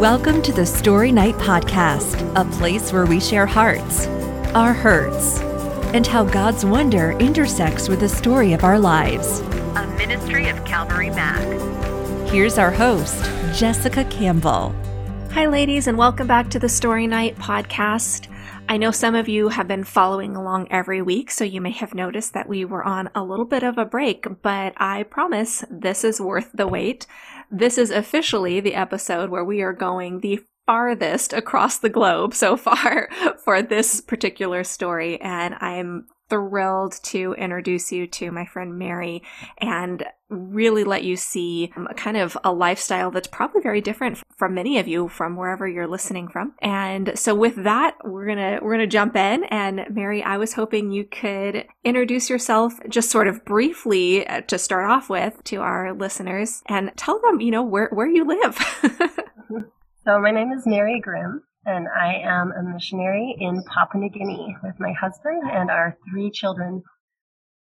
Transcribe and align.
Welcome 0.00 0.40
to 0.44 0.52
the 0.54 0.64
Story 0.64 1.12
Night 1.12 1.34
Podcast, 1.34 2.32
a 2.34 2.50
place 2.56 2.90
where 2.90 3.04
we 3.04 3.20
share 3.20 3.44
hearts, 3.44 4.06
our 4.54 4.72
hurts, 4.72 5.40
and 5.92 6.06
how 6.06 6.24
God's 6.24 6.64
wonder 6.64 7.10
intersects 7.18 7.86
with 7.86 8.00
the 8.00 8.08
story 8.08 8.54
of 8.54 8.64
our 8.64 8.78
lives. 8.78 9.40
A 9.40 9.86
ministry 9.98 10.48
of 10.48 10.64
Calvary 10.64 11.10
Mac. 11.10 11.42
Here's 12.30 12.56
our 12.56 12.70
host, 12.70 13.22
Jessica 13.54 14.04
Campbell. 14.04 14.74
Hi, 15.32 15.44
ladies, 15.44 15.86
and 15.86 15.98
welcome 15.98 16.26
back 16.26 16.48
to 16.48 16.58
the 16.58 16.70
Story 16.70 17.06
Night 17.06 17.36
Podcast. 17.36 18.26
I 18.70 18.78
know 18.78 18.92
some 18.92 19.14
of 19.14 19.28
you 19.28 19.50
have 19.50 19.68
been 19.68 19.84
following 19.84 20.34
along 20.34 20.68
every 20.70 21.02
week, 21.02 21.30
so 21.30 21.44
you 21.44 21.60
may 21.60 21.72
have 21.72 21.92
noticed 21.92 22.32
that 22.32 22.48
we 22.48 22.64
were 22.64 22.84
on 22.84 23.10
a 23.14 23.22
little 23.22 23.44
bit 23.44 23.62
of 23.62 23.76
a 23.76 23.84
break, 23.84 24.26
but 24.40 24.72
I 24.78 25.02
promise 25.02 25.62
this 25.68 26.04
is 26.04 26.22
worth 26.22 26.48
the 26.54 26.66
wait. 26.66 27.06
This 27.50 27.78
is 27.78 27.90
officially 27.90 28.60
the 28.60 28.74
episode 28.74 29.30
where 29.30 29.44
we 29.44 29.60
are 29.62 29.72
going 29.72 30.20
the 30.20 30.40
farthest 30.66 31.32
across 31.32 31.78
the 31.78 31.88
globe 31.88 32.32
so 32.32 32.56
far 32.56 33.08
for 33.44 33.60
this 33.60 34.00
particular 34.00 34.62
story, 34.62 35.20
and 35.20 35.56
I'm 35.60 36.06
thrilled 36.30 36.98
to 37.02 37.34
introduce 37.34 37.92
you 37.92 38.06
to 38.06 38.30
my 38.30 38.46
friend 38.46 38.78
Mary 38.78 39.22
and 39.58 40.04
really 40.30 40.84
let 40.84 41.02
you 41.02 41.16
see 41.16 41.72
um, 41.76 41.88
kind 41.96 42.16
of 42.16 42.38
a 42.44 42.52
lifestyle 42.52 43.10
that's 43.10 43.26
probably 43.26 43.60
very 43.60 43.80
different 43.80 44.16
from 44.36 44.54
many 44.54 44.78
of 44.78 44.86
you 44.86 45.08
from 45.08 45.36
wherever 45.36 45.66
you're 45.66 45.88
listening 45.88 46.28
from. 46.28 46.54
And 46.62 47.12
so 47.18 47.34
with 47.34 47.56
that, 47.64 47.96
we're 48.04 48.26
going 48.26 48.38
to 48.38 48.60
we're 48.62 48.76
going 48.76 48.88
to 48.88 48.92
jump 48.92 49.16
in 49.16 49.44
and 49.44 49.84
Mary, 49.90 50.22
I 50.22 50.38
was 50.38 50.54
hoping 50.54 50.92
you 50.92 51.04
could 51.04 51.66
introduce 51.84 52.30
yourself 52.30 52.74
just 52.88 53.10
sort 53.10 53.26
of 53.26 53.44
briefly 53.44 54.26
uh, 54.26 54.42
to 54.42 54.58
start 54.58 54.88
off 54.88 55.10
with 55.10 55.42
to 55.44 55.56
our 55.56 55.92
listeners 55.92 56.62
and 56.66 56.92
tell 56.96 57.20
them, 57.20 57.40
you 57.40 57.50
know, 57.50 57.62
where 57.62 57.88
where 57.92 58.08
you 58.08 58.24
live. 58.24 58.56
so 60.04 60.20
my 60.20 60.30
name 60.30 60.52
is 60.52 60.64
Mary 60.64 61.00
Grimm 61.00 61.42
and 61.66 61.86
I 61.88 62.14
am 62.14 62.52
a 62.52 62.62
missionary 62.62 63.36
in 63.38 63.62
Papua 63.64 64.02
New 64.02 64.10
Guinea 64.10 64.56
with 64.62 64.74
my 64.78 64.92
husband 64.92 65.42
and 65.50 65.70
our 65.70 65.96
three 66.10 66.30
children. 66.30 66.82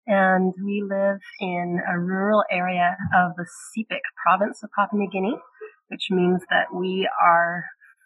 And 0.06 0.54
we 0.64 0.82
live 0.88 1.18
in 1.40 1.80
a 1.86 1.98
rural 1.98 2.44
area 2.50 2.96
of 3.14 3.32
the 3.36 3.44
Sepik 3.44 4.00
province 4.24 4.62
of 4.62 4.70
Papua 4.76 5.00
New 5.00 5.10
Guinea, 5.10 5.36
which 5.88 6.08
means 6.10 6.42
that 6.50 6.74
we 6.74 7.08
are 7.22 7.64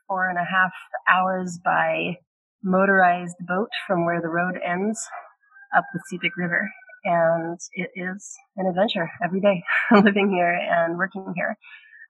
four 0.09 0.29
and 0.29 0.39
a 0.39 0.45
half 0.45 0.73
hours 1.09 1.59
by 1.63 2.17
motorized 2.63 3.37
boat 3.41 3.69
from 3.87 4.05
where 4.05 4.21
the 4.21 4.29
road 4.29 4.59
ends 4.65 5.07
up 5.77 5.85
the 5.93 6.01
Sepik 6.11 6.37
River. 6.37 6.71
And 7.05 7.59
it 7.73 7.91
is 7.97 8.33
an 8.57 8.67
adventure 8.67 9.11
every 9.23 9.41
day 9.41 9.63
living 9.93 10.31
here 10.31 10.53
and 10.53 10.97
working 10.97 11.33
here. 11.37 11.57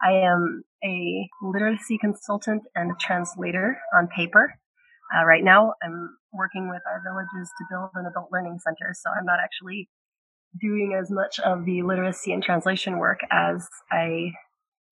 I 0.03 0.13
am 0.13 0.65
a 0.85 1.29
literacy 1.43 1.99
consultant 1.99 2.63
and 2.75 2.99
translator 2.99 3.79
on 3.97 4.09
paper. 4.09 4.55
Uh, 5.15 5.25
right 5.25 5.45
now, 5.45 5.75
I'm 5.83 6.17
working 6.33 6.69
with 6.69 6.83
our 6.87 7.03
villages 7.05 7.51
to 7.59 7.65
build 7.71 7.91
an 7.95 8.07
adult 8.07 8.31
learning 8.33 8.59
center, 8.59 8.95
so 8.95 9.11
I'm 9.11 9.27
not 9.27 9.39
actually 9.43 9.89
doing 10.61 10.99
as 11.01 11.11
much 11.11 11.39
of 11.41 11.65
the 11.65 11.83
literacy 11.83 12.33
and 12.33 12.43
translation 12.43 12.99
work 12.99 13.21
as 13.31 13.69
I 13.91 14.33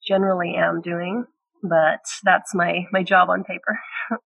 generally 0.06 0.54
am 0.54 0.80
doing, 0.80 1.24
but 1.62 2.00
that's 2.22 2.54
my, 2.54 2.86
my 2.92 3.02
job 3.02 3.30
on 3.30 3.44
paper. 3.44 3.78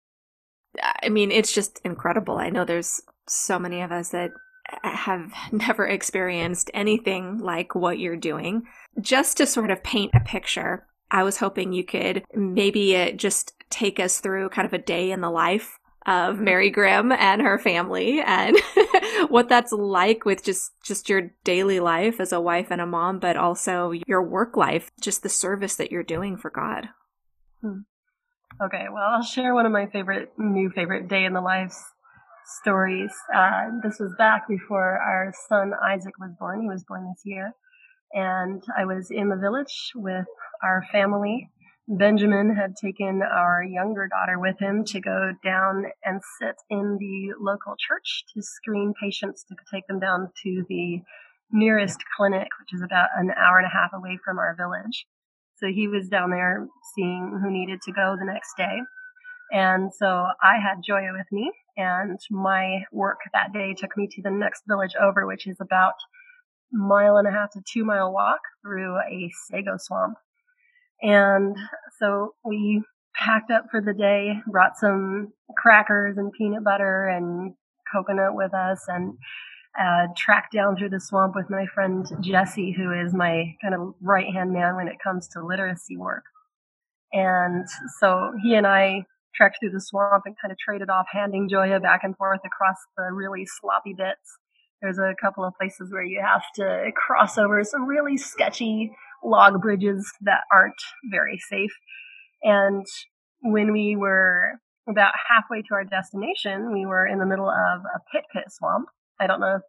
I 1.03 1.09
mean, 1.09 1.31
it's 1.31 1.53
just 1.53 1.81
incredible. 1.85 2.39
I 2.39 2.51
know 2.51 2.65
there's 2.65 3.01
so 3.29 3.59
many 3.59 3.81
of 3.81 3.93
us 3.93 4.11
that 4.11 4.31
have 4.83 5.33
never 5.53 5.87
experienced 5.87 6.71
anything 6.75 7.39
like 7.39 7.75
what 7.75 7.99
you're 7.99 8.17
doing. 8.17 8.63
Just 9.01 9.37
to 9.37 9.47
sort 9.47 9.71
of 9.71 9.83
paint 9.83 10.13
a 10.15 10.21
picture, 10.21 10.87
I 11.11 11.23
was 11.23 11.39
hoping 11.39 11.73
you 11.73 11.85
could 11.85 12.25
maybe 12.35 12.97
uh, 12.97 13.13
just 13.13 13.55
take 13.71 14.01
us 14.01 14.21
through 14.21 14.49
kind 14.51 14.67
of 14.67 14.73
a 14.73 14.79
day 14.79 15.11
in 15.11 15.21
the 15.21 15.31
life 15.31 15.79
of 16.07 16.41
Mary 16.41 16.71
Grimm 16.71 17.13
and 17.13 17.43
her 17.43 17.59
family 17.59 18.21
and 18.25 18.57
what 19.29 19.49
that's 19.49 19.71
like 19.71 20.25
with 20.25 20.43
just 20.43 20.73
just 20.83 21.09
your 21.09 21.31
daily 21.45 21.79
life 21.79 22.21
as 22.21 22.33
a 22.33 22.41
wife 22.41 22.69
and 22.71 22.81
a 22.81 22.87
mom 22.87 23.19
but 23.19 23.37
also 23.37 23.93
your 24.07 24.23
work 24.23 24.57
life 24.57 24.91
just 25.01 25.23
the 25.23 25.29
service 25.29 25.77
that 25.77 25.93
you're 25.93 26.03
doing 26.03 26.37
for 26.37 26.51
God. 26.51 26.89
Hmm. 27.61 27.81
Okay, 28.63 28.87
well, 28.93 29.05
I'll 29.05 29.23
share 29.23 29.55
one 29.55 29.67
of 29.67 29.73
my 29.73 29.87
favorite 29.87 30.33
new 30.39 30.71
favorite 30.71 31.09
day 31.09 31.25
in 31.25 31.33
the 31.33 31.41
life 31.41 31.75
stories. 32.63 33.13
Uh, 33.35 33.69
this 33.83 33.99
was 33.99 34.13
back 34.19 34.49
before 34.49 34.99
our 34.99 35.33
son 35.49 35.73
Isaac 35.83 36.15
was 36.19 36.33
born. 36.39 36.63
He 36.63 36.69
was 36.69 36.85
born 36.85 37.09
this 37.09 37.23
year. 37.25 37.53
And 38.13 38.63
I 38.77 38.85
was 38.85 39.11
in 39.11 39.29
the 39.29 39.37
village 39.37 39.93
with 39.95 40.27
our 40.63 40.85
family. 40.93 41.51
Benjamin 41.89 42.55
had 42.55 42.77
taken 42.77 43.23
our 43.23 43.65
younger 43.65 44.09
daughter 44.09 44.39
with 44.39 44.59
him 44.59 44.85
to 44.87 45.01
go 45.01 45.33
down 45.43 45.87
and 46.05 46.21
sit 46.41 46.57
in 46.69 46.99
the 46.99 47.35
local 47.41 47.75
church 47.79 48.25
to 48.35 48.43
screen 48.43 48.95
patients 49.01 49.45
to 49.49 49.57
take 49.73 49.87
them 49.89 49.99
down 49.99 50.31
to 50.43 50.65
the 50.69 51.01
nearest 51.53 51.99
clinic, 52.17 52.49
which 52.61 52.73
is 52.73 52.83
about 52.83 53.09
an 53.17 53.33
hour 53.37 53.59
and 53.59 53.67
a 53.67 53.71
half 53.71 53.91
away 53.93 54.19
from 54.25 54.39
our 54.39 54.55
village. 54.57 55.07
So 55.57 55.67
he 55.67 55.89
was 55.89 56.09
down 56.09 56.31
there 56.31 56.67
seeing 56.95 57.41
who 57.43 57.51
needed 57.51 57.81
to 57.83 57.93
go 57.93 58.17
the 58.19 58.25
next 58.25 58.57
day. 58.57 58.79
And 59.53 59.93
so 59.93 60.27
I 60.43 60.59
had 60.59 60.83
Joya 60.87 61.13
with 61.13 61.27
me 61.33 61.51
and 61.77 62.19
my 62.31 62.85
work 62.93 63.19
that 63.33 63.53
day 63.53 63.75
took 63.75 63.97
me 63.97 64.09
to 64.13 64.23
the 64.23 64.31
next 64.31 64.63
village 64.69 64.95
over, 65.01 65.27
which 65.27 65.47
is 65.47 65.57
about 65.61 65.95
mile 66.73 67.17
and 67.17 67.27
a 67.27 67.31
half 67.31 67.51
to 67.53 67.61
two 67.71 67.85
mile 67.85 68.13
walk 68.13 68.41
through 68.63 68.97
a 68.97 69.31
sago 69.49 69.77
swamp. 69.79 70.17
And 71.03 71.57
so 71.99 72.35
we 72.45 72.83
packed 73.15 73.51
up 73.51 73.67
for 73.71 73.81
the 73.81 73.95
day, 73.95 74.41
brought 74.47 74.77
some 74.77 75.33
crackers 75.57 76.17
and 76.17 76.33
peanut 76.33 76.65
butter 76.65 77.09
and 77.09 77.55
coconut 77.93 78.35
with 78.35 78.55
us 78.55 78.85
and 78.89 79.15
uh, 79.79 80.07
tracked 80.17 80.53
down 80.53 80.77
through 80.77 80.91
the 80.91 81.01
swamp 81.01 81.35
with 81.35 81.49
my 81.49 81.67
friend 81.75 82.07
Jesse, 82.21 82.73
who 82.73 82.93
is 82.93 83.15
my 83.15 83.55
kind 83.63 83.75
of 83.75 83.95
right 84.01 84.33
hand 84.33 84.53
man 84.53 84.77
when 84.77 84.89
it 84.89 84.97
comes 85.03 85.29
to 85.29 85.45
literacy 85.45 85.97
work. 85.97 86.25
And 87.13 87.67
so 87.99 88.33
he 88.43 88.55
and 88.55 88.67
I 88.67 89.05
trekked 89.35 89.59
through 89.61 89.71
the 89.71 89.81
swamp 89.81 90.25
and 90.27 90.37
kind 90.41 90.53
of 90.53 90.59
traded 90.59 90.91
off 90.91 91.07
handing 91.13 91.49
Joya 91.49 91.81
back 91.81 92.01
and 92.03 92.17
forth 92.17 92.41
across 92.45 92.77
the 92.97 93.13
really 93.13 93.47
sloppy 93.47 93.95
bits. 93.97 94.39
There's 94.83 94.99
a 94.99 95.15
couple 95.21 95.45
of 95.45 95.55
places 95.61 95.93
where 95.93 96.03
you 96.03 96.23
have 96.25 96.43
to 96.57 96.91
cross 96.97 97.37
over 97.37 97.63
some 97.65 97.87
really 97.87 98.17
sketchy 98.17 98.91
log 99.23 99.61
bridges 99.61 100.11
that 100.23 100.41
aren't 100.53 100.81
very 101.11 101.39
safe. 101.39 101.73
And 102.43 102.87
when 103.43 103.73
we 103.73 103.97
were 103.97 104.53
about 104.89 105.13
halfway 105.29 105.63
to 105.63 105.75
our 105.75 105.85
destination, 105.85 106.73
we 106.73 106.87
were 106.87 107.07
in 107.07 107.19
the 107.19 107.27
middle 107.27 107.49
of 107.49 107.81
a 107.95 108.01
pit 108.13 108.25
pit 108.33 108.45
swamp. 108.49 108.89
I 109.21 109.27
don't 109.27 109.41
know 109.41 109.57
if 109.57 109.63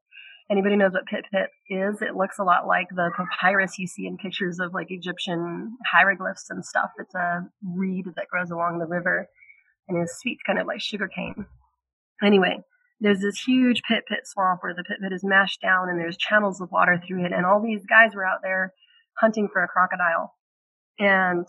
anybody 0.49 0.75
knows 0.77 0.93
what 0.93 1.05
pit 1.05 1.25
pit 1.31 1.49
is. 1.69 2.01
It 2.01 2.15
looks 2.15 2.39
a 2.39 2.43
lot 2.43 2.67
like 2.67 2.87
the 2.89 3.11
papyrus 3.15 3.77
you 3.77 3.87
see 3.87 4.07
in 4.07 4.17
pictures 4.17 4.59
of 4.59 4.73
like 4.73 4.87
Egyptian 4.89 5.77
hieroglyphs 5.91 6.49
and 6.49 6.65
stuff. 6.65 6.91
It's 6.97 7.15
a 7.15 7.41
reed 7.63 8.05
that 8.15 8.27
grows 8.31 8.51
along 8.51 8.79
the 8.79 8.85
river 8.85 9.27
and 9.87 10.01
is 10.01 10.17
sweet, 10.21 10.39
kind 10.45 10.59
of 10.59 10.67
like 10.67 10.81
sugarcane. 10.81 11.45
Anyway, 12.23 12.59
there's 13.01 13.19
this 13.19 13.41
huge 13.41 13.81
pit 13.87 14.03
pit 14.07 14.19
swamp 14.25 14.61
where 14.61 14.75
the 14.75 14.83
pit 14.83 14.97
pit 15.01 15.11
is 15.11 15.23
mashed 15.23 15.59
down 15.61 15.89
and 15.89 15.99
there's 15.99 16.17
channels 16.17 16.61
of 16.61 16.71
water 16.71 17.01
through 17.05 17.25
it. 17.25 17.33
And 17.33 17.45
all 17.45 17.61
these 17.61 17.85
guys 17.85 18.15
were 18.15 18.25
out 18.25 18.39
there 18.43 18.73
hunting 19.19 19.49
for 19.51 19.63
a 19.63 19.67
crocodile. 19.67 20.35
And 20.99 21.47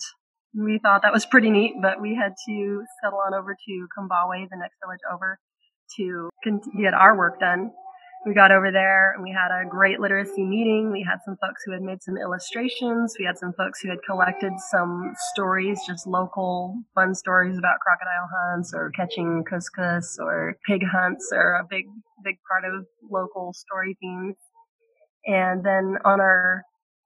we 0.55 0.79
thought 0.83 1.03
that 1.03 1.13
was 1.13 1.27
pretty 1.27 1.51
neat, 1.51 1.75
but 1.81 2.01
we 2.01 2.15
had 2.15 2.33
to 2.49 2.85
settle 3.03 3.21
on 3.25 3.35
over 3.35 3.55
to 3.55 3.87
Kumbawe, 3.97 4.49
the 4.51 4.57
next 4.57 4.77
village 4.85 5.01
over, 5.13 5.39
to 5.97 6.31
get 6.81 6.95
our 6.95 7.17
work 7.17 7.39
done 7.39 7.71
we 8.25 8.35
got 8.35 8.53
over 8.53 8.71
there 8.71 9.13
and 9.13 9.23
we 9.23 9.33
had 9.33 9.51
a 9.51 9.69
great 9.69 9.99
literacy 9.99 10.45
meeting. 10.45 10.93
We 10.93 11.03
had 11.03 11.19
some 11.25 11.37
folks 11.41 11.63
who 11.65 11.73
had 11.73 11.83
made 11.83 12.03
some 12.03 12.17
illustrations. 12.17 13.17
We 13.19 13.25
had 13.25 13.37
some 13.37 13.53
folks 13.57 13.81
who 13.81 13.91
had 13.91 13.99
collected 14.07 14.53
some 14.71 15.13
stories, 15.33 15.81
just 15.87 16.07
local 16.07 16.77
fun 16.95 17.15
stories 17.15 17.59
about 17.59 17.81
crocodile 17.81 18.29
hunts 18.33 18.73
or 18.75 18.91
catching 18.91 19.43
cuscus 19.49 20.19
or 20.21 20.57
pig 20.67 20.83
hunts 20.87 21.31
are 21.33 21.57
a 21.57 21.67
big, 21.69 21.87
big 22.23 22.37
part 22.49 22.65
of 22.65 22.87
local 23.11 23.53
story 23.55 23.97
themes. 24.01 24.37
And 25.27 25.65
then 25.65 25.97
on 26.05 26.21
our, 26.21 26.63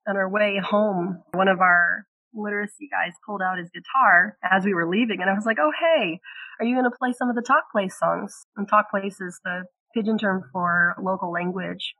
on 0.06 0.16
our 0.16 0.28
way 0.28 0.60
home, 0.62 1.22
one 1.32 1.48
of 1.48 1.60
our 1.60 2.04
literacy 2.34 2.88
guys 2.90 3.14
pulled 3.24 3.40
out 3.40 3.58
his 3.58 3.70
guitar 3.70 4.36
as 4.44 4.66
we 4.66 4.74
were 4.74 4.86
leaving 4.86 5.22
and 5.22 5.30
I 5.30 5.32
was 5.32 5.46
like, 5.46 5.56
Oh, 5.58 5.72
hey, 5.80 6.20
are 6.60 6.66
you 6.66 6.74
going 6.74 6.84
to 6.84 6.96
play 6.98 7.14
some 7.14 7.30
of 7.30 7.36
the 7.36 7.42
Tok 7.42 7.64
Ples 7.72 7.96
songs? 7.98 8.46
And 8.58 8.68
Tok 8.68 8.90
Ples 8.90 9.18
is 9.20 9.40
the 9.42 9.64
pidgin 9.96 10.18
term 10.18 10.44
for 10.52 10.94
local 11.02 11.32
language. 11.32 11.94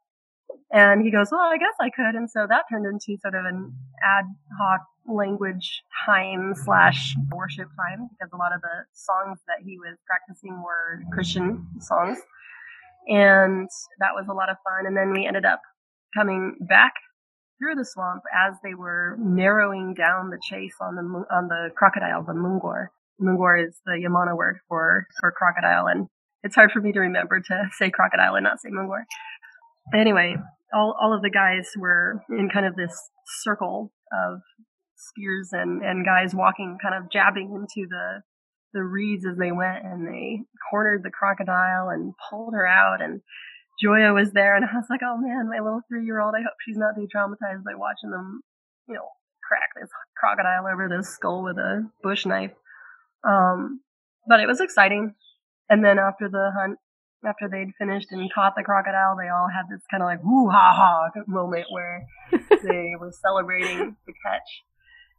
And 0.72 1.02
he 1.02 1.10
goes, 1.10 1.28
well, 1.30 1.40
I 1.40 1.58
guess 1.58 1.74
I 1.80 1.90
could. 1.90 2.14
And 2.14 2.30
so 2.30 2.46
that 2.48 2.64
turned 2.70 2.86
into 2.86 3.18
sort 3.20 3.34
of 3.34 3.44
an 3.44 3.72
ad 4.04 4.24
hoc 4.58 4.80
language 5.08 5.82
time 6.04 6.54
slash 6.64 7.14
worship 7.32 7.68
time 7.76 8.08
because 8.10 8.30
a 8.32 8.36
lot 8.36 8.54
of 8.54 8.60
the 8.60 8.84
songs 8.92 9.38
that 9.46 9.64
he 9.64 9.78
was 9.78 9.96
practicing 10.06 10.62
were 10.62 11.02
Christian 11.12 11.66
songs. 11.80 12.18
And 13.08 13.68
that 14.00 14.14
was 14.14 14.26
a 14.28 14.34
lot 14.34 14.50
of 14.50 14.56
fun. 14.64 14.86
And 14.86 14.96
then 14.96 15.12
we 15.12 15.26
ended 15.26 15.44
up 15.44 15.60
coming 16.16 16.56
back 16.60 16.94
through 17.58 17.74
the 17.74 17.84
swamp 17.84 18.22
as 18.34 18.54
they 18.62 18.74
were 18.74 19.16
narrowing 19.18 19.94
down 19.94 20.30
the 20.30 20.40
chase 20.42 20.74
on 20.80 20.96
the 20.96 21.02
on 21.34 21.48
the 21.48 21.70
crocodile, 21.76 22.22
the 22.22 22.32
mungor. 22.32 22.88
Mungor 23.20 23.66
is 23.66 23.80
the 23.86 23.92
Yamana 23.92 24.36
word 24.36 24.58
for 24.68 25.06
for 25.20 25.32
crocodile, 25.32 25.86
and 25.86 26.08
it's 26.42 26.54
hard 26.54 26.72
for 26.72 26.80
me 26.80 26.92
to 26.92 27.00
remember 27.00 27.40
to 27.40 27.68
say 27.78 27.90
crocodile 27.90 28.34
and 28.34 28.44
not 28.44 28.60
say 28.60 28.70
mungor. 28.70 29.04
Anyway, 29.94 30.36
all 30.74 30.96
all 31.00 31.14
of 31.14 31.22
the 31.22 31.30
guys 31.30 31.68
were 31.76 32.22
in 32.30 32.48
kind 32.52 32.66
of 32.66 32.76
this 32.76 32.94
circle 33.42 33.92
of 34.12 34.40
spears 34.96 35.50
and 35.52 35.82
and 35.82 36.04
guys 36.04 36.34
walking, 36.34 36.78
kind 36.82 36.94
of 36.94 37.10
jabbing 37.10 37.52
into 37.54 37.88
the 37.88 38.22
the 38.72 38.82
reeds 38.82 39.24
as 39.24 39.38
they 39.38 39.52
went, 39.52 39.84
and 39.84 40.06
they 40.06 40.40
cornered 40.70 41.02
the 41.02 41.10
crocodile 41.10 41.88
and 41.88 42.12
pulled 42.30 42.52
her 42.52 42.66
out 42.66 43.00
and 43.00 43.20
Joya 43.80 44.12
was 44.12 44.32
there, 44.32 44.56
and 44.56 44.64
I 44.64 44.74
was 44.74 44.86
like, 44.88 45.00
oh 45.04 45.18
man, 45.18 45.48
my 45.50 45.60
little 45.60 45.82
three 45.88 46.04
year 46.04 46.20
old, 46.20 46.34
I 46.34 46.40
hope 46.40 46.54
she's 46.64 46.78
not 46.78 46.94
too 46.94 47.08
traumatized 47.14 47.64
by 47.64 47.74
watching 47.74 48.10
them, 48.10 48.40
you 48.88 48.94
know, 48.94 49.08
crack 49.46 49.70
this 49.78 49.90
crocodile 50.16 50.66
over 50.66 50.88
the 50.88 51.04
skull 51.04 51.42
with 51.42 51.58
a 51.58 51.88
bush 52.02 52.24
knife. 52.26 52.52
Um, 53.26 53.80
but 54.28 54.40
it 54.40 54.46
was 54.46 54.60
exciting. 54.60 55.14
And 55.68 55.84
then 55.84 55.98
after 55.98 56.28
the 56.28 56.52
hunt, 56.56 56.78
after 57.24 57.48
they'd 57.48 57.72
finished 57.78 58.08
and 58.10 58.32
caught 58.32 58.54
the 58.56 58.62
crocodile, 58.62 59.16
they 59.16 59.28
all 59.28 59.48
had 59.48 59.64
this 59.70 59.82
kind 59.90 60.02
of 60.02 60.06
like 60.06 60.22
woo 60.22 60.48
ha 60.48 60.72
ha 60.74 61.22
moment 61.26 61.66
where 61.70 62.06
they 62.32 62.92
were 62.98 63.12
celebrating 63.12 63.96
the 64.06 64.12
catch. 64.24 64.62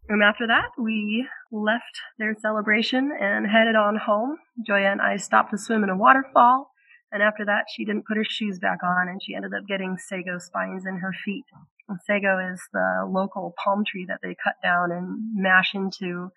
And 0.09 0.23
after 0.23 0.47
that, 0.47 0.69
we 0.77 1.27
left 1.51 1.99
their 2.17 2.33
celebration 2.39 3.11
and 3.19 3.45
headed 3.45 3.75
on 3.75 3.97
home. 3.97 4.38
Joya 4.65 4.91
and 4.91 5.01
I 5.01 5.17
stopped 5.17 5.51
to 5.51 5.57
swim 5.57 5.83
in 5.83 5.89
a 5.89 5.97
waterfall 5.97 6.71
and 7.11 7.23
after 7.23 7.45
that, 7.45 7.65
she 7.73 7.85
didn't 7.85 8.05
put 8.05 8.17
her 8.17 8.25
shoes 8.25 8.59
back 8.59 8.79
on 8.83 9.07
and 9.07 9.21
she 9.23 9.33
ended 9.33 9.53
up 9.53 9.67
getting 9.67 9.97
sago 9.97 10.39
spines 10.39 10.85
in 10.85 10.97
her 10.97 11.13
feet. 11.23 11.45
And 11.88 11.99
sago 12.05 12.38
is 12.51 12.61
the 12.73 13.07
local 13.09 13.55
palm 13.63 13.83
tree 13.85 14.05
that 14.07 14.19
they 14.21 14.35
cut 14.44 14.55
down 14.61 14.91
and 14.91 15.33
mash 15.33 15.73
into 15.73 16.31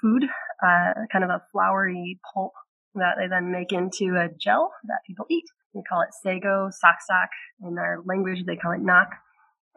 food, 0.00 0.24
uh, 0.62 0.92
kind 1.12 1.24
of 1.24 1.30
a 1.30 1.42
flowery 1.52 2.18
pulp 2.34 2.52
that 2.94 3.14
they 3.18 3.28
then 3.28 3.52
make 3.52 3.72
into 3.72 4.16
a 4.16 4.28
gel 4.38 4.72
that 4.84 5.00
people 5.06 5.26
eat. 5.30 5.44
We 5.74 5.82
call 5.88 6.02
it 6.02 6.14
sago, 6.22 6.70
saksak. 6.70 7.28
In 7.62 7.78
our 7.78 7.98
language, 8.04 8.44
they 8.46 8.56
call 8.56 8.72
it 8.72 8.80
nak. 8.80 9.08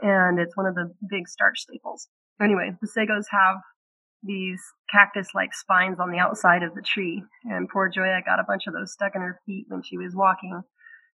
And 0.01 0.39
it's 0.39 0.57
one 0.57 0.65
of 0.65 0.75
the 0.75 0.93
big 1.09 1.27
starch 1.27 1.59
staples. 1.59 2.07
Anyway, 2.41 2.71
the 2.81 2.87
sagos 2.87 3.25
have 3.29 3.57
these 4.23 4.61
cactus 4.91 5.29
like 5.35 5.53
spines 5.53 5.99
on 5.99 6.11
the 6.11 6.17
outside 6.17 6.63
of 6.63 6.73
the 6.73 6.81
tree. 6.81 7.23
And 7.43 7.69
poor 7.69 7.89
Joya 7.89 8.21
got 8.25 8.39
a 8.39 8.45
bunch 8.47 8.63
of 8.67 8.73
those 8.73 8.93
stuck 8.93 9.15
in 9.15 9.21
her 9.21 9.39
feet 9.45 9.65
when 9.67 9.83
she 9.83 9.97
was 9.97 10.15
walking. 10.15 10.63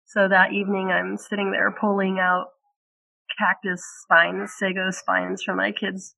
So 0.05 0.29
that 0.29 0.53
evening, 0.53 0.91
I'm 0.91 1.17
sitting 1.17 1.53
there 1.53 1.75
pulling 1.81 2.19
out 2.19 2.49
cactus 3.39 3.83
spines, 4.03 4.53
sago 4.57 4.91
spines 4.91 5.43
from 5.43 5.57
my 5.57 5.73
kid's 5.73 6.15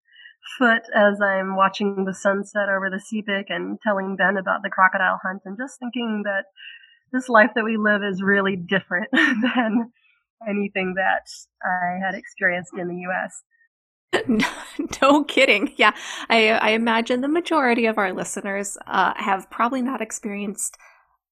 foot 0.59 0.83
as 0.95 1.21
I'm 1.21 1.57
watching 1.57 2.05
the 2.05 2.15
sunset 2.15 2.69
over 2.69 2.91
the 2.91 3.01
Sepik 3.01 3.47
and 3.49 3.79
telling 3.81 4.17
Ben 4.17 4.37
about 4.37 4.63
the 4.63 4.71
crocodile 4.71 5.21
hunt 5.23 5.43
and 5.45 5.57
just 5.59 5.79
thinking 5.79 6.23
that 6.25 6.45
this 7.13 7.29
life 7.29 7.51
that 7.55 7.65
we 7.65 7.77
live 7.77 8.03
is 8.03 8.23
really 8.23 8.57
different 8.57 9.09
than 9.13 9.93
anything 10.49 10.95
that 10.95 11.27
I 11.65 11.99
had 12.05 12.15
experienced 12.15 12.73
in 12.79 12.89
the 12.89 13.07
US. 13.09 13.43
no, 15.03 15.25
kidding. 15.25 15.73
Yeah, 15.77 15.93
I, 16.31 16.51
I 16.51 16.71
imagine 16.71 17.21
the 17.21 17.29
majority 17.29 17.87
of 17.87 17.99
our 17.99 18.13
listeners 18.13 18.79
uh, 18.87 19.13
have 19.17 19.51
probably 19.51 19.83
not 19.83 20.01
experienced 20.01 20.79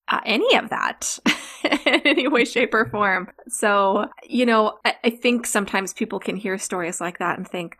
uh, 0.08 0.20
any 0.24 0.56
of 0.56 0.68
that 0.70 1.18
in 1.64 2.00
any 2.04 2.28
way, 2.28 2.44
shape, 2.44 2.74
or 2.74 2.86
form. 2.86 3.28
So, 3.48 4.08
you 4.24 4.46
know, 4.46 4.78
I, 4.84 4.94
I 5.04 5.10
think 5.10 5.46
sometimes 5.46 5.94
people 5.94 6.18
can 6.18 6.36
hear 6.36 6.58
stories 6.58 7.00
like 7.00 7.18
that 7.18 7.38
and 7.38 7.48
think, 7.48 7.76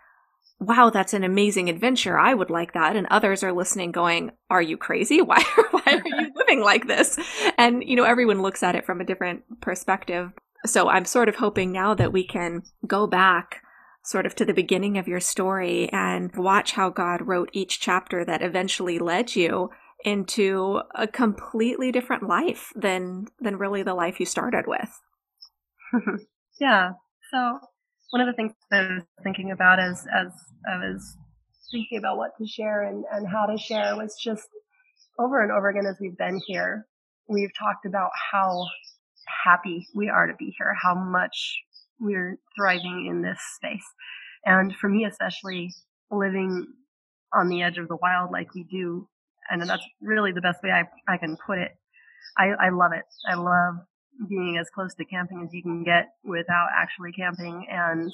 wow, 0.59 0.91
that's 0.91 1.13
an 1.13 1.25
amazing 1.25 1.69
adventure. 1.69 2.19
I 2.19 2.35
would 2.35 2.51
like 2.51 2.73
that. 2.73 2.97
And 2.97 3.07
others 3.11 3.43
are 3.43 3.53
listening 3.53 3.93
going, 3.93 4.33
are 4.51 4.63
you 4.63 4.77
crazy? 4.77 5.21
Why, 5.23 5.43
why 5.71 5.83
are 5.87 6.03
you 6.05 6.33
living 6.35 6.63
like 6.63 6.87
this? 6.87 7.19
And, 7.59 7.83
you 7.85 7.97
know, 7.97 8.05
everyone 8.05 8.43
looks 8.43 8.63
at 8.63 8.75
it 8.75 8.87
from 8.87 9.01
a 9.01 9.05
different 9.05 9.43
perspective. 9.61 10.33
So 10.65 10.89
I'm 10.89 11.05
sort 11.05 11.29
of 11.29 11.37
hoping 11.37 11.73
now 11.73 11.95
that 11.95 12.13
we 12.13 12.27
can 12.27 12.63
go 12.87 13.07
back 13.07 13.63
sort 14.05 14.25
of 14.25 14.35
to 14.37 14.45
the 14.45 14.55
beginning 14.55 14.99
of 14.99 15.09
your 15.09 15.21
story 15.21 15.91
and 15.93 16.35
watch 16.37 16.73
how 16.73 16.91
God 16.91 17.27
wrote 17.27 17.51
each 17.53 17.81
chapter 17.81 18.25
that 18.25 18.43
eventually 18.43 18.99
led 18.99 19.35
you 19.35 19.71
into 20.05 20.81
a 20.95 21.09
completely 21.09 21.91
different 21.91 22.23
life 22.23 22.73
than 22.77 23.27
than 23.41 23.57
really 23.57 23.83
the 23.83 23.95
life 23.95 24.21
you 24.21 24.27
started 24.27 24.65
with. 24.67 25.01
yeah. 26.61 26.93
So 27.33 27.59
one 28.11 28.21
of 28.21 28.27
the 28.27 28.33
things 28.35 28.53
I 28.73 28.81
was 28.83 29.03
thinking 29.23 29.51
about 29.51 29.79
as 29.79 30.07
as 30.15 30.33
I 30.71 30.79
was 30.79 31.17
thinking 31.73 31.99
about 31.99 32.17
what 32.17 32.31
to 32.39 32.47
share 32.47 32.83
and, 32.83 33.05
and 33.13 33.27
how 33.27 33.47
to 33.47 33.59
share 33.59 33.97
was 33.97 34.17
just 34.23 34.49
over 35.19 35.43
and 35.43 35.51
over 35.51 35.69
again 35.69 35.87
as 35.87 35.97
we've 36.01 36.17
been 36.17 36.41
here, 36.47 36.87
we've 37.29 37.51
talked 37.59 37.87
about 37.87 38.11
how 38.33 38.65
happy 39.45 39.87
we 39.95 40.09
are 40.09 40.27
to 40.27 40.35
be 40.39 40.55
here, 40.59 40.75
how 40.81 40.95
much 40.95 41.57
we're 41.99 42.39
thriving 42.57 43.07
in 43.11 43.23
this 43.23 43.41
space. 43.57 43.87
And 44.45 44.75
for 44.77 44.89
me, 44.89 45.05
especially 45.05 45.73
living 46.11 46.67
on 47.35 47.49
the 47.49 47.63
edge 47.63 47.79
of 47.79 47.89
the 47.89 47.97
wild 47.97 48.31
like 48.31 48.55
we 48.55 48.65
do, 48.65 49.09
and 49.51 49.63
that's 49.63 49.83
really 50.01 50.33
the 50.33 50.41
best 50.41 50.63
way 50.63 50.71
I, 50.71 50.85
I 51.13 51.17
can 51.17 51.37
put 51.45 51.59
it. 51.59 51.73
I, 52.39 52.51
I 52.61 52.69
love 52.71 52.93
it. 52.93 53.05
I 53.29 53.35
love 53.35 53.77
being 54.29 54.59
as 54.59 54.69
close 54.75 54.95
to 54.95 55.05
camping 55.05 55.43
as 55.45 55.53
you 55.53 55.63
can 55.63 55.85
get 55.85 56.09
without 56.25 56.69
actually 56.77 57.13
camping 57.13 57.67
and 57.71 58.13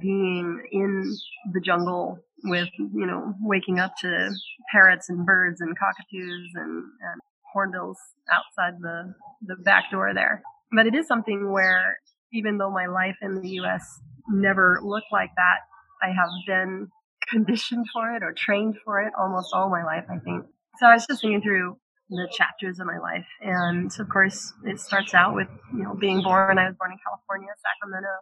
being 0.00 0.62
in 0.70 1.16
the 1.52 1.60
jungle 1.60 2.18
with, 2.44 2.68
you 2.78 3.06
know, 3.06 3.34
waking 3.40 3.78
up 3.78 3.92
to 4.00 4.30
parrots 4.72 5.08
and 5.08 5.26
birds 5.26 5.60
and 5.60 5.76
cockatoos 5.78 6.50
and, 6.54 6.84
and 6.84 7.20
hornbills 7.52 7.98
outside 8.30 8.80
the, 8.80 9.14
the 9.42 9.56
back 9.56 9.90
door 9.90 10.12
there. 10.14 10.42
But 10.72 10.86
it 10.86 10.94
is 10.94 11.06
something 11.06 11.50
where 11.50 11.98
even 12.32 12.58
though 12.58 12.70
my 12.70 12.86
life 12.86 13.16
in 13.22 13.40
the 13.40 13.48
US 13.60 14.00
never 14.28 14.80
looked 14.82 15.12
like 15.12 15.30
that, 15.36 15.58
I 16.02 16.08
have 16.08 16.30
been 16.46 16.88
conditioned 17.28 17.86
for 17.92 18.14
it 18.14 18.22
or 18.22 18.32
trained 18.32 18.76
for 18.84 19.00
it 19.00 19.12
almost 19.18 19.52
all 19.52 19.70
my 19.70 19.84
life, 19.84 20.04
I 20.08 20.18
think. 20.18 20.46
So 20.78 20.86
I 20.86 20.94
was 20.94 21.06
just 21.06 21.20
thinking 21.20 21.42
through 21.42 21.76
the 22.10 22.28
chapters 22.32 22.80
of 22.80 22.86
my 22.86 22.98
life. 22.98 23.26
And 23.40 23.90
of 23.98 24.08
course, 24.08 24.52
it 24.64 24.80
starts 24.80 25.14
out 25.14 25.34
with, 25.34 25.48
you 25.72 25.84
know, 25.84 25.94
being 25.94 26.22
born. 26.22 26.58
I 26.58 26.66
was 26.66 26.76
born 26.78 26.92
in 26.92 26.98
California, 27.06 27.48
Sacramento. 27.62 28.14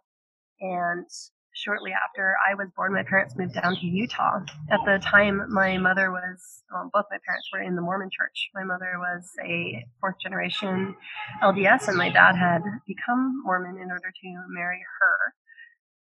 And 0.61 1.06
shortly 1.55 1.93
after 1.93 2.37
I 2.49 2.55
was 2.55 2.69
born, 2.76 2.93
my 2.93 3.02
parents 3.02 3.35
moved 3.37 3.55
down 3.55 3.76
to 3.76 3.87
Utah. 3.87 4.40
At 4.70 4.81
the 4.85 4.99
time, 5.02 5.43
my 5.52 5.79
mother 5.79 6.11
was, 6.11 6.62
well, 6.70 6.91
both 6.93 7.06
my 7.10 7.19
parents 7.27 7.48
were 7.53 7.63
in 7.63 7.74
the 7.77 7.82
Mormon 7.82 8.10
church. 8.13 8.51
My 8.55 8.65
mother 8.65 8.93
was 8.98 9.31
a 9.44 9.84
fourth 10.01 10.17
generation 10.22 10.94
LDS, 11.43 11.89
and 11.89 11.96
my 11.96 12.10
dad 12.10 12.36
had 12.36 12.63
become 12.86 13.43
Mormon 13.44 13.81
in 13.82 13.91
order 13.91 14.13
to 14.22 14.43
marry 14.51 14.81
her. 15.01 15.34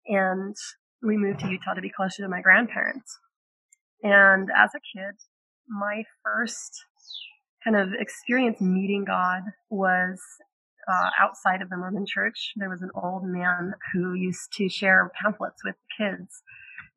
And 0.06 0.56
we 1.02 1.16
moved 1.16 1.40
to 1.40 1.48
Utah 1.48 1.74
to 1.74 1.80
be 1.80 1.92
closer 1.94 2.22
to 2.22 2.28
my 2.28 2.40
grandparents. 2.40 3.18
And 4.02 4.48
as 4.54 4.70
a 4.74 4.80
kid, 4.94 5.14
my 5.68 6.04
first 6.24 6.84
kind 7.68 7.80
of 7.80 7.94
experience 7.98 8.60
meeting 8.60 9.04
God 9.04 9.42
was 9.70 10.20
uh, 10.90 11.10
outside 11.20 11.60
of 11.60 11.68
the 11.68 11.76
Mormon 11.76 12.06
church, 12.06 12.52
there 12.56 12.70
was 12.70 12.82
an 12.82 12.90
old 12.94 13.24
man 13.24 13.72
who 13.92 14.14
used 14.14 14.52
to 14.54 14.68
share 14.68 15.10
pamphlets 15.20 15.62
with 15.64 15.74
kids. 15.98 16.42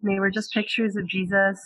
And 0.01 0.11
they 0.11 0.19
were 0.19 0.31
just 0.31 0.53
pictures 0.53 0.95
of 0.95 1.07
Jesus, 1.07 1.59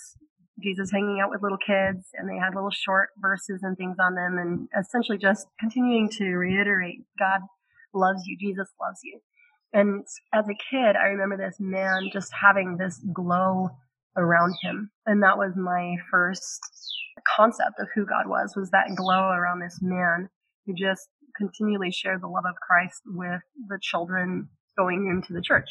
Jesus 0.60 0.92
hanging 0.92 1.20
out 1.22 1.30
with 1.30 1.44
little 1.44 1.60
kids, 1.60 2.08
and 2.16 2.28
they 2.28 2.38
had 2.38 2.56
little 2.56 2.72
short 2.72 3.10
verses 3.20 3.60
and 3.62 3.78
things 3.78 3.98
on 4.00 4.16
them, 4.16 4.38
and 4.40 4.68
essentially 4.80 5.20
just 5.20 5.48
continuing 5.60 6.10
to 6.18 6.26
reiterate 6.26 7.04
God 7.20 7.42
loves 7.94 8.24
you, 8.26 8.38
Jesus 8.40 8.70
loves 8.82 9.00
you. 9.04 9.20
And 9.72 10.06
as 10.34 10.46
a 10.46 10.58
kid, 10.72 10.96
I 10.96 11.08
remember 11.08 11.38
this 11.38 11.58
man 11.60 12.10
just 12.12 12.32
having 12.42 12.78
this 12.78 13.00
glow 13.14 13.70
around 14.18 14.56
him. 14.62 14.90
And 15.06 15.22
that 15.22 15.38
was 15.38 15.52
my 15.56 15.96
first 16.10 16.62
concept 17.36 17.80
of 17.80 17.88
who 17.96 18.06
God 18.06 18.28
was, 18.28 18.54
was 18.56 18.72
that 18.72 18.96
glow 18.96 19.30
around 19.30 19.60
this 19.60 19.80
man 19.82 20.30
who 20.66 20.74
just 20.74 21.08
continually 21.38 21.92
shared 21.92 22.22
the 22.22 22.28
love 22.28 22.46
of 22.48 22.56
Christ 22.56 23.02
with 23.06 23.42
the 23.68 23.80
children 23.82 24.50
going 24.78 25.08
into 25.08 25.34
the 25.34 25.42
church. 25.42 25.70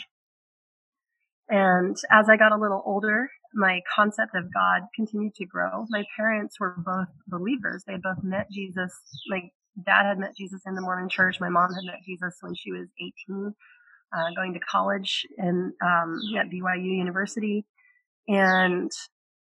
And 1.49 1.97
as 2.11 2.29
I 2.29 2.37
got 2.37 2.53
a 2.53 2.61
little 2.61 2.83
older, 2.87 3.29
my 3.55 3.81
concept 3.95 4.35
of 4.35 4.53
God 4.53 4.83
continued 4.95 5.35
to 5.37 5.47
grow. 5.47 5.87
My 5.91 6.05
parents 6.17 6.59
were 6.59 6.75
both 6.79 7.09
believers. 7.27 7.85
They 7.87 7.97
both 8.03 8.23
met 8.23 8.51
Jesus. 8.51 8.93
My 9.29 9.43
dad 9.85 10.07
had 10.07 10.19
met 10.19 10.37
Jesus 10.37 10.63
in 10.67 10.75
the 10.75 10.81
Mormon 10.81 11.09
church. 11.09 11.41
My 11.41 11.51
mom 11.51 11.73
had 11.73 11.85
met 11.85 12.03
Jesus 12.07 12.37
when 12.41 12.55
she 12.55 12.73
was 12.73 12.89
18, 13.29 13.55
uh, 14.17 14.31
going 14.37 14.55
to 14.55 14.61
college 14.61 15.27
and 15.37 15.73
um, 15.85 16.19
at 16.39 16.51
BYU 16.51 16.97
University. 16.97 17.67
And 18.27 18.91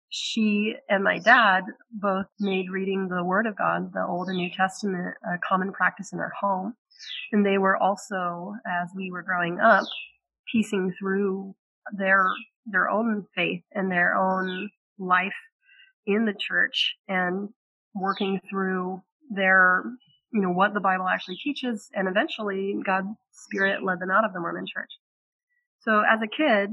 she 0.09 0.75
and 0.89 1.03
my 1.03 1.19
dad 1.19 1.65
both 1.91 2.27
made 2.39 2.71
reading 2.71 3.09
the 3.09 3.25
Word 3.25 3.47
of 3.47 3.57
God, 3.57 3.93
the 3.93 4.07
Old 4.07 4.29
and 4.29 4.37
New 4.37 4.51
Testament, 4.51 5.15
a 5.25 5.39
common 5.47 5.73
practice 5.73 6.13
in 6.13 6.19
our 6.19 6.33
home. 6.41 6.75
And 7.33 7.45
they 7.45 7.59
were 7.59 7.77
also, 7.77 8.55
as 8.67 8.89
we 8.95 9.11
were 9.11 9.23
growing 9.23 9.61
up, 9.61 9.85
piecing 10.51 10.95
through 10.99 11.55
their 11.93 12.27
their 12.67 12.89
own 12.91 13.27
faith 13.35 13.63
and 13.73 13.91
their 13.91 14.17
own 14.17 14.71
life 14.99 15.35
in 16.07 16.25
the 16.25 16.35
church 16.35 16.97
and 17.09 17.49
working 17.95 18.41
through 18.51 19.03
their 19.31 19.85
you 20.33 20.41
know 20.41 20.51
what 20.51 20.75
the 20.75 20.81
Bible 20.81 21.07
actually 21.09 21.37
teaches 21.37 21.89
and 21.95 22.09
eventually 22.09 22.77
God's 22.85 23.09
spirit 23.33 23.85
led 23.85 24.01
them 24.01 24.11
out 24.11 24.25
of 24.25 24.33
the 24.33 24.41
Mormon 24.41 24.67
church. 24.67 24.91
So 25.81 26.03
as 26.09 26.21
a 26.23 26.27
kid, 26.27 26.71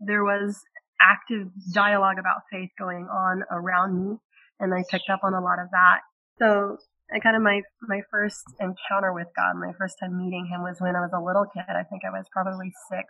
there 0.00 0.24
was 0.24 0.62
active 1.00 1.48
dialogue 1.72 2.18
about 2.18 2.42
faith 2.50 2.70
going 2.78 3.06
on 3.06 3.42
around 3.50 3.94
me 3.98 4.16
and 4.60 4.72
I 4.72 4.84
picked 4.90 5.10
up 5.10 5.20
on 5.22 5.34
a 5.34 5.40
lot 5.40 5.58
of 5.58 5.68
that. 5.72 6.00
So 6.38 6.78
I 7.14 7.20
kind 7.20 7.36
of 7.36 7.42
my 7.42 7.62
my 7.82 8.00
first 8.10 8.42
encounter 8.60 9.12
with 9.12 9.28
God, 9.36 9.56
my 9.56 9.72
first 9.78 9.96
time 10.00 10.18
meeting 10.18 10.48
him 10.50 10.62
was 10.62 10.76
when 10.80 10.96
I 10.96 11.00
was 11.00 11.12
a 11.14 11.22
little 11.22 11.46
kid. 11.46 11.68
I 11.68 11.84
think 11.84 12.02
I 12.04 12.10
was 12.10 12.26
probably 12.32 12.72
six 12.90 13.06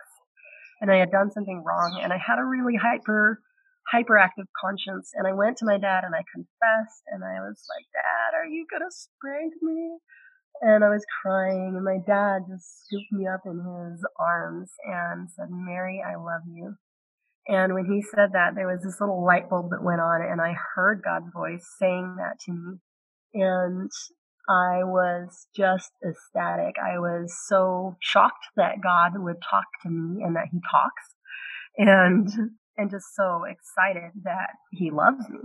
and 0.81 0.91
I 0.91 0.97
had 0.97 1.11
done 1.11 1.31
something 1.31 1.63
wrong 1.65 1.99
and 2.01 2.13
I 2.13 2.17
had 2.17 2.39
a 2.39 2.45
really 2.45 2.75
hyper 2.75 3.41
hyperactive 3.93 4.51
conscience 4.59 5.11
and 5.15 5.25
I 5.25 5.33
went 5.33 5.57
to 5.57 5.65
my 5.65 5.77
dad 5.77 6.03
and 6.03 6.13
I 6.13 6.23
confessed 6.33 7.03
and 7.07 7.23
I 7.23 7.39
was 7.39 7.63
like, 7.71 7.85
Dad, 7.93 8.37
are 8.37 8.45
you 8.45 8.67
gonna 8.69 8.91
spank 8.91 9.53
me? 9.61 9.97
And 10.61 10.83
I 10.83 10.89
was 10.89 11.05
crying 11.21 11.73
and 11.75 11.85
my 11.85 11.99
dad 12.05 12.43
just 12.49 12.85
scooped 12.85 13.11
me 13.11 13.27
up 13.27 13.41
in 13.45 13.57
his 13.57 14.05
arms 14.19 14.73
and 14.83 15.29
said, 15.31 15.47
Mary, 15.49 16.03
I 16.05 16.15
love 16.15 16.41
you. 16.45 16.75
And 17.47 17.73
when 17.73 17.85
he 17.85 18.01
said 18.01 18.33
that, 18.33 18.55
there 18.55 18.67
was 18.67 18.83
this 18.83 18.99
little 18.99 19.23
light 19.25 19.49
bulb 19.49 19.69
that 19.71 19.83
went 19.83 20.01
on 20.01 20.21
and 20.21 20.41
I 20.41 20.53
heard 20.75 21.01
God's 21.03 21.31
voice 21.33 21.65
saying 21.79 22.17
that 22.17 22.39
to 22.45 22.51
me. 22.51 22.77
And 23.33 23.91
I 24.49 24.83
was 24.83 25.47
just 25.55 25.91
ecstatic. 26.05 26.75
I 26.77 26.99
was 26.99 27.33
so 27.47 27.95
shocked 28.01 28.47
that 28.55 28.81
God 28.81 29.13
would 29.15 29.37
talk 29.49 29.65
to 29.83 29.89
me 29.89 30.23
and 30.23 30.35
that 30.35 30.47
he 30.51 30.59
talks 30.69 31.15
and, 31.77 32.29
and 32.77 32.91
just 32.91 33.15
so 33.15 33.43
excited 33.43 34.11
that 34.23 34.51
he 34.71 34.91
loves 34.91 35.29
me. 35.29 35.39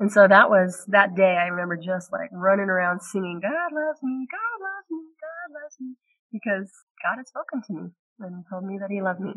And 0.00 0.10
so 0.10 0.26
that 0.26 0.50
was 0.50 0.84
that 0.88 1.14
day 1.14 1.38
I 1.38 1.46
remember 1.46 1.76
just 1.76 2.10
like 2.10 2.30
running 2.32 2.68
around 2.68 3.02
singing, 3.02 3.38
God 3.40 3.70
loves 3.72 4.02
me, 4.02 4.26
God 4.30 4.58
loves 4.58 4.90
me, 4.90 5.04
God 5.22 5.54
loves 5.54 5.76
me, 5.78 5.94
because 6.32 6.70
God 7.04 7.18
had 7.18 7.28
spoken 7.28 7.62
to 7.66 7.72
me 7.72 7.90
and 8.18 8.44
told 8.50 8.64
me 8.64 8.78
that 8.80 8.90
he 8.90 9.00
loved 9.00 9.20
me. 9.20 9.34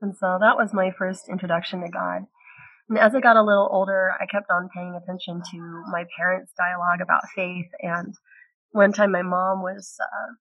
And 0.00 0.16
so 0.16 0.38
that 0.40 0.56
was 0.56 0.72
my 0.72 0.90
first 0.96 1.28
introduction 1.28 1.80
to 1.80 1.88
God. 1.88 2.22
And 2.88 2.98
as 2.98 3.14
I 3.14 3.20
got 3.20 3.36
a 3.36 3.42
little 3.42 3.68
older, 3.70 4.12
I 4.18 4.26
kept 4.26 4.50
on 4.50 4.70
paying 4.74 4.98
attention 5.00 5.42
to 5.50 5.82
my 5.90 6.04
parents' 6.16 6.52
dialogue 6.56 7.00
about 7.02 7.28
faith. 7.34 7.66
And 7.80 8.14
one 8.70 8.92
time 8.92 9.12
my 9.12 9.22
mom 9.22 9.62
was 9.62 9.96
uh, 10.00 10.34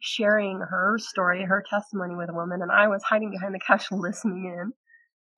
sharing 0.00 0.60
her 0.60 0.96
story, 0.98 1.44
her 1.44 1.62
testimony 1.68 2.14
with 2.14 2.30
a 2.30 2.34
woman, 2.34 2.62
and 2.62 2.72
I 2.72 2.88
was 2.88 3.02
hiding 3.02 3.30
behind 3.30 3.54
the 3.54 3.60
couch 3.66 3.86
listening 3.90 4.44
in. 4.46 4.72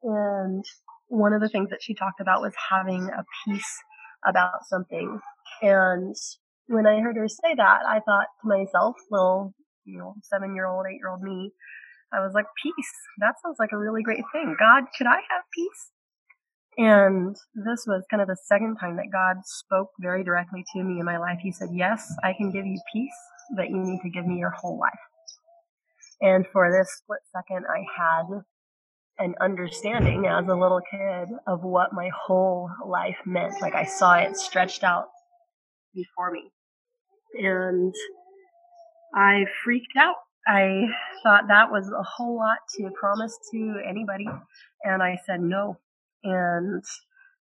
And 0.03 0.65
one 1.09 1.33
of 1.33 1.41
the 1.41 1.49
things 1.49 1.71
that 1.71 1.83
she 1.83 1.95
talked 1.95 2.21
about 2.21 2.43
was 2.43 2.55
having 2.71 3.09
a 3.09 3.25
peace 3.45 3.79
about 4.27 4.65
something. 4.67 5.21
And 5.63 6.15
when 6.67 6.87
I 6.87 7.01
heard 7.01 7.17
her 7.17 7.29
say 7.29 7.55
that, 7.57 7.81
I 7.87 8.01
thought 8.01 8.27
to 8.41 8.49
myself, 8.49 8.97
little, 9.11 9.55
you 9.85 9.99
know, 9.99 10.15
seven 10.23 10.55
year 10.55 10.67
old, 10.67 10.87
eight 10.89 10.99
year 10.99 11.11
old 11.11 11.23
me, 11.23 11.53
I 12.15 12.21
was 12.21 12.33
like, 12.35 12.47
peace. 12.63 12.93
That 13.19 13.35
sounds 13.43 13.57
like 13.59 13.71
a 13.73 13.79
really 13.79 14.03
great 14.03 14.25
thing. 14.33 14.57
God, 14.59 14.85
could 14.97 15.07
I 15.07 15.17
have 15.31 15.45
peace? 15.55 15.91
And 16.79 17.37
this 17.55 17.85
was 17.87 18.05
kind 18.11 18.23
of 18.23 18.29
the 18.29 18.37
second 18.47 18.77
time 18.77 18.97
that 18.97 19.13
God 19.13 19.37
spoke 19.45 19.89
very 20.01 20.25
directly 20.25 20.65
to 20.75 20.83
me 20.83 21.01
in 21.01 21.05
my 21.05 21.19
life. 21.19 21.39
He 21.43 21.53
said, 21.53 21.69
Yes, 21.73 22.15
I 22.23 22.33
can 22.33 22.51
give 22.51 22.65
you 22.65 22.79
peace, 22.93 23.15
but 23.57 23.69
you 23.69 23.77
need 23.77 24.01
to 24.03 24.11
give 24.11 24.27
me 24.27 24.39
your 24.39 24.51
whole 24.51 24.79
life. 24.79 24.93
And 26.23 26.47
for 26.53 26.71
this 26.71 26.89
split 26.97 27.19
second, 27.35 27.67
I 27.69 27.85
had 27.97 28.43
an 29.19 29.35
understanding 29.41 30.27
as 30.27 30.47
a 30.49 30.55
little 30.55 30.81
kid 30.91 31.29
of 31.47 31.63
what 31.63 31.93
my 31.93 32.11
whole 32.15 32.71
life 32.87 33.19
meant. 33.27 33.61
Like 33.61 33.75
I 33.75 33.85
saw 33.85 34.15
it 34.15 34.37
stretched 34.37 34.85
out 34.85 35.07
before 35.95 36.31
me. 36.31 36.51
And 37.35 37.95
I 39.15 39.45
freaked 39.65 39.97
out. 39.99 40.17
I 40.47 40.87
thought 41.23 41.45
that 41.49 41.71
was 41.71 41.89
a 41.89 42.03
whole 42.03 42.37
lot 42.37 42.59
to 42.77 42.91
promise 42.99 43.39
to 43.53 43.81
anybody. 43.89 44.27
And 44.85 45.03
I 45.03 45.19
said 45.25 45.41
no. 45.41 45.79
And 46.25 46.83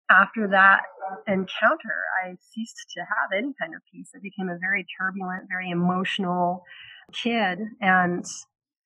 after 0.09 0.47
that 0.47 0.81
encounter, 1.27 2.03
I 2.23 2.35
ceased 2.53 2.85
to 2.95 3.01
have 3.01 3.37
any 3.37 3.53
kind 3.59 3.75
of 3.75 3.81
peace. 3.91 4.09
I 4.15 4.19
became 4.21 4.49
a 4.49 4.57
very 4.59 4.85
turbulent, 4.99 5.47
very 5.49 5.69
emotional 5.69 6.63
kid. 7.13 7.59
And 7.79 8.25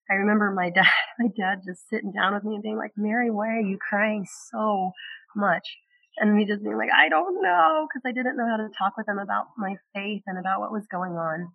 I 0.10 0.16
remember 0.16 0.52
my 0.52 0.70
dad, 0.70 0.88
my 1.20 1.28
dad 1.38 1.62
just 1.66 1.90
sitting 1.90 2.12
down 2.12 2.34
with 2.34 2.44
me 2.44 2.56
and 2.56 2.64
being 2.64 2.78
like, 2.78 2.92
Mary, 2.98 3.32
why 3.32 3.50
are 3.50 3.62
you 3.62 3.78
crying 3.78 4.28
so 4.52 4.92
much? 5.36 5.78
And 6.18 6.36
me 6.36 6.46
just 6.46 6.62
being 6.62 6.78
like, 6.78 6.92
I 6.96 7.10
don't 7.10 7.42
know, 7.42 7.88
because 7.88 8.04
I 8.06 8.12
didn't 8.12 8.38
know 8.38 8.48
how 8.48 8.58
to 8.58 8.70
talk 8.78 8.98
with 8.98 9.08
him 9.08 9.18
about 9.18 9.48
my 9.58 9.76
faith 9.96 10.22
and 10.28 10.38
about 10.38 10.60
what 10.60 10.72
was 10.72 10.86
going 10.92 11.14
on. 11.14 11.52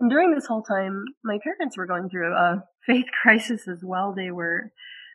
And 0.00 0.10
during 0.10 0.34
this 0.34 0.46
whole 0.46 0.62
time, 0.62 1.04
my 1.24 1.38
parents 1.42 1.76
were 1.76 1.86
going 1.86 2.08
through 2.08 2.34
a 2.34 2.62
faith 2.84 3.06
crisis 3.22 3.66
as 3.68 3.80
well. 3.82 4.14
They 4.14 4.30
were 4.30 4.72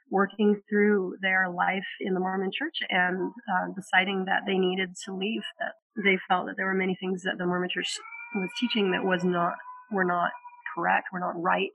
working 0.09 0.61
through 0.69 1.15
their 1.21 1.49
life 1.49 1.87
in 2.01 2.13
the 2.13 2.19
Mormon 2.19 2.51
church 2.51 2.79
and 2.89 3.31
uh, 3.49 3.73
deciding 3.73 4.25
that 4.25 4.41
they 4.45 4.57
needed 4.57 4.89
to 5.05 5.15
leave, 5.15 5.43
that 5.59 5.73
they 6.03 6.17
felt 6.27 6.47
that 6.47 6.55
there 6.57 6.65
were 6.65 6.73
many 6.73 6.97
things 6.99 7.23
that 7.23 7.37
the 7.37 7.45
Mormon 7.45 7.69
church 7.69 7.97
was 8.35 8.49
teaching 8.59 8.91
that 8.91 9.05
was 9.05 9.23
not, 9.23 9.53
were 9.91 10.03
not 10.03 10.31
correct, 10.75 11.07
were 11.13 11.19
not 11.19 11.41
right. 11.41 11.69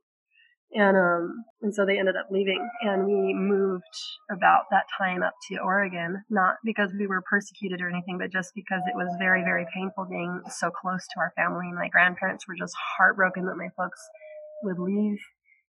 And, 0.75 0.96
um, 0.96 1.44
and 1.62 1.75
so 1.75 1.87
they 1.87 1.99
ended 1.99 2.16
up 2.16 2.26
leaving 2.30 2.68
and 2.82 3.06
we 3.06 3.32
moved 3.32 3.85
about 4.30 4.64
that 4.70 4.85
time 4.99 5.23
up 5.23 5.35
to 5.49 5.58
Oregon, 5.58 6.23
not 6.28 6.56
because 6.64 6.90
we 6.99 7.06
were 7.06 7.23
persecuted 7.30 7.80
or 7.80 7.88
anything, 7.88 8.18
but 8.18 8.32
just 8.32 8.52
because 8.54 8.82
it 8.87 8.96
was 8.96 9.08
very, 9.18 9.42
very 9.42 9.64
painful 9.75 10.06
being 10.11 10.42
so 10.50 10.70
close 10.70 11.06
to 11.14 11.20
our 11.20 11.32
family. 11.37 11.70
My 11.73 11.88
grandparents 11.88 12.46
were 12.49 12.56
just 12.58 12.75
heartbroken 12.99 13.46
that 13.46 13.56
my 13.56 13.68
folks 13.76 14.00
would 14.64 14.78
leave 14.78 15.18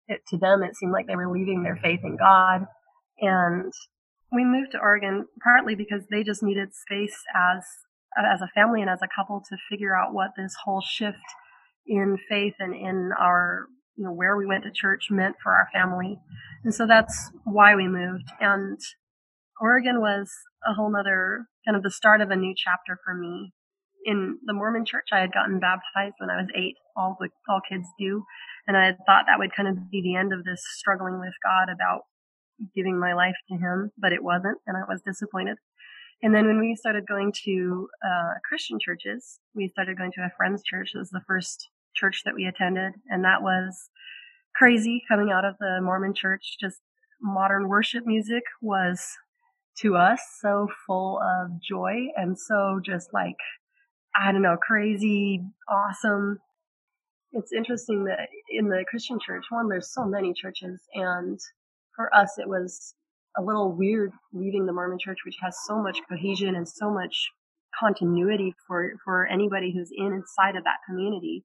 it, 0.09 0.21
to 0.29 0.39
them, 0.39 0.63
it 0.63 0.77
seemed 0.77 0.93
like 0.93 1.07
they 1.07 1.17
were 1.17 1.33
leaving 1.33 1.63
their 1.63 1.79
faith 1.83 2.01
in 2.05 2.17
God. 2.17 2.67
And 3.21 3.73
we 4.33 4.45
moved 4.45 4.73
to 4.73 4.79
Oregon 4.79 5.27
partly 5.43 5.75
because 5.75 6.03
they 6.11 6.23
just 6.23 6.43
needed 6.43 6.75
space 6.75 7.17
as 7.35 7.65
as 8.17 8.41
a 8.41 8.51
family 8.55 8.81
and 8.81 8.89
as 8.89 9.01
a 9.03 9.09
couple 9.17 9.43
to 9.49 9.57
figure 9.69 9.97
out 9.97 10.15
what 10.15 10.31
this 10.37 10.55
whole 10.65 10.81
shift 10.81 11.19
in 11.87 12.17
faith 12.29 12.55
and 12.61 12.73
in 12.73 13.11
our 13.19 13.67
you 13.97 14.05
know 14.05 14.13
where 14.13 14.37
we 14.37 14.47
went 14.47 14.65
to 14.65 14.71
church 14.73 15.09
meant 15.11 15.37
for 15.43 15.53
our 15.53 15.69
family. 15.73 16.19
And 16.65 16.75
so 16.75 16.87
that's 16.87 17.31
why 17.45 17.75
we 17.75 17.89
moved. 17.89 18.31
And 18.41 18.79
Oregon 19.61 20.01
was 20.01 20.31
a 20.67 20.75
whole 20.75 20.91
nother 20.91 21.47
kind 21.67 21.77
of 21.77 21.83
the 21.83 21.91
start 21.91 22.21
of 22.21 22.31
a 22.31 22.37
new 22.37 22.55
chapter 22.57 22.99
for 23.05 23.15
me. 23.15 23.53
In 24.07 24.39
the 24.45 24.53
Mormon 24.53 24.85
church, 24.85 25.09
I 25.13 25.21
had 25.21 25.33
gotten 25.33 25.61
baptized 25.61 26.17
when 26.19 26.29
I 26.29 26.37
was 26.37 26.51
eight. 26.55 26.75
All 26.97 27.17
the 27.19 27.29
all 27.49 27.61
kids 27.67 27.87
do. 27.99 28.25
And 28.67 28.77
I 28.77 28.87
had 28.87 28.99
thought 29.07 29.25
that 29.27 29.39
would 29.39 29.55
kind 29.55 29.69
of 29.69 29.91
be 29.91 30.03
the 30.03 30.17
end 30.17 30.33
of 30.33 30.45
this 30.45 30.63
struggling 30.77 31.21
with 31.21 31.35
God 31.43 31.73
about 31.73 32.03
giving 32.75 32.99
my 32.99 33.15
life 33.15 33.37
to 33.49 33.57
Him, 33.57 33.91
but 33.99 34.13
it 34.13 34.23
wasn't, 34.23 34.59
and 34.67 34.77
I 34.77 34.81
was 34.89 35.03
disappointed. 35.03 35.59
And 36.23 36.35
then 36.35 36.47
when 36.47 36.61
we 36.61 36.77
started 36.77 37.07
going 37.07 37.33
to 37.45 37.89
uh, 38.05 38.35
Christian 38.49 38.79
churches, 38.81 39.41
we 39.55 39.69
started 39.69 39.99
going 39.99 40.13
to 40.13 40.23
a 40.23 40.33
friend's 40.37 40.63
church. 40.63 40.93
It 40.95 40.99
was 40.99 41.11
the 41.11 41.25
first 41.27 41.69
church 41.95 42.23
that 42.25 42.35
we 42.35 42.47
attended, 42.47 42.93
and 43.09 43.25
that 43.25 43.43
was 43.43 43.91
crazy 44.57 45.03
coming 45.09 45.31
out 45.31 45.45
of 45.45 45.57
the 45.59 45.81
Mormon 45.83 46.15
church. 46.15 46.57
Just 46.61 46.79
modern 47.21 47.69
worship 47.69 48.05
music 48.07 48.43
was 48.61 49.05
to 49.79 49.97
us 49.97 50.21
so 50.41 50.69
full 50.87 51.21
of 51.21 51.61
joy 51.61 52.07
and 52.17 52.39
so 52.39 52.81
just 52.85 53.13
like, 53.13 53.37
I 54.17 54.31
don't 54.31 54.43
know, 54.43 54.57
crazy, 54.57 55.43
awesome 55.69 56.39
it's 57.35 57.53
interesting 57.53 58.05
that 58.05 58.29
in 58.49 58.69
the 58.69 58.85
Christian 58.89 59.19
church, 59.21 59.45
one, 59.51 59.69
there's 59.69 59.93
so 59.93 60.05
many 60.05 60.33
churches, 60.33 60.79
and 60.95 61.39
for 61.95 62.15
us, 62.15 62.39
it 62.39 62.49
was 62.49 62.95
a 63.37 63.43
little 63.43 63.73
weird 63.73 64.13
leaving 64.33 64.67
the 64.67 64.73
Mormon 64.73 64.99
church, 65.01 65.19
which 65.27 65.37
has 65.43 65.57
so 65.67 65.83
much 65.83 65.99
cohesion 66.09 66.55
and 66.55 66.69
so 66.69 66.91
much 66.91 67.29
continuity 67.79 68.55
for, 68.67 68.93
for 69.05 69.27
anybody 69.27 69.73
who's 69.73 69.91
in 69.93 70.13
inside 70.13 70.55
of 70.55 70.63
that 70.63 70.79
community. 70.89 71.45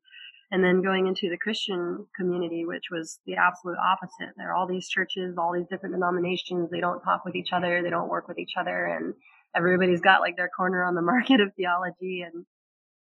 And 0.51 0.63
then 0.63 0.81
going 0.81 1.05
into 1.05 1.29
the 1.29 1.37
Christian 1.37 2.07
community, 2.15 2.65
which 2.65 2.85
was 2.91 3.19
the 3.27 3.35
absolute 3.35 3.77
opposite. 3.77 4.33
There 4.35 4.49
are 4.49 4.55
all 4.55 4.65
these 4.67 4.89
churches, 4.89 5.35
all 5.37 5.53
these 5.53 5.67
different 5.69 5.93
denominations. 5.93 6.71
They 6.71 6.79
don't 6.79 7.01
talk 7.01 7.23
with 7.23 7.35
each 7.35 7.53
other. 7.53 7.83
They 7.83 7.91
don't 7.91 8.09
work 8.09 8.27
with 8.27 8.39
each 8.39 8.53
other. 8.59 8.85
And 8.85 9.13
everybody's 9.55 10.01
got 10.01 10.21
like 10.21 10.37
their 10.37 10.49
corner 10.49 10.83
on 10.83 10.95
the 10.95 11.01
market 11.13 11.39
of 11.39 11.53
theology. 11.55 12.25
And 12.25 12.45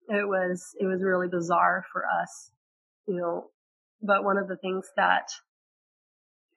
it 0.09 0.28
was, 0.28 0.75
it 0.78 0.85
was 0.85 1.02
really 1.02 1.28
bizarre 1.28 1.85
for 1.90 2.05
us 2.23 2.50
you 3.09 3.17
know, 3.17 3.50
but 4.02 4.23
one 4.23 4.37
of 4.37 4.47
the 4.47 4.57
things 4.57 4.87
that 4.97 5.31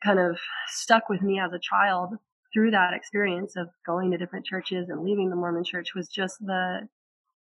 kind 0.04 0.20
of 0.20 0.38
stuck 0.68 1.10
with 1.10 1.22
me 1.22 1.40
as 1.40 1.54
a 1.54 1.60
child 1.60 2.16
through 2.54 2.72
that 2.72 2.94
experience 2.94 3.56
of 3.56 3.70
going 3.86 4.12
to 4.12 4.18
different 4.18 4.46
churches 4.46 4.90
and 4.90 5.04
leaving 5.04 5.30
the 5.30 5.36
Mormon 5.36 5.64
church 5.64 5.96
was 5.96 6.10
just 6.10 6.36
the 6.42 6.88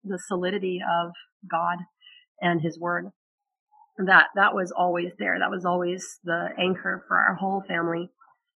the 0.03 0.17
solidity 0.17 0.79
of 0.81 1.11
God 1.47 1.77
and 2.41 2.61
his 2.61 2.79
word. 2.79 3.11
That 3.97 4.27
that 4.35 4.55
was 4.55 4.71
always 4.71 5.11
there. 5.19 5.37
That 5.39 5.51
was 5.51 5.65
always 5.65 6.19
the 6.23 6.49
anchor 6.57 7.03
for 7.07 7.17
our 7.17 7.35
whole 7.35 7.63
family. 7.67 8.09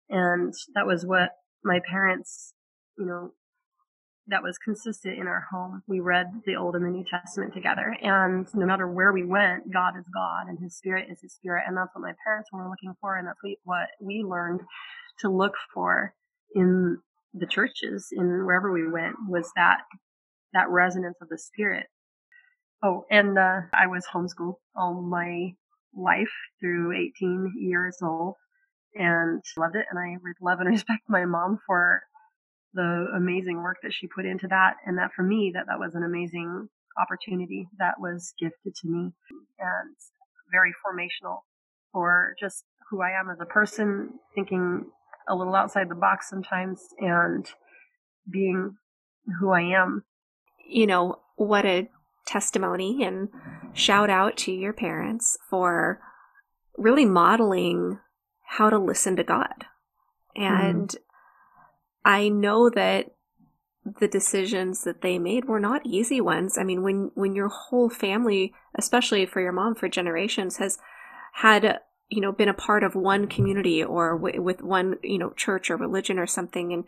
And 0.09 0.55
that 0.75 0.87
was 0.87 1.05
what 1.05 1.31
my 1.65 1.81
parents, 1.91 2.55
you 2.99 3.07
know, 3.07 3.33
that 4.29 4.43
was 4.43 4.57
consistent 4.59 5.19
in 5.19 5.27
our 5.27 5.45
home. 5.51 5.83
We 5.87 6.01
read 6.01 6.27
the 6.47 6.57
Old 6.57 6.77
and 6.77 6.85
the 6.85 6.91
New 6.91 7.05
Testament 7.05 7.53
together. 7.53 7.95
And 8.01 8.47
no 8.55 8.65
matter 8.65 8.89
where 8.89 9.13
we 9.13 9.25
went, 9.25 9.73
God 9.73 9.99
is 9.99 10.05
God 10.15 10.49
and 10.49 10.59
His 10.59 10.77
Spirit 10.77 11.09
is 11.11 11.21
His 11.21 11.35
Spirit. 11.35 11.65
And 11.67 11.77
that's 11.77 11.95
what 11.95 12.03
my 12.03 12.15
parents 12.25 12.49
were 12.53 12.69
looking 12.69 12.95
for. 13.01 13.17
And 13.17 13.27
that's 13.27 13.39
what 13.65 13.89
we 14.01 14.25
learned 14.27 14.61
to 15.21 15.29
look 15.29 15.55
for 15.75 16.15
in 16.55 16.99
the 17.35 17.47
churches, 17.47 18.09
in 18.13 18.47
wherever 18.47 18.73
we 18.73 18.89
went, 18.89 19.17
was 19.29 19.51
that, 19.57 19.81
that 20.55 20.71
resonance 20.71 21.17
of 21.21 21.29
the 21.29 21.39
Spirit. 21.39 21.87
Oh, 22.85 23.07
and 23.11 23.39
uh, 23.39 23.61
I 23.73 23.87
was 23.87 24.05
homeschooled 24.05 24.57
all 24.77 25.01
my 25.01 25.55
life 25.97 26.29
through 26.61 26.93
18 26.93 27.55
years 27.59 27.97
old 28.03 28.35
and 28.95 29.43
loved 29.57 29.77
it. 29.77 29.87
And 29.91 29.99
I 29.99 30.17
love 30.43 30.61
and 30.61 30.69
respect 30.71 31.01
my 31.09 31.25
mom 31.25 31.61
for 31.67 32.03
the 32.75 33.07
amazing 33.17 33.63
work 33.63 33.79
that 33.83 33.95
she 33.95 34.07
put 34.07 34.27
into 34.27 34.49
that 34.49 34.75
and 34.85 34.99
that 34.99 35.13
for 35.17 35.23
me 35.23 35.53
that 35.55 35.65
that 35.67 35.79
was 35.79 35.95
an 35.95 36.03
amazing 36.03 36.69
opportunity 37.01 37.67
that 37.79 37.95
was 37.99 38.35
gifted 38.39 38.75
to 38.75 38.89
me 38.89 39.13
and 39.59 39.97
very 40.53 40.73
formational 40.85 41.39
for 41.91 42.35
just 42.39 42.65
who 42.91 43.01
I 43.01 43.19
am 43.19 43.31
as 43.31 43.41
a 43.41 43.47
person, 43.47 44.11
thinking 44.35 44.85
a 45.27 45.35
little 45.35 45.55
outside 45.55 45.89
the 45.89 45.95
box 45.95 46.29
sometimes 46.29 46.83
and 46.99 47.49
being 48.31 48.77
who 49.41 49.53
I 49.53 49.63
am. 49.63 50.05
You 50.69 50.87
know, 50.87 51.21
what 51.37 51.65
a 51.65 51.89
testimony 52.27 53.03
and 53.03 53.29
shout 53.73 54.11
out 54.11 54.37
to 54.39 54.53
your 54.53 54.73
parents 54.73 55.37
for 55.49 56.01
really 56.77 57.05
modeling 57.05 57.99
how 58.43 58.71
to 58.71 58.79
listen 58.79 59.17
to 59.17 59.25
God. 59.25 59.67
And 60.37 60.89
mm. 60.89 60.97
I 62.05 62.29
know 62.29 62.71
that 62.71 63.15
the 63.85 64.09
decisions 64.09 64.85
that 64.85 65.03
they 65.03 65.19
made 65.19 65.45
were 65.45 65.61
not 65.61 65.85
easy 65.85 66.21
ones. 66.21 66.57
I 66.57 66.65
mean, 66.65 66.83
when 66.83 67.11
when 67.15 67.35
your 67.35 67.49
whole 67.49 67.91
family, 67.91 68.55
especially 68.75 69.27
for 69.27 69.41
your 69.41 69.53
mom 69.53 69.75
for 69.75 69.89
generations 69.89 70.57
has 70.57 70.79
had 71.35 71.81
you 72.09 72.21
know 72.21 72.33
been 72.33 72.49
a 72.49 72.55
part 72.55 72.83
of 72.83 72.95
one 72.95 73.27
community 73.27 73.83
or 73.83 74.17
w- 74.17 74.41
with 74.41 74.63
one 74.63 74.97
you 75.03 75.19
know 75.19 75.31
church 75.31 75.71
or 75.71 75.77
religion 75.77 76.19
or 76.19 76.27
something 76.27 76.73
and 76.73 76.85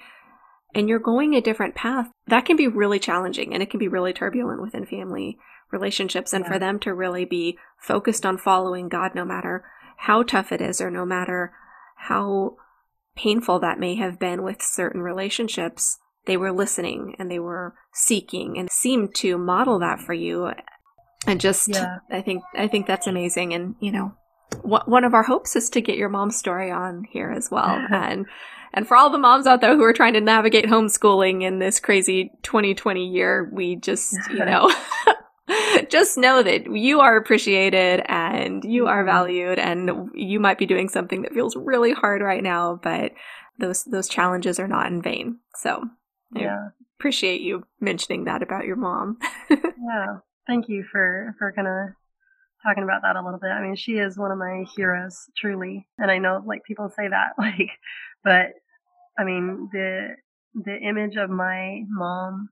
and 0.74 0.88
you're 0.88 0.98
going 0.98 1.34
a 1.34 1.40
different 1.40 1.74
path 1.74 2.08
that 2.26 2.44
can 2.44 2.56
be 2.56 2.68
really 2.68 2.98
challenging 2.98 3.54
and 3.54 3.62
it 3.62 3.70
can 3.70 3.78
be 3.78 3.88
really 3.88 4.12
turbulent 4.12 4.60
within 4.60 4.86
family 4.86 5.38
relationships 5.70 6.32
and 6.32 6.44
yeah. 6.44 6.52
for 6.52 6.58
them 6.58 6.78
to 6.80 6.94
really 6.94 7.24
be 7.24 7.58
focused 7.78 8.24
on 8.24 8.38
following 8.38 8.88
God 8.88 9.14
no 9.14 9.24
matter 9.24 9.64
how 9.98 10.22
tough 10.22 10.52
it 10.52 10.60
is 10.60 10.80
or 10.80 10.90
no 10.90 11.04
matter 11.04 11.52
how 11.96 12.56
painful 13.16 13.58
that 13.60 13.80
may 13.80 13.96
have 13.96 14.18
been 14.18 14.42
with 14.42 14.62
certain 14.62 15.00
relationships, 15.00 15.98
they 16.26 16.36
were 16.36 16.52
listening 16.52 17.16
and 17.18 17.30
they 17.30 17.38
were 17.38 17.74
seeking 17.92 18.58
and 18.58 18.70
seemed 18.70 19.14
to 19.14 19.38
model 19.38 19.78
that 19.78 20.00
for 20.00 20.12
you. 20.12 20.52
And 21.26 21.40
just, 21.40 21.68
yeah. 21.68 21.98
I 22.10 22.20
think, 22.20 22.42
I 22.54 22.68
think 22.68 22.86
that's 22.86 23.06
amazing. 23.06 23.54
And, 23.54 23.74
you 23.80 23.90
know, 23.90 24.14
one 24.62 25.04
of 25.04 25.14
our 25.14 25.24
hopes 25.24 25.56
is 25.56 25.70
to 25.70 25.80
get 25.80 25.96
your 25.96 26.08
mom's 26.08 26.36
story 26.36 26.70
on 26.70 27.04
here 27.10 27.30
as 27.30 27.50
well. 27.50 27.64
and, 27.90 28.26
and 28.74 28.86
for 28.86 28.96
all 28.96 29.10
the 29.10 29.18
moms 29.18 29.46
out 29.46 29.60
there 29.60 29.76
who 29.76 29.84
are 29.84 29.92
trying 29.92 30.14
to 30.14 30.20
navigate 30.20 30.66
homeschooling 30.66 31.42
in 31.42 31.58
this 31.58 31.80
crazy 31.80 32.30
2020 32.42 33.06
year, 33.06 33.48
we 33.52 33.76
just, 33.76 34.16
you 34.30 34.38
know, 34.44 34.72
just 35.88 36.18
know 36.18 36.42
that 36.42 36.70
you 36.70 37.00
are 37.00 37.16
appreciated 37.16 38.02
and 38.06 38.64
you 38.64 38.86
are 38.86 39.04
mm-hmm. 39.04 39.10
valued 39.10 39.58
and 39.58 40.10
you 40.14 40.40
might 40.40 40.58
be 40.58 40.66
doing 40.66 40.88
something 40.88 41.22
that 41.22 41.32
feels 41.32 41.56
really 41.56 41.92
hard 41.92 42.22
right 42.22 42.42
now, 42.42 42.80
but 42.82 43.12
those 43.58 43.84
those 43.84 44.08
challenges 44.08 44.58
are 44.58 44.68
not 44.68 44.86
in 44.86 45.02
vain. 45.02 45.38
So 45.56 45.84
yeah. 46.34 46.68
I 46.68 46.84
appreciate 46.98 47.40
you 47.40 47.64
mentioning 47.80 48.24
that 48.24 48.42
about 48.42 48.66
your 48.66 48.76
mom. 48.76 49.18
yeah. 49.50 50.18
Thank 50.46 50.68
you 50.68 50.84
for 50.90 51.34
for 51.38 51.52
kind 51.52 51.68
of 51.68 51.94
talking 52.66 52.84
about 52.84 53.02
that 53.02 53.16
a 53.16 53.24
little 53.24 53.38
bit. 53.38 53.50
I 53.50 53.62
mean, 53.62 53.76
she 53.76 53.92
is 53.92 54.18
one 54.18 54.30
of 54.30 54.38
my 54.38 54.64
heroes, 54.76 55.30
truly. 55.36 55.86
And 55.98 56.10
I 56.10 56.18
know 56.18 56.42
like 56.44 56.64
people 56.64 56.88
say 56.88 57.08
that 57.08 57.32
like 57.38 57.70
but 58.26 58.50
I 59.18 59.24
mean, 59.24 59.68
the 59.72 60.16
the 60.54 60.76
image 60.76 61.16
of 61.16 61.30
my 61.30 61.82
mom 61.88 62.48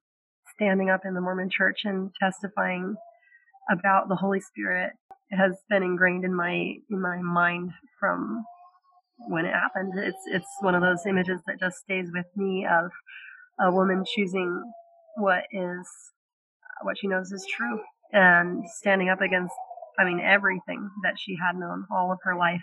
standing 0.54 0.88
up 0.88 1.00
in 1.04 1.14
the 1.14 1.20
Mormon 1.20 1.50
church 1.50 1.80
and 1.84 2.10
testifying 2.20 2.94
about 3.70 4.08
the 4.08 4.14
Holy 4.14 4.40
Spirit 4.40 4.92
has 5.32 5.52
been 5.68 5.82
ingrained 5.82 6.24
in 6.24 6.32
my 6.34 6.74
in 6.88 7.02
my 7.02 7.20
mind 7.20 7.72
from 7.98 8.44
when 9.28 9.46
it 9.46 9.52
happened. 9.52 9.92
It's 9.96 10.22
it's 10.26 10.46
one 10.60 10.76
of 10.76 10.82
those 10.82 11.04
images 11.08 11.40
that 11.48 11.58
just 11.58 11.78
stays 11.78 12.06
with 12.14 12.26
me 12.37 12.66
of 12.70 12.90
a 13.60 13.72
woman 13.72 14.04
choosing 14.14 14.62
what 15.16 15.42
is 15.50 15.88
what 16.82 16.98
she 16.98 17.08
knows 17.08 17.32
is 17.32 17.46
true 17.56 17.80
and 18.12 18.62
standing 18.78 19.08
up 19.08 19.20
against 19.20 19.54
I 19.98 20.04
mean 20.04 20.20
everything 20.20 20.88
that 21.02 21.14
she 21.18 21.37
had 21.44 21.56
known 21.56 21.87
all 21.90 22.12
of 22.12 22.18
her 22.22 22.37
life. 22.37 22.62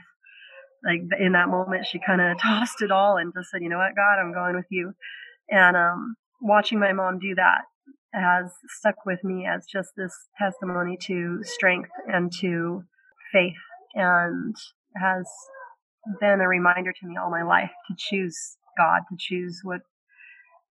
Like 0.84 1.02
in 1.20 1.34
that 1.34 1.50
moment 1.50 1.86
she 1.86 2.00
kind 2.00 2.22
of 2.22 2.38
tossed 2.41 2.82
it 2.82 2.91
all 2.91 3.17
and 3.17 3.34
just 3.34 3.52
said, 3.52 3.62
"You 3.62 3.70
know 3.70 3.78
what, 3.78 3.96
God, 3.96 4.20
I'm 4.20 4.34
going 4.34 4.56
with 4.56 4.67
you." 4.70 4.94
And 5.50 5.76
um 5.78 6.15
watching 6.41 6.80
my 6.80 6.94
mom 6.94 7.20
do 7.20 7.36
that 7.36 7.62
has 8.13 8.52
stuck 8.80 9.06
with 9.06 9.24
me 9.24 9.46
as 9.46 9.65
just 9.72 9.89
this 9.96 10.13
testimony 10.38 10.98
to 10.98 11.39
strength 11.44 11.89
and 12.08 12.32
to 12.41 12.84
faith 13.32 13.54
and 13.94 14.56
has 14.98 15.26
been 16.20 16.41
a 16.41 16.48
reminder 16.48 16.91
to 16.91 17.08
me 17.08 17.15
all 17.17 17.30
my 17.30 17.44
life 17.44 17.72
to 17.88 17.96
choose 17.98 18.58
God, 18.78 19.02
to 19.10 19.15
choose 19.17 19.62
what 19.63 19.82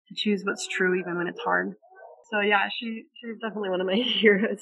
to 0.09 0.15
choose 0.15 0.43
what's 0.45 0.69
true 0.69 0.95
even 0.95 1.17
when 1.17 1.27
it's 1.27 1.41
hard. 1.41 1.75
So 2.31 2.41
yeah, 2.41 2.69
she 2.79 3.05
she's 3.21 3.39
definitely 3.41 3.71
one 3.71 3.81
of 3.81 3.87
my 3.87 3.95
heroes. 4.21 4.61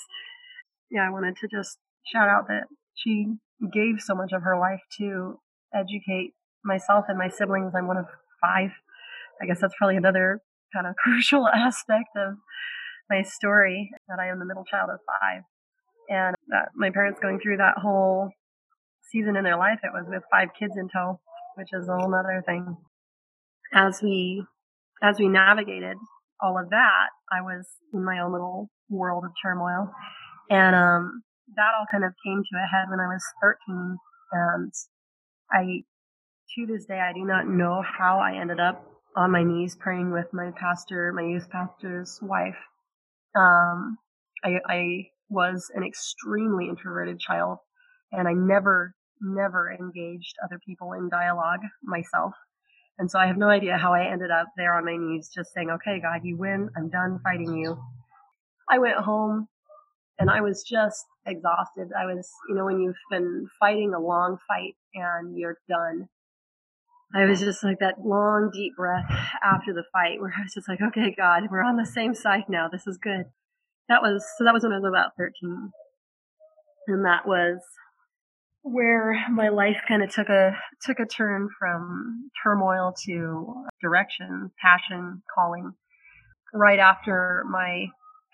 Yeah, 0.91 1.07
I 1.07 1.11
wanted 1.11 1.37
to 1.39 1.49
just 1.49 1.79
shout 2.13 2.29
out 2.29 2.49
that 2.49 2.65
she 2.95 3.35
gave 3.71 4.01
so 4.01 4.15
much 4.15 4.33
of 4.33 4.43
her 4.43 4.59
life 4.59 4.81
to 4.99 5.39
educate 5.75 6.33
myself 6.65 7.07
and 7.09 7.19
my 7.19 7.29
siblings. 7.29 7.73
I'm 7.77 7.87
one 7.87 7.97
of 7.97 8.07
five. 8.41 8.71
I 9.41 9.47
guess 9.47 9.61
that's 9.61 9.75
probably 9.79 9.97
another 9.97 10.41
kind 10.75 10.87
of 10.87 10.97
crucial 11.03 11.49
aspect 11.49 12.11
of 12.17 12.35
my 13.11 13.23
story 13.23 13.91
that 14.09 14.19
I 14.19 14.29
am 14.29 14.39
the 14.39 14.47
middle 14.47 14.65
child 14.65 14.91
of 14.93 15.01
five. 15.07 15.43
And 16.09 16.35
that 16.49 16.71
my 16.75 16.91
parents 16.91 17.21
going 17.21 17.41
through 17.41 17.59
that 17.59 17.79
whole 17.79 18.31
season 19.11 19.37
in 19.37 19.45
their 19.45 19.57
life, 19.57 19.79
it 19.83 19.93
was 19.93 20.07
with 20.09 20.23
five 20.31 20.49
kids 20.59 20.75
in 20.77 20.89
tow, 20.89 21.21
which 21.57 21.69
is 21.73 21.89
a 21.89 21.97
whole 21.97 22.15
other 22.15 22.43
thing. 22.45 22.77
As 23.73 24.03
we, 24.03 24.45
as 25.03 25.19
we 25.19 25.29
navigated 25.29 25.97
all 26.41 26.59
of 26.59 26.71
that, 26.71 27.09
I 27.31 27.41
was 27.41 27.67
in 27.95 28.05
my 28.05 28.19
own 28.21 28.33
little 28.33 28.71
world 28.91 29.25
of 29.25 29.31
turmoil. 29.43 29.91
And, 30.51 30.75
um, 30.75 31.23
that 31.57 31.73
all 31.79 31.87
kind 31.91 32.05
of 32.05 32.13
came 32.25 32.43
to 32.43 32.57
a 32.57 32.67
head 32.67 32.89
when 32.91 33.01
I 33.01 33.07
was 33.07 33.25
13. 33.43 33.99
And 34.33 34.73
I, 35.51 35.85
to 36.55 36.67
this 36.67 36.87
day, 36.87 37.01
I 37.01 37.13
do 37.13 37.25
not 37.25 37.47
know 37.47 37.83
how 37.83 38.19
I 38.19 38.41
ended 38.41 38.61
up 38.61 38.85
on 39.17 39.31
my 39.31 39.43
knees 39.43 39.77
praying 39.77 40.11
with 40.11 40.27
my 40.33 40.51
pastor, 40.57 41.13
my 41.13 41.23
youth 41.23 41.49
pastor's 41.51 42.19
wife. 42.23 42.57
Um, 43.37 43.99
I, 44.45 44.59
I 44.67 45.07
was 45.29 45.71
an 45.75 45.85
extremely 45.85 46.69
introverted 46.69 47.19
child 47.19 47.59
and 48.11 48.29
I 48.29 48.33
never, 48.33 48.95
never 49.21 49.71
engaged 49.71 50.35
other 50.45 50.59
people 50.67 50.93
in 50.93 51.09
dialogue 51.09 51.61
myself. 51.83 52.33
And 52.99 53.11
so 53.11 53.19
I 53.19 53.27
have 53.27 53.39
no 53.39 53.49
idea 53.49 53.79
how 53.79 53.95
I 53.95 54.11
ended 54.11 54.31
up 54.31 54.49
there 54.57 54.75
on 54.75 54.85
my 54.85 54.97
knees 54.97 55.31
just 55.35 55.53
saying, 55.53 55.71
okay, 55.71 56.01
God, 56.01 56.21
you 56.25 56.37
win. 56.37 56.69
I'm 56.77 56.91
done 56.91 57.21
fighting 57.23 57.55
you. 57.57 57.79
I 58.71 58.79
went 58.79 58.97
home 58.97 59.49
and 60.19 60.31
I 60.31 60.41
was 60.41 60.63
just 60.63 61.05
exhausted. 61.27 61.89
I 61.99 62.07
was, 62.07 62.29
you 62.49 62.55
know, 62.55 62.65
when 62.65 62.81
you've 62.81 62.95
been 63.11 63.47
fighting 63.59 63.95
a 63.95 64.01
long 64.01 64.39
fight 64.49 64.75
and 64.95 65.37
you're 65.37 65.59
done 65.69 66.09
I 67.15 67.27
was 67.27 67.41
just 67.41 67.63
like 67.63 67.79
that 67.81 68.05
long, 68.05 68.51
deep 68.53 68.77
breath 68.77 69.11
after 69.45 69.75
the 69.75 69.85
fight 69.93 70.21
where 70.21 70.33
I 70.39 70.43
was 70.43 70.55
just 70.55 70.69
like, 70.69 70.81
okay, 70.81 71.15
God, 71.17 71.45
we're 71.51 71.63
on 71.63 71.77
the 71.77 71.87
same 71.87 72.15
side 72.15 72.45
now. 72.49 72.69
This 72.69 72.87
is 72.87 72.99
good. 72.99 73.25
That 73.89 74.03
was, 74.03 74.25
so 74.39 74.45
that 74.45 74.55
was 74.55 74.63
when 74.63 74.73
I 74.73 74.79
was 74.79 74.89
about 74.89 75.13
13. 75.19 75.71
And 76.89 77.05
that 77.05 77.27
was 77.27 77.59
where 78.63 79.17
my 79.31 79.49
life 79.49 79.77
kind 79.87 80.03
of 80.03 80.11
took 80.11 80.29
a, 80.29 80.57
took 80.83 81.01
a 81.01 81.07
turn 81.07 81.49
from 81.59 82.31
turmoil 82.43 82.95
to 83.07 83.67
direction, 83.83 84.51
passion, 84.61 85.23
calling. 85.35 85.73
Right 86.55 86.79
after 86.79 87.45
my 87.51 87.87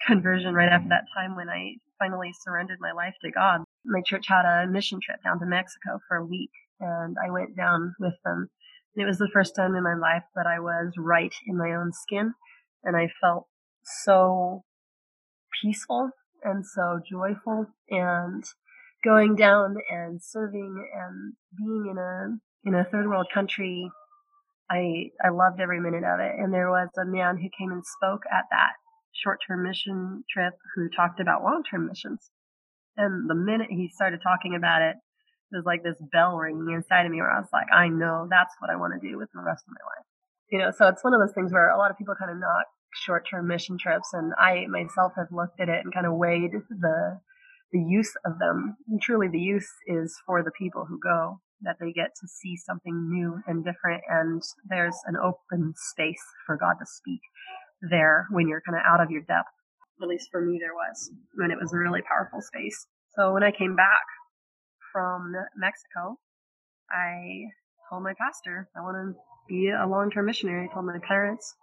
conversion, 0.07 0.55
right 0.55 0.71
after 0.71 0.89
that 0.89 1.05
time 1.15 1.37
when 1.37 1.49
I 1.49 1.77
finally 1.99 2.33
surrendered 2.45 2.79
my 2.81 2.93
life 2.93 3.15
to 3.23 3.31
God, 3.31 3.63
my 3.85 4.01
church 4.05 4.27
had 4.29 4.45
a 4.45 4.67
mission 4.67 5.01
trip 5.03 5.23
down 5.25 5.41
to 5.41 5.47
Mexico 5.47 5.99
for 6.07 6.17
a 6.17 6.27
week 6.27 6.51
and 6.81 7.17
I 7.25 7.31
went 7.31 7.57
down 7.57 7.95
with 7.99 8.15
them. 8.25 8.49
It 8.97 9.05
was 9.05 9.19
the 9.19 9.31
first 9.33 9.55
time 9.55 9.75
in 9.75 9.83
my 9.83 9.95
life 9.95 10.25
that 10.35 10.47
I 10.47 10.61
was 10.61 10.93
right 10.97 11.35
in 11.47 11.57
my 11.57 11.73
own 11.75 11.93
skin 11.93 12.35
and 12.85 12.97
I 12.97 13.09
felt 13.21 13.47
so 13.85 14.65
peaceful 15.63 16.11
and 16.43 16.65
so 16.65 17.01
joyful 17.09 17.67
and 17.91 18.45
going 19.05 19.37
down 19.37 19.77
and 19.91 20.21
serving 20.23 20.89
and 20.95 21.35
being 21.57 21.89
in 21.91 21.99
a 21.99 22.69
in 22.69 22.75
a 22.75 22.85
third 22.85 23.09
world 23.09 23.29
country 23.33 23.91
I 24.71 25.11
I 25.25 25.31
loved 25.31 25.61
every 25.61 25.81
minute 25.81 26.05
of 26.05 26.21
it. 26.21 26.35
And 26.39 26.53
there 26.53 26.71
was 26.71 26.89
a 26.99 27.05
man 27.05 27.39
who 27.39 27.49
came 27.59 27.73
and 27.73 27.85
spoke 27.85 28.23
at 28.31 28.45
that 28.51 28.73
short-term 29.13 29.63
mission 29.63 30.25
trip 30.31 30.55
who 30.75 30.89
talked 30.89 31.21
about 31.21 31.43
long-term 31.43 31.87
missions. 31.87 32.31
And 32.97 33.29
the 33.29 33.35
minute 33.35 33.69
he 33.71 33.89
started 33.89 34.21
talking 34.23 34.55
about 34.55 34.83
it, 34.83 34.97
it 35.51 35.57
was 35.57 35.65
like 35.65 35.83
this 35.83 35.97
bell 36.13 36.37
ringing 36.37 36.75
inside 36.75 37.07
of 37.07 37.13
me 37.13 37.21
where 37.21 37.31
I 37.31 37.41
was 37.41 37.49
like, 37.53 37.69
I 37.73 37.89
know 37.89 38.27
that's 38.29 38.55
what 38.59 38.71
I 38.71 38.77
want 38.77 39.01
to 39.01 39.09
do 39.09 39.17
with 39.17 39.31
the 39.33 39.41
rest 39.41 39.65
of 39.67 39.73
my 39.73 39.85
life. 39.87 40.07
You 40.51 40.59
know, 40.59 40.71
so 40.77 40.89
it's 40.89 41.05
one 41.05 41.15
of 41.15 41.21
those 41.21 41.35
things 41.35 41.53
where 41.53 41.71
a 41.71 41.79
lot 41.79 41.91
of 41.91 41.99
people 41.99 42.15
kind 42.19 42.31
of 42.31 42.39
knock 42.39 42.67
short-term 43.05 43.47
mission 43.47 43.79
trips, 43.79 44.09
and 44.13 44.33
I 44.39 44.67
myself 44.67 45.13
have 45.17 45.29
looked 45.31 45.61
at 45.61 45.69
it 45.69 45.85
and 45.85 45.93
kind 45.93 46.07
of 46.07 46.15
weighed 46.15 46.53
the 46.69 47.21
the 47.71 47.79
use 47.79 48.13
of 48.25 48.39
them. 48.39 48.77
And 48.89 49.01
truly, 49.01 49.29
the 49.29 49.39
use 49.39 49.69
is 49.87 50.17
for 50.27 50.43
the 50.43 50.51
people 50.59 50.87
who 50.89 50.99
go 50.99 51.41
that 51.63 51.77
they 51.81 51.93
get 51.93 52.15
to 52.21 52.27
see 52.27 52.57
something 52.57 53.11
new 53.11 53.41
and 53.47 53.65
different, 53.65 54.03
and 54.09 54.43
there's 54.69 54.97
an 55.07 55.17
open 55.17 55.75
space 55.77 56.23
for 56.47 56.57
God 56.57 56.75
to 56.81 56.87
speak 56.87 57.21
there 57.83 58.27
when 58.31 58.49
you're 58.49 58.63
kind 58.67 58.77
of 58.77 58.83
out 58.87 59.01
of 59.01 59.11
your 59.11 59.23
depth. 59.23 59.49
At 60.01 60.09
least 60.09 60.29
for 60.31 60.41
me, 60.41 60.59
there 60.61 60.75
was, 60.75 61.11
and 61.39 61.53
it 61.53 61.59
was 61.61 61.73
a 61.73 61.77
really 61.77 62.03
powerful 62.03 62.41
space. 62.41 62.87
So 63.17 63.33
when 63.33 63.43
I 63.43 63.51
came 63.51 63.75
back 63.75 64.05
from 64.93 65.33
Mexico, 65.57 66.19
I 66.91 67.51
told 67.91 68.05
my 68.05 68.15
pastor 68.19 68.69
I 68.77 68.81
want 68.81 68.97
to 68.97 69.21
be 69.49 69.71
a 69.71 69.87
long-term 69.87 70.27
missionary. 70.27 70.69
I 70.71 70.73
told 70.73 70.87
my 70.87 70.99
parents. 71.07 71.55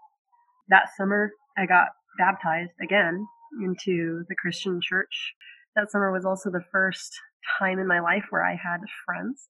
That 0.69 0.89
summer, 0.97 1.31
I 1.57 1.65
got 1.65 1.89
baptized 2.17 2.71
again 2.81 3.25
into 3.63 4.23
the 4.27 4.35
Christian 4.35 4.79
church. 4.81 5.33
That 5.75 5.91
summer 5.91 6.11
was 6.11 6.25
also 6.25 6.49
the 6.49 6.63
first 6.71 7.13
time 7.59 7.79
in 7.79 7.87
my 7.87 7.99
life 7.99 8.25
where 8.31 8.43
I 8.43 8.51
had 8.55 8.79
friends. 9.05 9.47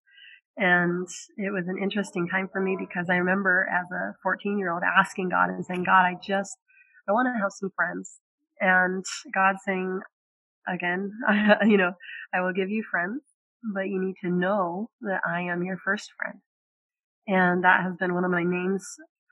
And 0.58 1.08
it 1.38 1.52
was 1.52 1.68
an 1.68 1.78
interesting 1.82 2.28
time 2.30 2.50
for 2.52 2.62
me 2.62 2.78
because 2.80 3.08
I 3.10 3.16
remember 3.16 3.68
as 3.70 3.86
a 3.92 4.16
14 4.24 4.58
year 4.58 4.72
old 4.72 4.84
asking 4.84 5.30
God 5.30 5.50
and 5.50 5.66
saying, 5.66 5.84
God, 5.84 6.06
I 6.06 6.16
just, 6.26 6.56
I 7.10 7.12
want 7.12 7.28
to 7.28 7.42
have 7.42 7.52
some 7.52 7.72
friends. 7.76 8.20
And 8.62 9.04
God 9.34 9.56
saying, 9.66 10.00
again, 10.68 11.12
you 11.66 11.78
know, 11.78 11.92
I 12.34 12.42
will 12.42 12.54
give 12.54 12.70
you 12.70 12.84
friends, 12.90 13.22
but 13.74 13.88
you 13.88 14.00
need 14.02 14.16
to 14.22 14.30
know 14.30 14.90
that 15.02 15.22
I 15.28 15.42
am 15.42 15.64
your 15.64 15.78
first 15.84 16.12
friend. 16.18 16.40
And 17.28 17.64
that 17.64 17.82
has 17.84 17.96
been 18.00 18.14
one 18.14 18.24
of 18.24 18.32
my 18.32 18.44
names 18.44 18.86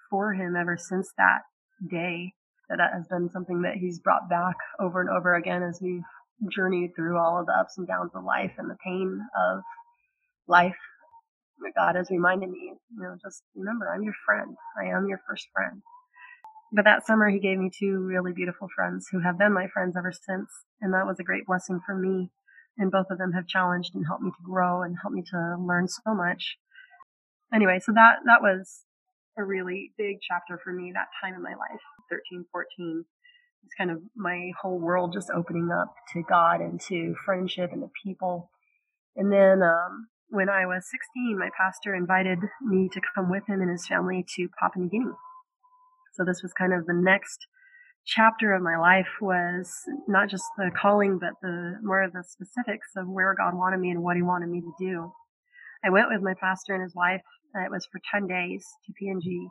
for 0.10 0.34
him 0.34 0.56
ever 0.60 0.78
since 0.78 1.10
that 1.18 1.42
day. 1.90 2.34
That 2.70 2.78
that 2.78 2.94
has 2.94 3.08
been 3.08 3.30
something 3.30 3.62
that 3.62 3.76
he's 3.76 4.00
brought 4.00 4.30
back 4.30 4.56
over 4.80 5.02
and 5.02 5.10
over 5.10 5.36
again 5.36 5.64
as 5.64 5.80
we've 5.82 6.02
journeyed 6.52 6.92
through 6.96 7.18
all 7.18 7.40
of 7.40 7.46
the 7.46 7.54
ups 7.54 7.78
and 7.78 7.88
downs 7.88 8.12
of 8.16 8.24
life 8.24 8.54
and 8.58 8.70
the 8.70 8.78
pain 8.84 9.20
of 9.38 9.62
life. 10.48 10.76
God 11.76 11.96
has 11.96 12.10
reminded 12.10 12.50
me, 12.50 12.74
you 12.74 13.04
know, 13.04 13.16
just 13.24 13.44
remember, 13.56 13.90
I'm 13.90 14.04
your 14.04 14.16
friend. 14.26 14.56
I 14.78 14.96
am 14.96 15.08
your 15.08 15.22
first 15.28 15.48
friend. 15.54 15.82
But 16.74 16.86
that 16.86 17.06
summer, 17.06 17.30
he 17.30 17.40
gave 17.40 17.60
me 17.60 17.70
two 17.70 18.00
really 18.00 18.34
beautiful 18.34 18.68
friends 18.76 19.08
who 19.12 19.20
have 19.20 19.38
been 19.38 19.54
my 19.54 19.68
friends 19.68 19.96
ever 19.96 20.12
since. 20.12 20.50
And 20.82 20.94
that 20.94 21.06
was 21.06 21.20
a 21.20 21.24
great 21.24 21.46
blessing 21.46 21.80
for 21.86 21.96
me. 21.96 22.32
And 22.78 22.92
both 22.92 23.08
of 23.12 23.20
them 23.20 23.34
have 23.34 23.48
challenged 23.48 23.94
and 23.94 24.06
helped 24.08 24.24
me 24.24 24.32
to 24.32 24.44
grow 24.44 24.82
and 24.82 24.98
helped 25.00 25.16
me 25.16 25.24
to 25.30 25.56
learn 25.60 25.88
so 25.88 26.16
much. 26.16 26.58
Anyway, 27.54 27.80
so 27.80 27.92
that, 27.94 28.18
that 28.26 28.42
was 28.42 28.86
a 29.38 29.44
really 29.44 29.92
big 29.98 30.18
chapter 30.28 30.60
for 30.64 30.74
me 30.74 30.92
that 30.94 31.08
time 31.22 31.36
in 31.36 31.44
my 31.44 31.54
life, 31.54 31.82
13, 32.10 32.46
14. 32.52 33.06
It's 33.64 33.74
kind 33.78 33.92
of 33.92 34.02
my 34.16 34.52
whole 34.60 34.80
world 34.80 35.14
just 35.14 35.30
opening 35.30 35.72
up 35.72 35.94
to 36.14 36.24
God 36.24 36.60
and 36.60 36.82
to 36.90 37.16
friendship 37.24 37.72
and 37.72 37.82
to 37.82 37.90
people. 38.04 38.50
And 39.16 39.32
then 39.32 39.62
um, 39.62 40.08
when 40.34 40.50
I 40.50 40.66
was 40.66 40.90
16, 40.90 41.38
my 41.38 41.50
pastor 41.56 41.94
invited 41.94 42.40
me 42.60 42.90
to 42.92 43.02
come 43.14 43.30
with 43.30 43.46
him 43.48 43.62
and 43.62 43.70
his 43.70 43.86
family 43.86 44.26
to 44.36 44.50
Papua 44.60 44.84
New 44.84 44.90
Guinea. 44.90 45.14
So 46.14 46.26
this 46.26 46.42
was 46.42 46.52
kind 46.54 46.74
of 46.74 46.88
the 46.88 46.94
next 46.94 47.46
chapter 48.08 48.52
of 48.54 48.64
my 48.64 48.76
life 48.76 49.22
was 49.22 49.72
not 50.08 50.30
just 50.30 50.46
the 50.58 50.72
calling, 50.76 51.20
but 51.20 51.34
the 51.44 51.78
more 51.84 52.02
of 52.02 52.14
the 52.14 52.24
specifics 52.24 52.88
of 52.98 53.08
where 53.08 53.36
God 53.38 53.54
wanted 53.54 53.80
me 53.80 53.92
and 53.92 54.02
what 54.02 54.16
He 54.16 54.24
wanted 54.24 54.50
me 54.50 54.62
to 54.62 54.74
do. 54.80 55.14
I 55.86 55.92
went 55.92 56.10
with 56.10 56.24
my 56.24 56.34
pastor 56.34 56.74
and 56.74 56.82
his 56.82 56.96
wife 56.96 57.22
it 57.54 57.70
was 57.70 57.86
for 57.92 58.02
10 58.12 58.26
days 58.26 58.66
to 58.88 58.94
PNG. 58.94 59.46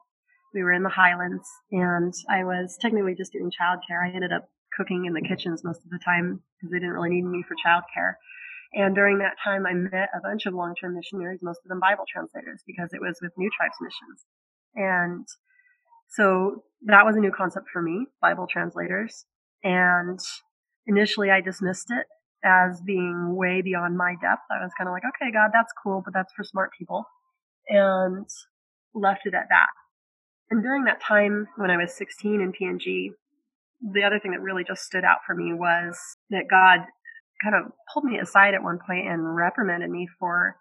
We 0.52 0.64
were 0.64 0.72
in 0.72 0.82
the 0.82 0.88
highlands 0.88 1.48
and 1.70 2.12
I 2.28 2.42
was 2.42 2.76
technically 2.80 3.14
just 3.14 3.32
doing 3.32 3.52
childcare. 3.52 4.02
I 4.04 4.12
ended 4.12 4.32
up 4.32 4.48
cooking 4.76 5.04
in 5.04 5.12
the 5.12 5.22
kitchens 5.22 5.62
most 5.62 5.84
of 5.84 5.90
the 5.90 6.00
time 6.04 6.42
because 6.58 6.72
they 6.72 6.80
didn't 6.80 6.94
really 6.94 7.10
need 7.10 7.24
me 7.24 7.44
for 7.46 7.54
childcare. 7.64 8.14
And 8.74 8.94
during 8.94 9.18
that 9.18 9.36
time, 9.42 9.66
I 9.66 9.74
met 9.74 10.08
a 10.16 10.20
bunch 10.22 10.46
of 10.46 10.54
long-term 10.54 10.94
missionaries, 10.94 11.40
most 11.42 11.60
of 11.64 11.68
them 11.68 11.80
Bible 11.80 12.04
translators, 12.10 12.62
because 12.66 12.90
it 12.92 13.00
was 13.00 13.18
with 13.20 13.32
New 13.36 13.50
Tribes 13.56 13.76
Missions. 13.80 14.24
And 14.74 15.26
so 16.08 16.62
that 16.86 17.04
was 17.04 17.16
a 17.16 17.20
new 17.20 17.30
concept 17.30 17.66
for 17.72 17.82
me, 17.82 18.06
Bible 18.20 18.46
translators. 18.50 19.26
And 19.62 20.18
initially 20.86 21.30
I 21.30 21.40
dismissed 21.40 21.90
it 21.90 22.06
as 22.44 22.80
being 22.80 23.36
way 23.36 23.62
beyond 23.62 23.96
my 23.96 24.14
depth. 24.20 24.42
I 24.50 24.62
was 24.62 24.72
kind 24.76 24.88
of 24.88 24.92
like, 24.92 25.04
okay, 25.04 25.30
God, 25.30 25.50
that's 25.52 25.72
cool, 25.82 26.02
but 26.04 26.14
that's 26.14 26.32
for 26.34 26.42
smart 26.42 26.70
people 26.76 27.04
and 27.68 28.26
left 28.94 29.26
it 29.26 29.34
at 29.34 29.48
that. 29.48 29.68
And 30.50 30.62
during 30.62 30.84
that 30.84 31.00
time 31.00 31.46
when 31.56 31.70
I 31.70 31.76
was 31.76 31.94
16 31.94 32.40
in 32.40 32.52
PNG, 32.52 33.10
the 33.92 34.02
other 34.02 34.18
thing 34.18 34.32
that 34.32 34.40
really 34.40 34.64
just 34.64 34.82
stood 34.82 35.04
out 35.04 35.18
for 35.26 35.34
me 35.34 35.52
was 35.52 35.98
that 36.30 36.44
God 36.50 36.80
kind 37.42 37.54
of 37.54 37.72
pulled 37.92 38.04
me 38.04 38.18
aside 38.18 38.54
at 38.54 38.62
one 38.62 38.78
point 38.86 39.08
and 39.08 39.36
reprimanded 39.36 39.90
me 39.90 40.08
for 40.18 40.56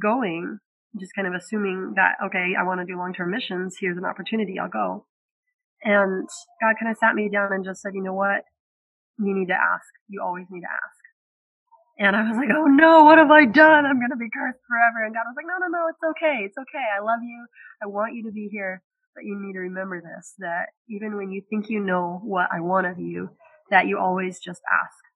going, 0.00 0.58
just 0.98 1.12
kind 1.14 1.28
of 1.28 1.34
assuming 1.34 1.94
that, 1.96 2.16
okay, 2.26 2.54
I 2.58 2.64
want 2.64 2.80
to 2.80 2.86
do 2.86 2.98
long 2.98 3.14
term 3.14 3.30
missions. 3.30 3.76
Here's 3.78 3.98
an 3.98 4.04
opportunity. 4.04 4.58
I'll 4.58 4.68
go. 4.68 5.06
And 5.82 6.28
God 6.60 6.74
kind 6.80 6.90
of 6.90 6.98
sat 6.98 7.14
me 7.14 7.28
down 7.28 7.52
and 7.52 7.64
just 7.64 7.82
said, 7.82 7.92
you 7.94 8.02
know 8.02 8.14
what? 8.14 8.42
You 9.18 9.34
need 9.34 9.48
to 9.48 9.54
ask. 9.54 9.86
You 10.08 10.22
always 10.22 10.46
need 10.50 10.62
to 10.62 10.70
ask. 10.70 10.98
And 11.98 12.14
I 12.14 12.22
was 12.28 12.36
like, 12.36 12.50
oh 12.54 12.66
no, 12.66 13.04
what 13.04 13.18
have 13.18 13.30
I 13.30 13.44
done? 13.44 13.84
I'm 13.84 13.98
going 13.98 14.10
to 14.10 14.16
be 14.16 14.30
cursed 14.30 14.62
forever. 14.68 15.04
And 15.04 15.14
God 15.14 15.26
was 15.26 15.34
like, 15.36 15.46
no, 15.46 15.58
no, 15.58 15.66
no, 15.66 15.88
it's 15.90 16.16
okay. 16.16 16.46
It's 16.46 16.58
okay. 16.58 16.84
I 16.96 17.02
love 17.02 17.18
you. 17.22 17.46
I 17.82 17.86
want 17.86 18.14
you 18.14 18.24
to 18.24 18.32
be 18.32 18.48
here. 18.50 18.82
But 19.14 19.24
you 19.24 19.36
need 19.40 19.54
to 19.54 19.58
remember 19.58 20.00
this, 20.00 20.34
that 20.38 20.66
even 20.88 21.16
when 21.16 21.32
you 21.32 21.42
think 21.50 21.68
you 21.68 21.80
know 21.80 22.20
what 22.22 22.48
I 22.52 22.60
want 22.60 22.86
of 22.86 23.00
you, 23.00 23.30
that 23.70 23.88
you 23.88 23.98
always 23.98 24.38
just 24.38 24.60
ask. 24.70 25.07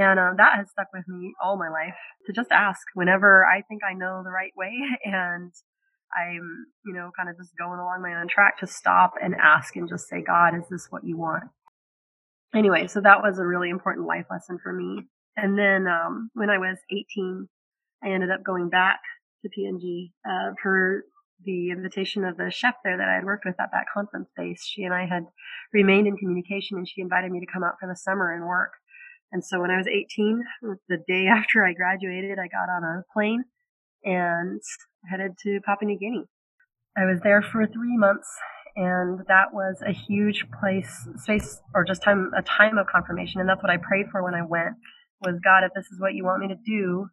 And 0.00 0.18
uh, 0.18 0.30
that 0.38 0.56
has 0.56 0.70
stuck 0.70 0.86
with 0.94 1.06
me 1.06 1.34
all 1.44 1.58
my 1.58 1.68
life 1.68 1.94
to 2.26 2.32
just 2.32 2.50
ask 2.50 2.80
whenever 2.94 3.44
I 3.44 3.60
think 3.60 3.82
I 3.84 3.92
know 3.92 4.22
the 4.24 4.30
right 4.30 4.52
way 4.56 4.72
and 5.04 5.52
I'm, 6.16 6.66
you 6.86 6.94
know, 6.94 7.10
kind 7.16 7.28
of 7.28 7.36
just 7.36 7.50
going 7.58 7.78
along 7.78 8.02
my 8.02 8.18
own 8.18 8.26
track 8.26 8.58
to 8.60 8.66
stop 8.66 9.14
and 9.22 9.34
ask 9.34 9.76
and 9.76 9.88
just 9.88 10.08
say, 10.08 10.22
God, 10.22 10.56
is 10.56 10.64
this 10.70 10.86
what 10.88 11.04
you 11.04 11.18
want? 11.18 11.44
Anyway, 12.54 12.86
so 12.86 13.00
that 13.02 13.22
was 13.22 13.38
a 13.38 13.46
really 13.46 13.68
important 13.68 14.06
life 14.06 14.24
lesson 14.30 14.58
for 14.62 14.72
me. 14.72 15.06
And 15.36 15.58
then 15.58 15.86
um, 15.86 16.30
when 16.32 16.48
I 16.48 16.56
was 16.56 16.78
18, 16.90 17.46
I 18.02 18.08
ended 18.08 18.30
up 18.30 18.42
going 18.42 18.70
back 18.70 19.00
to 19.42 19.50
PNG 19.50 20.12
uh, 20.28 20.54
per 20.60 21.04
the 21.44 21.70
invitation 21.70 22.24
of 22.24 22.38
the 22.38 22.50
chef 22.50 22.74
there 22.84 22.96
that 22.96 23.08
I 23.08 23.14
had 23.14 23.24
worked 23.24 23.44
with 23.44 23.60
at 23.60 23.70
that 23.72 23.86
conference 23.92 24.28
base. 24.36 24.64
She 24.64 24.82
and 24.82 24.94
I 24.94 25.06
had 25.06 25.26
remained 25.72 26.06
in 26.06 26.16
communication, 26.16 26.78
and 26.78 26.88
she 26.88 27.02
invited 27.02 27.30
me 27.30 27.40
to 27.40 27.52
come 27.52 27.62
out 27.62 27.76
for 27.80 27.88
the 27.88 27.96
summer 27.96 28.34
and 28.34 28.46
work. 28.46 28.72
And 29.32 29.44
so 29.44 29.60
when 29.60 29.70
I 29.70 29.76
was 29.76 29.86
18, 29.86 30.42
the 30.88 30.98
day 31.06 31.26
after 31.30 31.64
I 31.64 31.72
graduated, 31.72 32.38
I 32.38 32.48
got 32.48 32.70
on 32.70 32.84
a 32.84 33.04
plane 33.12 33.44
and 34.04 34.60
headed 35.08 35.32
to 35.44 35.60
Papua 35.64 35.86
New 35.86 35.98
Guinea. 35.98 36.24
I 36.96 37.04
was 37.04 37.20
there 37.22 37.42
for 37.42 37.66
three 37.66 37.96
months 37.96 38.28
and 38.76 39.20
that 39.28 39.52
was 39.52 39.82
a 39.86 39.92
huge 39.92 40.46
place 40.60 41.08
space 41.16 41.60
or 41.74 41.84
just 41.84 42.02
time 42.02 42.30
a 42.36 42.42
time 42.42 42.78
of 42.78 42.86
confirmation 42.86 43.40
and 43.40 43.48
that's 43.48 43.60
what 43.62 43.70
i 43.70 43.76
prayed 43.76 44.06
for 44.12 44.22
when 44.22 44.32
i 44.32 44.42
went 44.42 44.76
was 45.20 45.36
God, 45.44 45.64
if 45.64 45.72
this 45.76 45.86
is 45.92 46.00
what 46.00 46.14
you 46.16 46.24
want 46.24 46.40
me 46.40 46.48
to 46.48 46.58
do, 46.64 47.08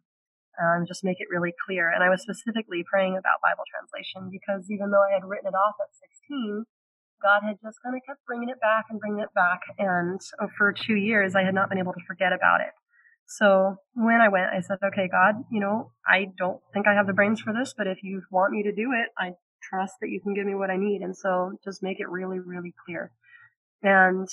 um, 0.58 0.88
just 0.88 1.04
make 1.04 1.20
it 1.20 1.28
really 1.30 1.54
clear. 1.66 1.92
And 1.92 2.02
I 2.02 2.08
was 2.08 2.24
specifically 2.24 2.82
praying 2.88 3.14
about 3.14 3.44
Bible 3.44 3.68
translation 3.68 4.32
because 4.32 4.66
even 4.72 4.90
though 4.90 5.04
I 5.04 5.14
had 5.14 5.28
written 5.28 5.52
it 5.52 5.56
off 5.56 5.76
at 5.78 5.92
16, 6.26 6.64
God 7.22 7.46
had 7.46 7.56
just 7.62 7.78
kind 7.82 7.96
of 7.96 8.02
kept 8.06 8.24
bringing 8.26 8.48
it 8.48 8.60
back 8.60 8.86
and 8.90 9.00
bringing 9.00 9.20
it 9.20 9.32
back. 9.34 9.60
And 9.78 10.20
for 10.56 10.72
two 10.72 10.96
years, 10.96 11.34
I 11.34 11.42
had 11.42 11.54
not 11.54 11.68
been 11.68 11.78
able 11.78 11.92
to 11.92 12.04
forget 12.06 12.32
about 12.32 12.60
it. 12.60 12.72
So 13.26 13.76
when 13.94 14.20
I 14.20 14.28
went, 14.28 14.46
I 14.54 14.60
said, 14.60 14.78
okay, 14.82 15.08
God, 15.08 15.44
you 15.50 15.60
know, 15.60 15.92
I 16.06 16.26
don't 16.38 16.60
think 16.72 16.86
I 16.86 16.94
have 16.94 17.06
the 17.06 17.12
brains 17.12 17.40
for 17.40 17.52
this, 17.52 17.74
but 17.76 17.86
if 17.86 18.02
you 18.02 18.22
want 18.30 18.52
me 18.52 18.62
to 18.62 18.72
do 18.72 18.92
it, 18.92 19.10
I 19.18 19.32
trust 19.62 19.94
that 20.00 20.08
you 20.08 20.20
can 20.20 20.32
give 20.34 20.46
me 20.46 20.54
what 20.54 20.70
I 20.70 20.76
need. 20.76 21.02
And 21.02 21.16
so 21.16 21.52
just 21.62 21.82
make 21.82 22.00
it 22.00 22.08
really, 22.08 22.38
really 22.38 22.74
clear. 22.86 23.12
And 23.82 24.28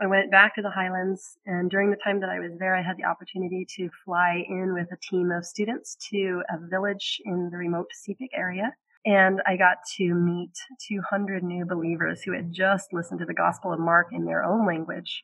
I 0.00 0.06
went 0.06 0.30
back 0.30 0.54
to 0.54 0.62
the 0.62 0.70
Highlands, 0.70 1.38
and 1.46 1.70
during 1.70 1.90
the 1.90 1.96
time 1.96 2.20
that 2.20 2.28
I 2.28 2.38
was 2.38 2.52
there, 2.58 2.76
I 2.76 2.82
had 2.82 2.98
the 2.98 3.06
opportunity 3.06 3.66
to 3.76 3.88
fly 4.04 4.44
in 4.46 4.74
with 4.74 4.92
a 4.92 4.98
team 5.10 5.30
of 5.30 5.44
students 5.44 5.96
to 6.10 6.42
a 6.50 6.58
village 6.68 7.20
in 7.24 7.48
the 7.50 7.56
remote 7.56 7.88
Sepik 8.06 8.28
area. 8.34 8.74
And 9.06 9.40
I 9.46 9.56
got 9.56 9.78
to 9.98 10.14
meet 10.14 10.50
200 10.88 11.44
new 11.44 11.64
believers 11.64 12.22
who 12.22 12.32
had 12.32 12.52
just 12.52 12.92
listened 12.92 13.20
to 13.20 13.24
the 13.24 13.34
Gospel 13.34 13.72
of 13.72 13.78
Mark 13.78 14.08
in 14.10 14.24
their 14.24 14.42
own 14.42 14.66
language 14.66 15.22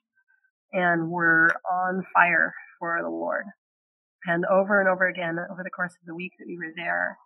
and 0.73 1.11
were 1.11 1.51
on 1.69 2.05
fire 2.15 2.55
for 2.79 3.01
the 3.03 3.11
Lord. 3.11 3.45
And 4.25 4.45
over 4.47 4.79
and 4.79 4.89
over 4.89 5.09
again, 5.09 5.37
over 5.51 5.65
the 5.65 5.71
course 5.71 5.95
of 6.01 6.07
the 6.07 6.15
week 6.15 6.33
that 6.39 6.47
we 6.47 6.57
were 6.57 6.73
there, 6.77 7.19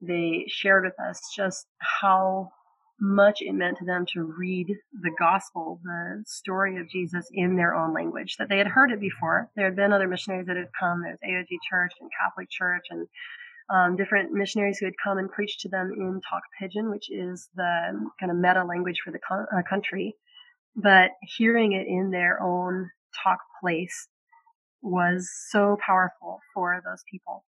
they 0.00 0.44
shared 0.46 0.84
with 0.84 0.94
us 1.00 1.20
just 1.34 1.66
how 1.78 2.50
much 3.00 3.38
it 3.40 3.52
meant 3.52 3.78
to 3.78 3.84
them 3.84 4.06
to 4.14 4.22
read 4.38 4.68
the 5.02 5.10
gospel, 5.18 5.80
the 5.82 6.22
story 6.26 6.80
of 6.80 6.88
Jesus 6.88 7.26
in 7.32 7.56
their 7.56 7.74
own 7.74 7.92
language, 7.92 8.36
that 8.38 8.48
they 8.48 8.58
had 8.58 8.68
heard 8.68 8.92
it 8.92 9.00
before. 9.00 9.50
There 9.56 9.64
had 9.64 9.74
been 9.74 9.92
other 9.92 10.06
missionaries 10.06 10.46
that 10.46 10.56
had 10.56 10.70
come. 10.78 11.02
There's 11.02 11.18
AOG 11.28 11.58
Church 11.68 11.92
and 12.00 12.08
Catholic 12.22 12.48
Church 12.50 12.84
and 12.90 13.08
um, 13.70 13.96
different 13.96 14.32
missionaries 14.32 14.78
who 14.78 14.86
had 14.86 14.94
come 15.02 15.18
and 15.18 15.30
preached 15.30 15.60
to 15.60 15.68
them 15.68 15.92
in 15.96 16.20
Tok 16.28 16.42
Pisin, 16.60 16.90
which 16.90 17.10
is 17.10 17.48
the 17.54 18.10
kind 18.20 18.30
of 18.30 18.38
meta 18.38 18.64
language 18.64 19.00
for 19.04 19.10
the 19.10 19.18
co- 19.18 19.46
uh, 19.56 19.62
country. 19.68 20.16
But 20.76 21.12
hearing 21.22 21.72
it 21.72 21.86
in 21.86 22.10
their 22.10 22.42
own 22.42 22.90
tok 23.22 23.38
ples 23.60 24.08
was 24.82 25.30
so 25.50 25.78
powerful 25.84 26.40
for 26.52 26.80
those 26.84 27.02
people. 27.10 27.44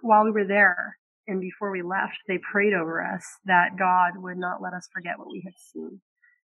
While 0.00 0.24
we 0.24 0.30
were 0.30 0.46
there, 0.46 0.98
and 1.26 1.40
before 1.40 1.70
we 1.70 1.82
left, 1.82 2.18
they 2.26 2.38
prayed 2.38 2.74
over 2.74 3.02
us 3.02 3.24
that 3.44 3.78
God 3.78 4.12
would 4.16 4.36
not 4.36 4.60
let 4.60 4.74
us 4.74 4.88
forget 4.92 5.18
what 5.18 5.30
we 5.30 5.42
had 5.44 5.54
seen 5.72 6.00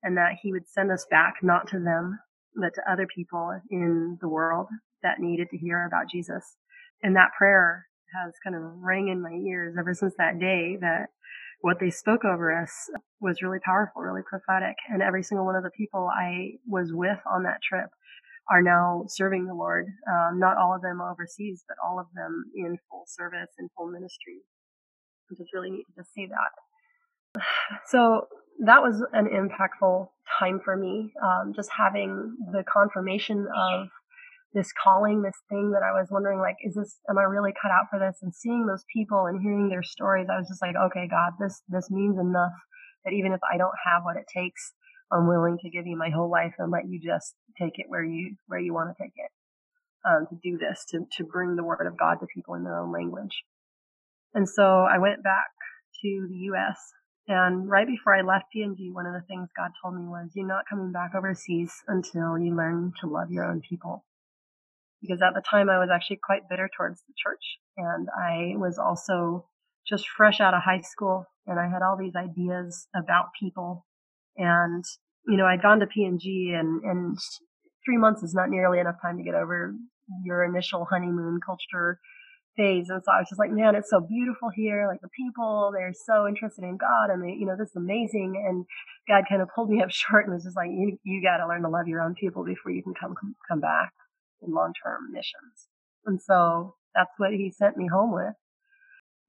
and 0.04 0.18
that 0.18 0.34
he 0.42 0.52
would 0.52 0.68
send 0.70 0.92
us 0.92 1.06
back, 1.10 1.36
not 1.42 1.68
to 1.70 1.80
them, 1.80 2.20
but 2.56 2.74
to 2.76 2.92
other 2.92 3.08
people 3.14 3.60
in 3.70 4.18
the 4.22 4.30
world 4.30 4.68
that 5.04 5.20
needed 5.20 5.50
to 5.50 5.58
hear 5.58 5.86
about 5.86 6.10
Jesus. 6.10 6.56
And 7.02 7.16
that 7.16 7.32
prayer 7.38 7.88
has 8.16 8.34
kind 8.44 8.56
of 8.56 8.62
rang 8.82 9.08
in 9.08 9.22
my 9.22 9.32
ears 9.32 9.76
ever 9.80 9.94
since 9.94 10.14
that 10.18 10.40
day 10.40 10.78
that 10.82 11.08
what 11.62 11.80
they 11.80 11.90
spoke 11.90 12.24
over 12.24 12.56
us 12.56 12.90
was 13.20 13.42
really 13.42 13.60
powerful, 13.64 14.02
really 14.02 14.22
prophetic. 14.28 14.76
And 14.90 15.02
every 15.02 15.24
single 15.24 15.46
one 15.46 15.56
of 15.56 15.64
the 15.64 15.72
people 15.72 16.08
I 16.08 16.60
was 16.68 16.92
with 16.94 17.20
on 17.30 17.44
that 17.44 17.62
trip 17.62 17.90
are 18.50 18.62
now 18.62 19.04
serving 19.08 19.46
the 19.46 19.54
Lord. 19.54 19.88
Um, 20.10 20.40
not 20.40 20.58
all 20.58 20.74
of 20.74 20.82
them 20.82 21.02
overseas, 21.02 21.64
but 21.68 21.78
all 21.86 22.00
of 22.00 22.08
them 22.16 22.46
in 22.56 22.78
full 22.90 23.04
service 23.06 23.52
and 23.58 23.70
full 23.76 23.88
ministry 23.88 24.42
which 25.30 25.40
is 25.40 25.48
really 25.54 25.70
neat 25.70 25.86
to 25.98 26.04
see 26.04 26.28
that. 26.28 27.42
So 27.88 28.28
that 28.66 28.82
was 28.82 29.02
an 29.14 29.28
impactful 29.28 30.10
time 30.40 30.60
for 30.64 30.76
me. 30.76 31.14
Um, 31.24 31.54
just 31.56 31.70
having 31.76 32.36
the 32.52 32.64
confirmation 32.72 33.48
of 33.56 33.88
this 34.54 34.72
calling, 34.74 35.22
this 35.22 35.38
thing 35.50 35.72
that 35.72 35.84
I 35.84 35.94
was 35.94 36.08
wondering, 36.10 36.40
like, 36.40 36.58
is 36.64 36.76
this, 36.76 37.00
am 37.10 37.18
I 37.18 37.24
really 37.24 37.54
cut 37.54 37.72
out 37.72 37.86
for 37.90 38.00
this? 38.00 38.18
And 38.22 38.34
seeing 38.34 38.66
those 38.66 38.84
people 38.92 39.26
and 39.28 39.42
hearing 39.42 39.70
their 39.70 39.84
stories, 39.84 40.28
I 40.32 40.38
was 40.38 40.48
just 40.48 40.62
like, 40.62 40.76
okay, 40.76 41.08
God, 41.08 41.34
this, 41.40 41.62
this 41.70 41.92
means 41.92 42.18
enough 42.18 42.54
that 43.06 43.14
even 43.14 43.32
if 43.32 43.40
I 43.46 43.58
don't 43.58 43.78
have 43.86 44.04
what 44.04 44.18
it 44.18 44.26
takes, 44.34 44.74
I'm 45.12 45.28
willing 45.28 45.58
to 45.62 45.70
give 45.70 45.86
you 45.86 45.98
my 45.98 46.10
whole 46.10 46.30
life 46.30 46.54
and 46.58 46.72
let 46.72 46.88
you 46.88 47.00
just 47.00 47.36
take 47.60 47.78
it 47.78 47.86
where 47.90 48.04
you, 48.04 48.36
where 48.48 48.60
you 48.60 48.74
want 48.74 48.96
to 48.96 49.04
take 49.04 49.14
it. 49.16 49.32
Um, 50.08 50.28
to 50.30 50.36
do 50.42 50.58
this, 50.58 50.86
to, 50.92 51.06
to 51.18 51.26
bring 51.26 51.58
the 51.58 51.64
word 51.64 51.86
of 51.86 51.98
God 51.98 52.22
to 52.22 52.28
people 52.34 52.56
in 52.56 52.64
their 52.64 52.80
own 52.80 52.94
language. 52.94 53.44
And 54.34 54.48
so 54.48 54.64
I 54.64 54.98
went 54.98 55.24
back 55.24 55.52
to 56.02 56.28
the 56.30 56.38
US. 56.54 56.78
And 57.28 57.70
right 57.70 57.86
before 57.86 58.16
I 58.16 58.22
left 58.22 58.46
PNG, 58.56 58.94
one 58.94 59.06
of 59.06 59.14
the 59.14 59.28
things 59.28 59.50
God 59.56 59.72
told 59.84 59.96
me 59.96 60.08
was, 60.08 60.32
You're 60.34 60.48
not 60.48 60.66
coming 60.70 60.92
back 60.92 61.12
overseas 61.16 61.74
until 61.88 62.40
you 62.40 62.56
learn 62.56 62.94
to 63.02 63.08
love 63.08 63.30
your 63.30 63.46
own 63.46 63.62
people. 63.62 64.06
Because 65.02 65.22
at 65.22 65.34
the 65.34 65.42
time 65.42 65.70
I 65.70 65.80
was 65.80 65.90
actually 65.94 66.20
quite 66.24 66.50
bitter 66.50 66.70
towards 66.76 67.02
the 67.08 67.14
church. 67.18 67.58
And 67.78 68.08
I 68.18 68.58
was 68.58 68.78
also 68.78 69.46
just 69.88 70.08
fresh 70.08 70.40
out 70.40 70.54
of 70.54 70.62
high 70.64 70.82
school 70.82 71.26
and 71.48 71.60
I 71.60 71.68
had 71.68 71.82
all 71.82 71.98
these 71.98 72.16
ideas 72.16 72.88
about 72.96 73.28
people. 73.40 73.86
And, 74.38 74.84
you 75.28 75.36
know, 75.36 75.46
I'd 75.46 75.62
gone 75.62 75.80
to 75.80 75.88
PNG 75.88 76.54
and, 76.54 76.84
and 76.84 77.18
three 77.86 77.98
months 77.98 78.24
is 78.24 78.36
not 78.36 78.50
nearly 78.50 78.80
enough 78.80 79.02
time 79.02 79.18
to 79.18 79.24
get 79.24 79.34
over 79.34 79.74
your 80.24 80.44
initial 80.44 80.86
honeymoon 80.90 81.40
culture 81.44 82.00
phase. 82.56 82.90
And 82.90 83.02
so 83.04 83.12
I 83.12 83.20
was 83.20 83.28
just 83.30 83.40
like, 83.40 83.52
man, 83.52 83.76
it's 83.76 83.90
so 83.90 84.00
beautiful 84.02 84.50
here. 84.54 84.88
Like 84.88 85.02
the 85.02 85.10
people, 85.10 85.72
they're 85.74 85.94
so 85.94 86.28
interested 86.28 86.64
in 86.64 86.78
God 86.78 87.10
and 87.10 87.24
they, 87.24 87.34
you 87.34 87.46
know, 87.46 87.56
this 87.58 87.70
is 87.70 87.76
amazing. 87.76 88.44
And 88.48 88.66
God 89.08 89.28
kind 89.28 89.42
of 89.42 89.50
pulled 89.54 89.70
me 89.70 89.82
up 89.84 89.92
short 89.92 90.26
and 90.26 90.34
was 90.34 90.44
just 90.44 90.58
like, 90.58 90.70
you, 90.70 90.98
you 91.04 91.24
got 91.24 91.38
to 91.38 91.48
learn 91.48 91.64
to 91.64 91.70
love 91.70 91.88
your 91.88 92.02
own 92.02 92.14
people 92.14 92.46
before 92.46 92.72
you 92.72 92.84
can 92.84 92.94
come, 92.94 93.16
come 93.48 93.60
back 93.60 93.92
in 94.46 94.54
long-term 94.54 95.12
missions. 95.12 95.68
And 96.06 96.22
so 96.22 96.76
that's 96.96 97.12
what 97.18 97.32
he 97.32 97.52
sent 97.52 97.78
me 97.78 97.88
home 97.92 98.14
with. 98.14 98.36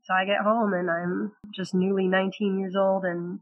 So 0.05 0.15
I 0.15 0.25
get 0.25 0.43
home 0.43 0.73
and 0.73 0.91
I'm 0.91 1.33
just 1.55 1.75
newly 1.75 2.09
19 2.09 2.59
years 2.59 2.75
old 2.77 3.05
and 3.05 3.41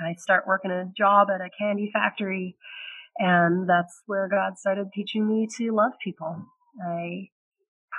I 0.00 0.14
start 0.14 0.46
working 0.46 0.70
a 0.70 0.90
job 0.96 1.28
at 1.30 1.40
a 1.40 1.50
candy 1.58 1.90
factory. 1.92 2.56
And 3.18 3.68
that's 3.68 4.02
where 4.06 4.28
God 4.28 4.58
started 4.58 4.88
teaching 4.94 5.28
me 5.28 5.48
to 5.58 5.72
love 5.72 5.92
people. 6.02 6.46
I 6.82 7.28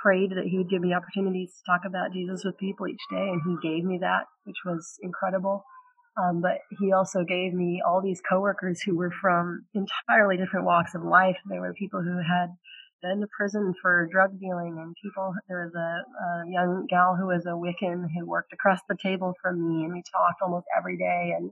prayed 0.02 0.32
that 0.32 0.46
he 0.46 0.58
would 0.58 0.70
give 0.70 0.82
me 0.82 0.94
opportunities 0.94 1.52
to 1.52 1.72
talk 1.72 1.82
about 1.86 2.14
Jesus 2.14 2.44
with 2.46 2.58
people 2.58 2.88
each 2.88 3.04
day, 3.12 3.28
and 3.30 3.42
he 3.46 3.68
gave 3.68 3.84
me 3.84 3.98
that, 4.00 4.26
which 4.46 4.56
was 4.66 4.98
incredible. 5.02 5.64
Um, 6.18 6.42
but 6.42 6.60
he 6.80 6.92
also 6.92 7.24
gave 7.24 7.54
me 7.54 7.82
all 7.86 8.02
these 8.02 8.22
coworkers 8.28 8.82
who 8.82 8.96
were 8.96 9.12
from 9.22 9.66
entirely 9.74 10.38
different 10.38 10.66
walks 10.66 10.96
of 10.96 11.04
life. 11.04 11.38
They 11.50 11.60
were 11.60 11.74
people 11.74 12.02
who 12.02 12.18
had 12.18 12.50
been 13.02 13.22
to 13.22 13.28
prison 13.36 13.74
for 13.82 14.08
drug 14.12 14.40
dealing, 14.40 14.78
and 14.80 14.96
people. 15.02 15.34
There 15.48 15.66
was 15.66 15.76
a, 15.76 15.80
a 16.24 16.52
young 16.52 16.86
gal 16.90 17.16
who 17.16 17.28
was 17.28 17.46
a 17.46 17.50
Wiccan 17.50 18.08
who 18.14 18.26
worked 18.26 18.54
across 18.54 18.80
the 18.88 18.98
table 19.02 19.34
from 19.42 19.68
me, 19.68 19.86
and 19.86 19.94
we 19.94 20.04
talked 20.12 20.42
almost 20.42 20.66
every 20.78 20.98
day. 20.98 21.34
And 21.38 21.52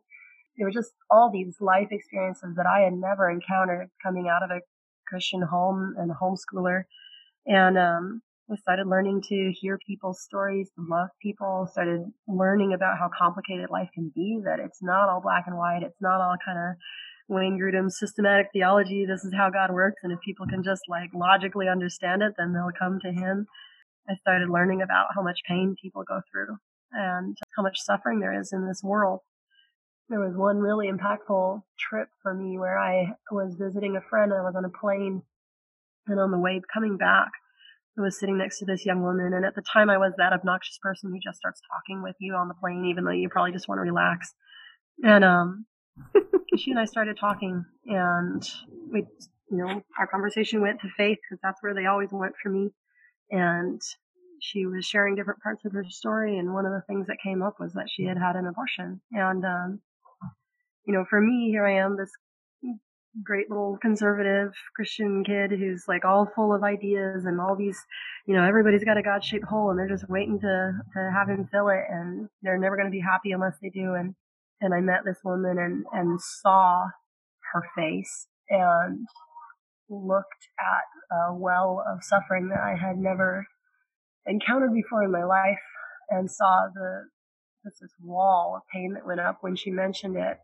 there 0.58 0.68
were 0.68 0.72
just 0.72 0.92
all 1.10 1.32
these 1.32 1.56
life 1.60 1.90
experiences 1.92 2.56
that 2.56 2.66
I 2.66 2.82
had 2.82 2.94
never 2.94 3.30
encountered 3.30 3.90
coming 4.04 4.28
out 4.28 4.44
of 4.44 4.50
a 4.52 4.62
Christian 5.08 5.42
home 5.42 5.96
and 5.98 6.12
a 6.12 6.16
homeschooler. 6.16 6.84
And 7.46 7.78
um, 7.78 8.22
I 8.52 8.56
started 8.56 8.88
learning 8.88 9.24
to 9.30 9.52
hear 9.54 9.78
people's 9.86 10.22
stories, 10.22 10.70
to 10.76 10.86
love 10.88 11.10
people, 11.22 11.68
started 11.72 12.02
learning 12.28 12.74
about 12.74 12.98
how 12.98 13.10
complicated 13.18 13.70
life 13.70 13.90
can 13.94 14.12
be, 14.14 14.40
that 14.46 14.60
it's 14.60 14.82
not 14.82 15.10
all 15.10 15.22
black 15.22 15.46
and 15.48 15.58
white. 15.58 15.84
It's 15.84 16.02
not 16.02 16.22
all 16.22 16.36
kind 16.44 16.58
of 16.58 16.76
Wayne 17.28 17.60
Grudem's 17.60 18.00
systematic 18.00 18.48
theology. 18.54 19.06
This 19.06 19.24
is 19.26 19.34
how 19.36 19.50
God 19.50 19.72
works. 19.72 20.02
And 20.04 20.12
if 20.12 20.20
people 20.22 20.46
can 20.48 20.64
just 20.64 20.84
like 20.88 21.10
logically 21.14 21.68
understand 21.68 22.22
it, 22.22 22.34
then 22.38 22.54
they'll 22.54 22.72
come 22.78 23.00
to 23.02 23.12
him. 23.12 23.48
I 24.10 24.16
started 24.16 24.50
learning 24.50 24.82
about 24.82 25.08
how 25.14 25.22
much 25.22 25.40
pain 25.48 25.76
people 25.82 26.04
go 26.08 26.22
through 26.32 26.56
and 26.94 27.38
how 27.56 27.64
much 27.64 27.82
suffering 27.82 28.20
there 28.20 28.40
is 28.40 28.54
in 28.54 28.68
this 28.68 28.82
world. 28.82 29.20
There 30.10 30.22
was 30.22 30.38
one 30.38 30.60
really 30.60 30.90
impactful 30.90 31.64
trip 31.78 32.08
for 32.24 32.34
me 32.34 32.58
where 32.58 32.80
I 32.80 33.16
was 33.30 33.56
visiting 33.60 33.98
a 33.98 34.10
friend. 34.10 34.32
I 34.34 34.42
was 34.42 34.56
on 34.56 34.64
a 34.64 34.70
plane 34.70 35.24
and 36.08 36.20
on 36.20 36.32
the 36.32 36.40
way 36.40 36.62
coming 36.74 36.98
back, 36.98 37.30
I 37.98 38.02
was 38.02 38.20
sitting 38.20 38.38
next 38.38 38.60
to 38.60 38.66
this 38.66 38.86
young 38.86 39.02
woman, 39.02 39.34
and 39.34 39.44
at 39.44 39.56
the 39.56 39.64
time 39.74 39.90
I 39.90 39.98
was 39.98 40.14
that 40.18 40.32
obnoxious 40.32 40.78
person 40.82 41.12
who 41.12 41.20
just 41.20 41.40
starts 41.40 41.62
talking 41.74 42.04
with 42.04 42.16
you 42.20 42.36
on 42.36 42.48
the 42.48 42.54
plane, 42.54 42.86
even 42.86 43.04
though 43.04 43.12
you 43.12 43.28
probably 43.28 43.52
just 43.52 43.68
want 43.68 43.80
to 43.80 43.84
relax. 43.84 44.34
And 45.04 45.24
um, 45.24 45.66
she 46.58 46.72
and 46.72 46.80
I 46.80 46.86
started 46.86 47.18
talking, 47.20 47.66
and 47.86 48.44
we, 48.92 49.06
you 49.52 49.58
know, 49.58 49.82
our 50.00 50.08
conversation 50.08 50.62
went 50.62 50.82
to 50.82 50.90
faith 50.98 51.18
because 51.22 51.40
that's 51.42 51.62
where 51.62 51.74
they 51.74 51.86
always 51.86 52.10
went 52.12 52.34
for 52.42 52.50
me. 52.50 52.70
And 53.30 53.82
she 54.42 54.66
was 54.66 54.86
sharing 54.86 55.16
different 55.16 55.42
parts 55.42 55.66
of 55.66 55.74
her 55.74 55.84
story, 55.90 56.38
and 56.38 56.54
one 56.54 56.66
of 56.66 56.72
the 56.72 56.84
things 56.88 57.08
that 57.08 57.18
came 57.24 57.42
up 57.42 57.56
was 57.60 57.74
that 57.74 57.90
she 57.90 58.04
had 58.04 58.18
had 58.18 58.36
an 58.36 58.48
abortion. 58.48 59.02
And 59.12 59.44
um, 59.46 59.82
you 60.86 60.94
know, 60.94 61.06
for 61.10 61.20
me, 61.22 61.50
here 61.52 61.66
I 61.66 61.78
am, 61.84 61.98
this 61.98 62.12
great 63.24 63.50
little 63.50 63.78
conservative 63.82 64.54
Christian 64.76 65.24
kid 65.24 65.52
who's 65.52 65.86
like 65.88 66.06
all 66.06 66.30
full 66.36 66.54
of 66.54 66.64
ideas 66.64 67.26
and 67.26 67.42
all 67.42 67.56
these, 67.56 67.78
you 68.26 68.36
know, 68.36 68.44
everybody's 68.44 68.84
got 68.84 68.98
a 68.98 69.02
God 69.02 69.24
shaped 69.24 69.46
hole 69.46 69.70
and 69.70 69.80
they're 69.80 69.90
just 69.90 70.10
waiting 70.10 70.40
to, 70.40 70.72
to 70.94 71.12
have 71.14 71.28
him 71.28 71.48
fill 71.52 71.70
it 71.70 71.84
and 71.90 72.30
they're 72.42 72.60
never 72.60 72.76
going 72.76 72.88
to 72.88 72.92
be 72.92 73.02
happy 73.02 73.32
unless 73.32 73.56
they 73.62 73.70
do. 73.70 73.96
And, 73.96 74.16
and 74.62 74.74
I 74.74 74.82
met 74.82 75.02
this 75.06 75.20
woman 75.24 75.58
and, 75.58 75.86
and 75.92 76.20
saw 76.22 76.88
her 77.54 77.64
face 77.76 78.28
and 78.50 79.08
looked 79.90 80.50
at 80.60 81.16
a 81.16 81.34
well 81.34 81.84
of 81.88 82.04
suffering 82.04 82.50
that 82.50 82.60
I 82.60 82.76
had 82.76 82.98
never 82.98 83.48
encountered 84.26 84.74
before 84.74 85.04
in 85.04 85.12
my 85.12 85.24
life 85.24 85.62
and 86.10 86.30
saw 86.30 86.68
the, 86.74 87.08
just 87.64 87.82
this 87.82 87.94
wall 88.02 88.56
of 88.58 88.64
pain 88.74 88.94
that 88.94 89.06
went 89.06 89.20
up 89.20 89.38
when 89.42 89.56
she 89.56 89.72
mentioned 89.72 90.18
it. 90.18 90.38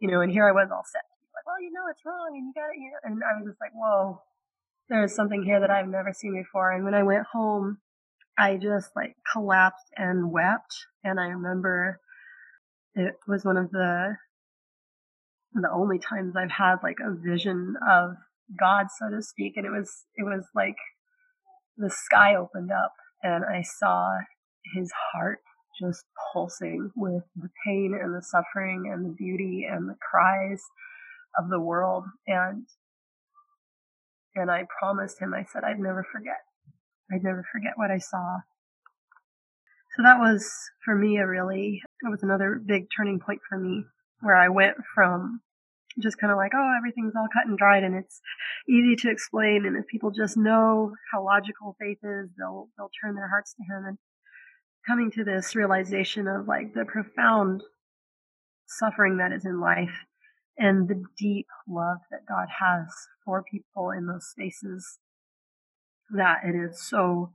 You 0.00 0.10
know, 0.10 0.20
and 0.20 0.30
here 0.30 0.46
I 0.46 0.52
was 0.52 0.68
all 0.70 0.84
set 0.84 1.02
like, 1.34 1.46
well, 1.46 1.62
you 1.62 1.72
know, 1.72 1.90
it's 1.90 2.04
wrong 2.04 2.32
and 2.34 2.46
you 2.46 2.52
got 2.54 2.70
it. 2.70 2.78
You 2.78 2.90
know? 2.90 2.98
And 3.04 3.22
I 3.24 3.38
was 3.38 3.50
just 3.50 3.60
like, 3.60 3.72
whoa, 3.74 4.22
there's 4.88 5.14
something 5.14 5.42
here 5.42 5.60
that 5.60 5.70
I've 5.70 5.88
never 5.88 6.12
seen 6.12 6.34
before. 6.34 6.72
And 6.72 6.84
when 6.84 6.94
I 6.94 7.02
went 7.02 7.26
home, 7.32 7.78
I 8.38 8.56
just 8.56 8.90
like 8.96 9.16
collapsed 9.32 9.90
and 9.96 10.30
wept. 10.30 10.74
And 11.02 11.20
I 11.20 11.26
remember 11.26 12.00
it 12.94 13.14
was 13.26 13.44
one 13.44 13.56
of 13.56 13.70
the 13.70 14.16
the 15.54 15.70
only 15.72 15.98
times 15.98 16.34
I've 16.36 16.50
had 16.50 16.76
like 16.82 16.98
a 17.00 17.14
vision 17.14 17.74
of 17.88 18.16
God, 18.58 18.86
so 18.98 19.08
to 19.14 19.22
speak. 19.22 19.54
And 19.56 19.66
it 19.66 19.70
was 19.70 20.04
it 20.16 20.24
was 20.24 20.44
like 20.54 20.76
the 21.76 21.90
sky 21.90 22.34
opened 22.34 22.70
up 22.70 22.92
and 23.22 23.44
I 23.44 23.62
saw 23.62 24.18
his 24.74 24.90
heart 25.12 25.40
just 25.80 26.04
pulsing 26.32 26.90
with 26.96 27.24
the 27.36 27.48
pain 27.66 27.98
and 28.00 28.14
the 28.14 28.22
suffering 28.22 28.90
and 28.92 29.04
the 29.04 29.14
beauty 29.16 29.66
and 29.68 29.88
the 29.88 29.96
cries 30.10 30.62
of 31.36 31.50
the 31.50 31.60
world 31.60 32.04
and 32.28 32.66
and 34.36 34.50
I 34.50 34.66
promised 34.80 35.20
him 35.20 35.34
I 35.34 35.44
said 35.52 35.64
I'd 35.64 35.78
never 35.78 36.06
forget. 36.12 36.42
I'd 37.12 37.24
never 37.24 37.44
forget 37.52 37.72
what 37.76 37.90
I 37.90 37.98
saw. 37.98 38.38
So 39.96 40.02
that 40.02 40.18
was 40.18 40.50
for 40.84 40.94
me 40.94 41.18
a 41.18 41.26
really, 41.26 41.80
it 42.02 42.10
was 42.10 42.22
another 42.22 42.60
big 42.64 42.86
turning 42.96 43.20
point 43.20 43.40
for 43.48 43.58
me 43.58 43.84
where 44.20 44.36
I 44.36 44.48
went 44.48 44.76
from 44.94 45.40
just 46.00 46.18
kind 46.18 46.32
of 46.32 46.36
like, 46.36 46.52
oh, 46.54 46.74
everything's 46.76 47.14
all 47.16 47.28
cut 47.32 47.46
and 47.46 47.56
dried 47.56 47.84
and 47.84 47.94
it's 47.94 48.20
easy 48.68 48.96
to 48.96 49.10
explain. 49.10 49.64
And 49.64 49.76
if 49.76 49.86
people 49.86 50.10
just 50.10 50.36
know 50.36 50.92
how 51.12 51.24
logical 51.24 51.76
faith 51.78 51.98
is, 52.02 52.30
they'll, 52.36 52.68
they'll 52.76 52.90
turn 53.00 53.14
their 53.14 53.28
hearts 53.28 53.54
to 53.54 53.62
him. 53.62 53.84
And 53.86 53.98
coming 54.86 55.10
to 55.12 55.24
this 55.24 55.54
realization 55.54 56.26
of 56.26 56.48
like 56.48 56.74
the 56.74 56.84
profound 56.84 57.62
suffering 58.66 59.18
that 59.18 59.32
is 59.32 59.44
in 59.44 59.60
life 59.60 59.94
and 60.58 60.88
the 60.88 61.02
deep 61.18 61.46
love 61.68 61.98
that 62.10 62.26
God 62.28 62.48
has 62.60 62.86
for 63.24 63.44
people 63.48 63.90
in 63.90 64.06
those 64.06 64.26
spaces 64.26 64.98
that 66.14 66.38
it 66.44 66.54
is 66.54 66.82
so 66.82 67.32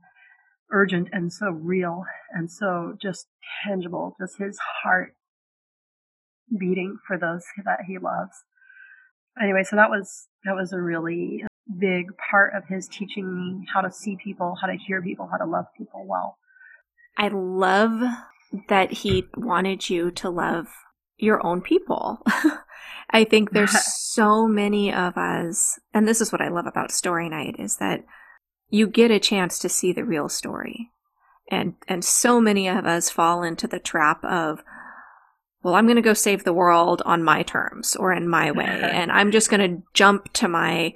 urgent 0.72 1.08
and 1.12 1.32
so 1.32 1.50
real 1.50 2.04
and 2.32 2.50
so 2.50 2.96
just 3.00 3.26
tangible, 3.64 4.16
just 4.20 4.38
his 4.38 4.58
heart 4.82 5.14
beating 6.58 6.98
for 7.06 7.18
those 7.18 7.44
that 7.64 7.80
he 7.86 7.98
loves. 7.98 8.44
Anyway, 9.40 9.62
so 9.62 9.76
that 9.76 9.90
was 9.90 10.28
that 10.44 10.54
was 10.54 10.72
a 10.72 10.80
really 10.80 11.44
big 11.78 12.06
part 12.30 12.54
of 12.54 12.64
his 12.68 12.88
teaching 12.88 13.34
me 13.34 13.66
how 13.72 13.80
to 13.80 13.92
see 13.92 14.16
people, 14.22 14.56
how 14.60 14.66
to 14.66 14.76
hear 14.76 15.00
people, 15.00 15.28
how 15.30 15.36
to 15.36 15.46
love 15.46 15.66
people 15.76 16.04
well. 16.06 16.36
I 17.16 17.28
love 17.28 18.02
that 18.68 18.90
he 18.90 19.26
wanted 19.36 19.88
you 19.88 20.10
to 20.12 20.30
love 20.30 20.66
your 21.16 21.44
own 21.44 21.60
people. 21.60 22.22
I 23.10 23.24
think 23.24 23.50
there's 23.50 23.76
so 23.94 24.46
many 24.46 24.92
of 24.92 25.16
us, 25.16 25.78
and 25.92 26.08
this 26.08 26.20
is 26.20 26.32
what 26.32 26.40
I 26.40 26.48
love 26.48 26.66
about 26.66 26.92
Story 26.92 27.28
Night 27.28 27.56
is 27.58 27.76
that 27.76 28.04
you 28.70 28.86
get 28.86 29.10
a 29.10 29.18
chance 29.18 29.58
to 29.58 29.68
see 29.68 29.92
the 29.92 30.04
real 30.04 30.28
story. 30.28 30.90
And 31.50 31.74
and 31.88 32.04
so 32.04 32.40
many 32.40 32.68
of 32.68 32.86
us 32.86 33.10
fall 33.10 33.42
into 33.42 33.66
the 33.66 33.80
trap 33.80 34.24
of 34.24 34.62
well, 35.62 35.74
I'm 35.74 35.84
going 35.84 35.96
to 35.96 36.02
go 36.02 36.14
save 36.14 36.44
the 36.44 36.54
world 36.54 37.02
on 37.04 37.22
my 37.22 37.42
terms 37.42 37.94
or 37.94 38.14
in 38.14 38.26
my 38.28 38.50
way 38.50 38.64
and 38.92 39.12
I'm 39.12 39.30
just 39.30 39.50
going 39.50 39.60
to 39.60 39.82
jump 39.92 40.32
to 40.34 40.48
my 40.48 40.94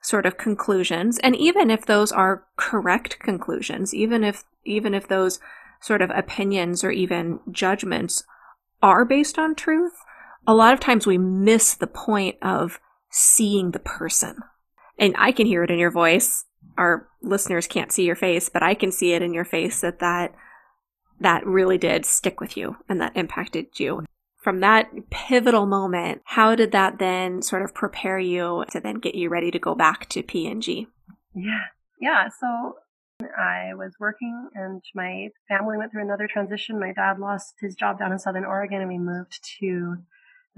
sort 0.00 0.24
of 0.24 0.38
conclusions. 0.38 1.18
And 1.18 1.36
even 1.36 1.70
if 1.70 1.84
those 1.84 2.12
are 2.12 2.46
correct 2.56 3.18
conclusions, 3.18 3.92
even 3.92 4.24
if 4.24 4.44
even 4.64 4.94
if 4.94 5.08
those 5.08 5.40
sort 5.80 6.02
of 6.02 6.10
opinions 6.10 6.84
or 6.84 6.90
even 6.90 7.40
judgments 7.50 8.22
are 8.82 9.04
based 9.04 9.38
on 9.38 9.54
truth, 9.54 9.94
a 10.46 10.54
lot 10.54 10.74
of 10.74 10.80
times 10.80 11.06
we 11.06 11.18
miss 11.18 11.74
the 11.74 11.86
point 11.86 12.36
of 12.42 12.80
seeing 13.10 13.72
the 13.72 13.78
person. 13.78 14.36
And 14.98 15.14
I 15.18 15.32
can 15.32 15.46
hear 15.46 15.62
it 15.62 15.70
in 15.70 15.78
your 15.78 15.90
voice 15.90 16.44
our 16.78 17.08
listeners 17.22 17.66
can't 17.66 17.92
see 17.92 18.04
your 18.04 18.16
face, 18.16 18.48
but 18.48 18.62
I 18.62 18.74
can 18.74 18.92
see 18.92 19.12
it 19.12 19.22
in 19.22 19.34
your 19.34 19.44
face 19.44 19.80
that 19.80 19.98
that 19.98 20.34
that 21.20 21.44
really 21.44 21.78
did 21.78 22.06
stick 22.06 22.40
with 22.40 22.56
you 22.56 22.76
and 22.88 23.00
that 23.00 23.16
impacted 23.16 23.80
you. 23.80 24.04
From 24.36 24.60
that 24.60 24.88
pivotal 25.10 25.66
moment, 25.66 26.22
how 26.24 26.54
did 26.54 26.70
that 26.70 27.00
then 27.00 27.42
sort 27.42 27.62
of 27.62 27.74
prepare 27.74 28.20
you 28.20 28.64
to 28.70 28.80
then 28.80 28.96
get 28.96 29.16
you 29.16 29.28
ready 29.28 29.50
to 29.50 29.58
go 29.58 29.74
back 29.74 30.08
to 30.10 30.22
PNG? 30.22 30.86
Yeah. 31.34 31.64
Yeah, 32.00 32.28
so 32.28 32.76
I 33.20 33.74
was 33.74 33.94
working 33.98 34.48
and 34.54 34.80
my 34.94 35.30
family 35.48 35.76
went 35.76 35.90
through 35.90 36.04
another 36.04 36.28
transition. 36.32 36.78
My 36.78 36.92
dad 36.92 37.18
lost 37.18 37.54
his 37.60 37.74
job 37.74 37.98
down 37.98 38.12
in 38.12 38.20
Southern 38.20 38.44
Oregon 38.44 38.80
and 38.80 38.88
we 38.88 38.98
moved 38.98 39.40
to 39.58 39.96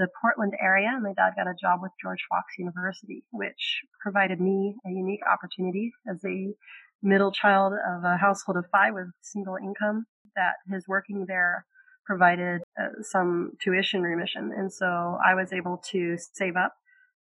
the 0.00 0.08
Portland 0.20 0.54
area. 0.60 0.88
And 0.90 1.02
my 1.02 1.12
dad 1.12 1.34
got 1.36 1.46
a 1.46 1.54
job 1.60 1.80
with 1.82 1.92
George 2.02 2.24
Fox 2.28 2.46
University, 2.58 3.22
which 3.30 3.82
provided 4.00 4.40
me 4.40 4.74
a 4.86 4.90
unique 4.90 5.20
opportunity 5.30 5.92
as 6.10 6.24
a 6.24 6.54
middle 7.02 7.30
child 7.30 7.74
of 7.74 8.04
a 8.04 8.16
household 8.16 8.56
of 8.56 8.64
five 8.72 8.94
with 8.94 9.06
single 9.20 9.56
income 9.56 10.06
that 10.36 10.54
his 10.72 10.88
working 10.88 11.26
there 11.28 11.66
provided 12.06 12.62
uh, 12.80 13.02
some 13.02 13.52
tuition 13.62 14.02
remission. 14.02 14.52
And 14.56 14.72
so 14.72 15.18
I 15.24 15.34
was 15.34 15.52
able 15.52 15.82
to 15.92 16.16
save 16.32 16.56
up 16.56 16.74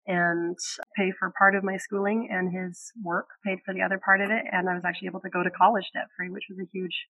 and 0.07 0.57
pay 0.97 1.13
for 1.19 1.33
part 1.37 1.55
of 1.55 1.65
my 1.65 1.77
schooling 1.77 2.29
and 2.31 2.51
his 2.51 2.93
work 3.05 3.27
paid 3.45 3.59
for 3.67 3.75
the 3.75 3.83
other 3.83 4.01
part 4.03 4.21
of 4.21 4.31
it. 4.31 4.45
And 4.51 4.69
I 4.69 4.75
was 4.75 4.85
actually 4.87 5.09
able 5.09 5.21
to 5.21 5.29
go 5.29 5.43
to 5.43 5.51
college 5.51 5.91
debt 5.93 6.07
free, 6.17 6.31
which 6.31 6.47
was 6.49 6.59
a 6.61 6.71
huge 6.73 7.07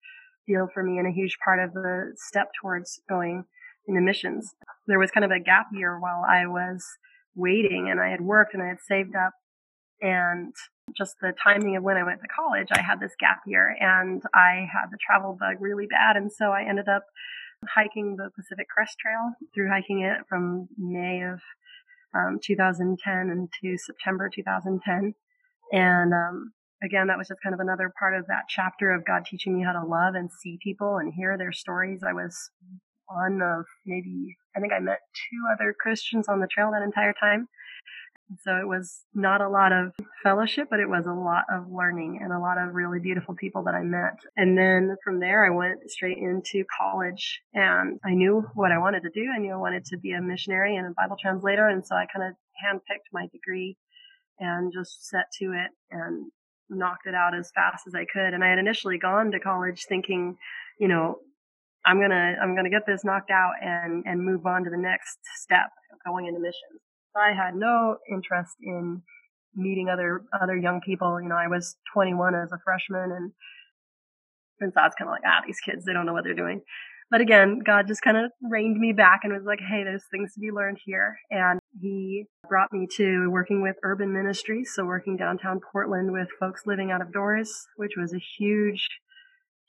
deal 0.49 0.67
for 0.73 0.83
me 0.83 0.99
and 0.99 1.07
a 1.07 1.13
huge 1.13 1.37
part 1.45 1.61
of 1.61 1.75
the 1.75 2.15
step 2.17 2.49
towards 2.61 3.01
going 3.09 3.45
in 3.89 3.97
emissions. 3.97 4.55
There 4.87 4.99
was 4.99 5.11
kind 5.11 5.25
of 5.25 5.31
a 5.31 5.41
gap 5.41 5.67
year 5.73 5.99
while 5.99 6.23
I 6.29 6.47
was 6.47 6.85
waiting 7.35 7.89
and 7.91 8.01
I 8.01 8.11
had 8.11 8.21
worked 8.21 8.55
and 8.55 8.63
I 8.63 8.69
had 8.69 8.81
saved 8.87 9.17
up 9.17 9.33
and 10.01 10.55
just 10.97 11.17
the 11.21 11.33
timing 11.43 11.77
of 11.77 11.83
when 11.83 11.97
I 11.97 12.05
went 12.05 12.21
to 12.21 12.29
college, 12.29 12.69
I 12.73 12.81
had 12.81 13.01
this 13.01 13.13
gap 13.19 13.41
year 13.47 13.77
and 13.81 14.23
I 14.35 14.67
had 14.73 14.91
the 14.91 14.99
travel 15.05 15.37
bug 15.39 15.57
really 15.61 15.87
bad. 15.87 16.17
And 16.17 16.31
so 16.33 16.47
I 16.47 16.65
ended 16.69 16.89
up 16.89 17.05
hiking 17.69 18.17
the 18.17 18.31
Pacific 18.37 18.69
Crest 18.69 18.97
Trail 18.99 19.33
through 19.55 19.69
hiking 19.69 20.03
it 20.03 20.19
from 20.29 20.69
May 20.79 21.23
of 21.23 21.41
um, 22.15 22.39
2010 22.43 23.31
into 23.31 23.77
September 23.77 24.31
2010. 24.33 25.15
And 25.73 26.15
um, 26.15 26.53
again, 26.83 27.09
that 27.09 27.19
was 27.19 27.29
just 27.29 27.43
kind 27.43 27.55
of 27.55 27.61
another 27.61 27.93
part 27.99 28.15
of 28.15 28.27
that 28.29 28.45
chapter 28.49 28.93
of 28.93 29.05
God 29.05 29.25
teaching 29.27 29.57
me 29.57 29.65
how 29.65 29.73
to 29.73 29.85
love 29.85 30.15
and 30.15 30.31
see 30.31 30.59
people 30.63 30.99
and 30.99 31.13
hear 31.13 31.37
their 31.37 31.53
stories. 31.53 32.01
I 32.07 32.13
was 32.13 32.51
one 33.09 33.41
of 33.43 33.65
maybe, 33.87 34.37
I 34.57 34.61
think 34.61 34.73
I 34.73 34.79
met 34.79 35.01
two 35.15 35.43
other 35.53 35.75
Christians 35.79 36.29
on 36.29 36.41
the 36.41 36.47
trail 36.47 36.71
that 36.73 36.83
entire 36.83 37.15
time. 37.21 37.49
So 38.45 38.57
it 38.57 38.69
was 38.69 39.05
not 39.15 39.41
a 39.41 39.49
lot 39.49 39.73
of 39.73 39.95
fellowship, 40.23 40.69
but 40.71 40.81
it 40.81 40.89
was 40.89 41.07
a 41.07 41.13
lot 41.13 41.45
of 41.51 41.73
learning 41.73 42.21
and 42.23 42.31
a 42.31 42.39
lot 42.39 42.59
of 42.59 42.75
really 42.75 43.01
beautiful 43.01 43.35
people 43.35 43.63
that 43.65 43.75
I 43.75 43.83
met. 43.83 44.19
And 44.37 44.57
then 44.57 44.97
from 45.03 45.19
there, 45.19 45.47
I 45.47 45.51
went 45.51 45.91
straight 45.91 46.19
into 46.19 46.65
college 46.79 47.41
and 47.55 47.99
I 48.05 48.13
knew 48.13 48.45
what 48.55 48.71
I 48.71 48.79
wanted 48.79 49.03
to 49.05 49.11
do. 49.15 49.31
I 49.35 49.39
knew 49.39 49.53
I 49.53 49.57
wanted 49.57 49.87
to 49.87 49.97
be 49.97 50.13
a 50.13 50.21
missionary 50.21 50.77
and 50.77 50.89
a 50.89 50.95
Bible 50.95 51.17
translator. 51.19 51.69
And 51.69 51.87
so 51.87 51.97
I 51.97 52.05
kind 52.15 52.29
of 52.29 52.35
handpicked 52.63 53.09
my 53.15 53.29
degree 53.33 53.79
and 54.39 54.73
just 54.75 55.09
set 55.09 55.33
to 55.39 55.53
it 55.53 55.71
and 55.91 56.31
knocked 56.69 57.07
it 57.07 57.15
out 57.15 57.35
as 57.35 57.51
fast 57.55 57.87
as 57.87 57.95
I 57.95 58.05
could. 58.13 58.35
And 58.35 58.45
I 58.45 58.51
had 58.51 58.59
initially 58.59 58.99
gone 58.99 59.31
to 59.31 59.41
college 59.41 59.87
thinking, 59.89 60.37
you 60.79 60.89
know, 60.89 61.19
I'm 61.87 62.01
gonna 62.01 62.35
I'm 62.43 62.55
gonna 62.55 62.71
get 62.71 62.87
this 62.87 63.05
knocked 63.05 63.31
out 63.31 63.53
and 63.63 64.05
and 64.07 64.25
move 64.25 64.47
on 64.47 64.65
to 64.65 64.71
the 64.71 64.79
next 64.79 65.19
step 65.43 65.71
going 66.07 66.27
into 66.27 66.41
missions. 66.41 66.81
I 67.17 67.33
had 67.33 67.55
no 67.55 67.97
interest 68.13 68.55
in 68.63 69.03
meeting 69.55 69.89
other 69.89 70.23
other 70.41 70.57
young 70.57 70.81
people. 70.81 71.21
You 71.21 71.29
know, 71.29 71.37
I 71.37 71.49
was 71.49 71.77
21 71.93 72.35
as 72.35 72.53
a 72.53 72.59
freshman, 72.65 73.11
and 73.13 73.33
and 74.61 74.73
so 74.73 74.81
I 74.81 74.85
was 74.85 74.95
kind 74.99 75.09
of 75.09 75.13
like, 75.13 75.23
ah, 75.27 75.43
these 75.47 75.61
kids, 75.61 75.85
they 75.85 75.93
don't 75.93 76.07
know 76.07 76.13
what 76.13 76.25
they're 76.25 76.35
doing. 76.35 76.63
But 77.11 77.23
again, 77.23 77.61
God 77.65 77.87
just 77.89 78.03
kind 78.03 78.19
of 78.19 78.31
reined 78.43 78.79
me 78.79 78.93
back 78.93 79.21
and 79.23 79.33
was 79.33 79.45
like, 79.47 79.61
hey, 79.61 79.83
there's 79.83 80.05
things 80.11 80.35
to 80.35 80.41
be 80.41 80.51
learned 80.51 80.79
here. 80.85 81.17
And 81.31 81.59
He 81.81 82.27
brought 82.49 82.71
me 82.71 82.87
to 82.97 83.31
working 83.31 83.63
with 83.63 83.77
urban 83.83 84.13
ministries, 84.13 84.73
so 84.75 84.85
working 84.85 85.17
downtown 85.17 85.61
Portland 85.73 86.13
with 86.13 86.29
folks 86.39 86.63
living 86.67 86.91
out 86.91 87.01
of 87.01 87.13
doors, 87.13 87.67
which 87.77 87.93
was 87.97 88.13
a 88.13 88.21
huge 88.39 88.87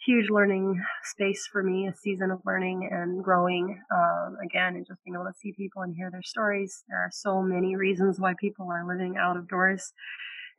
huge 0.06 0.30
learning 0.30 0.82
space 1.04 1.48
for 1.52 1.62
me, 1.62 1.88
a 1.88 1.96
season 1.96 2.32
of 2.32 2.40
learning 2.46 2.90
and 2.92 3.24
growing. 3.24 3.82
Um, 3.94 4.38
again, 4.44 4.76
and 4.76 4.86
just 4.86 5.04
being 5.04 5.16
able 5.16 5.26
to 5.26 5.38
see 5.38 5.54
people 5.58 5.82
and 5.82 5.96
hear 5.96 6.10
their 6.12 6.24
stories. 6.24 6.84
There 6.88 7.00
are 7.00 7.12
so 7.12 7.42
many 7.42 7.76
reasons 7.76 8.20
why 8.20 8.34
people 8.40 8.70
are 8.72 8.88
living 8.88 9.16
out 9.20 9.38
of 9.38 9.48
doors 9.48 9.92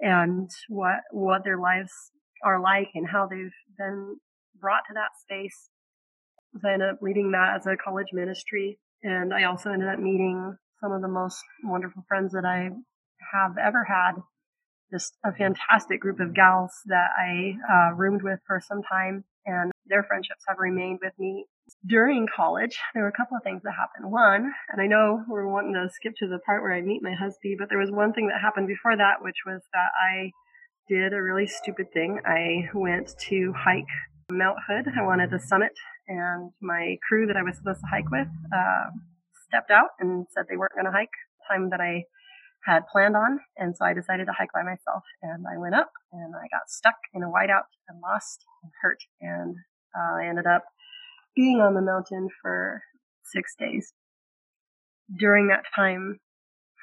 and 0.00 0.50
what, 0.68 1.00
what 1.10 1.44
their 1.44 1.58
lives 1.58 1.92
are 2.44 2.60
like 2.60 2.88
and 2.94 3.08
how 3.08 3.26
they've 3.26 3.52
been 3.78 4.16
brought 4.60 4.82
to 4.88 4.94
that 4.94 5.10
space. 5.20 5.70
So 6.60 6.68
I 6.68 6.74
ended 6.74 6.90
up 6.90 7.02
leading 7.02 7.30
that 7.32 7.56
as 7.56 7.66
a 7.66 7.76
college 7.76 8.08
ministry. 8.12 8.78
And 9.02 9.32
I 9.32 9.44
also 9.44 9.70
ended 9.70 9.88
up 9.88 9.98
meeting 9.98 10.56
some 10.80 10.92
of 10.92 11.00
the 11.00 11.08
most 11.08 11.42
wonderful 11.64 12.04
friends 12.08 12.32
that 12.32 12.44
I 12.44 12.70
have 13.32 13.56
ever 13.58 13.84
had 13.84 14.12
just 14.92 15.16
a 15.24 15.32
fantastic 15.32 16.00
group 16.00 16.20
of 16.20 16.34
gals 16.34 16.72
that 16.86 17.10
I 17.18 17.56
uh, 17.72 17.94
roomed 17.94 18.22
with 18.22 18.40
for 18.46 18.60
some 18.60 18.82
time, 18.82 19.24
and 19.46 19.70
their 19.86 20.04
friendships 20.04 20.44
have 20.48 20.58
remained 20.58 21.00
with 21.02 21.12
me. 21.18 21.46
During 21.86 22.26
college, 22.34 22.78
there 22.94 23.04
were 23.04 23.08
a 23.08 23.16
couple 23.16 23.36
of 23.36 23.44
things 23.44 23.62
that 23.62 23.72
happened. 23.72 24.10
One, 24.10 24.52
and 24.72 24.80
I 24.80 24.86
know 24.86 25.22
we're 25.28 25.46
wanting 25.46 25.74
to 25.74 25.88
skip 25.92 26.14
to 26.18 26.26
the 26.26 26.40
part 26.44 26.62
where 26.62 26.74
I 26.74 26.80
meet 26.80 27.02
my 27.02 27.14
husband, 27.14 27.56
but 27.58 27.68
there 27.68 27.78
was 27.78 27.90
one 27.90 28.12
thing 28.12 28.28
that 28.28 28.40
happened 28.40 28.66
before 28.66 28.96
that, 28.96 29.22
which 29.22 29.46
was 29.46 29.62
that 29.72 29.90
I 29.94 30.32
did 30.88 31.12
a 31.12 31.22
really 31.22 31.46
stupid 31.46 31.92
thing. 31.92 32.20
I 32.26 32.68
went 32.74 33.14
to 33.28 33.54
hike 33.56 33.84
Mount 34.32 34.58
Hood. 34.66 34.86
I 34.98 35.02
wanted 35.02 35.30
to 35.30 35.38
summit, 35.38 35.72
and 36.08 36.50
my 36.60 36.96
crew 37.06 37.26
that 37.26 37.36
I 37.36 37.42
was 37.42 37.56
supposed 37.56 37.80
to 37.80 37.86
hike 37.86 38.10
with 38.10 38.28
uh, 38.52 38.90
stepped 39.46 39.70
out 39.70 39.90
and 40.00 40.26
said 40.30 40.46
they 40.48 40.56
weren't 40.56 40.74
going 40.74 40.86
to 40.86 40.92
hike. 40.92 41.14
The 41.38 41.54
time 41.54 41.70
that 41.70 41.80
I 41.80 42.04
had 42.64 42.86
planned 42.92 43.16
on. 43.16 43.40
And 43.56 43.76
so 43.76 43.84
I 43.84 43.94
decided 43.94 44.26
to 44.26 44.32
hike 44.32 44.52
by 44.52 44.62
myself 44.62 45.02
and 45.22 45.44
I 45.46 45.58
went 45.58 45.74
up 45.74 45.90
and 46.12 46.34
I 46.34 46.46
got 46.50 46.68
stuck 46.68 46.96
in 47.14 47.22
a 47.22 47.28
whiteout 47.28 47.68
and 47.88 48.00
lost 48.00 48.44
and 48.62 48.72
hurt. 48.82 48.98
And 49.20 49.56
uh, 49.96 50.16
I 50.22 50.28
ended 50.28 50.46
up 50.46 50.64
being 51.34 51.60
on 51.60 51.74
the 51.74 51.82
mountain 51.82 52.28
for 52.42 52.82
six 53.24 53.54
days. 53.58 53.92
During 55.18 55.48
that 55.48 55.64
time, 55.74 56.20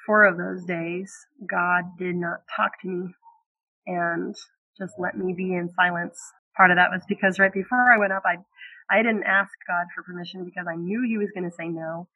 four 0.05 0.25
of 0.25 0.38
those 0.38 0.65
days, 0.65 1.13
God 1.49 1.84
did 1.97 2.15
not 2.15 2.39
talk 2.55 2.71
to 2.82 2.88
me 2.88 3.13
and 3.86 4.36
just 4.78 4.93
let 4.97 5.17
me 5.17 5.34
be 5.36 5.53
in 5.53 5.69
silence. 5.75 6.19
Part 6.55 6.71
of 6.71 6.78
that 6.78 6.91
was 6.91 7.03
because 7.07 7.39
right 7.39 7.53
before 7.53 7.91
I 7.91 7.97
went 7.97 8.13
up, 8.13 8.23
I 8.25 8.38
I 8.89 9.03
didn't 9.03 9.23
ask 9.23 9.51
God 9.67 9.88
for 9.93 10.03
permission 10.03 10.45
because 10.45 10.65
I 10.69 10.75
knew 10.75 11.03
He 11.07 11.17
was 11.17 11.30
going 11.34 11.49
to 11.49 11.55
say 11.55 11.67
no. 11.67 12.07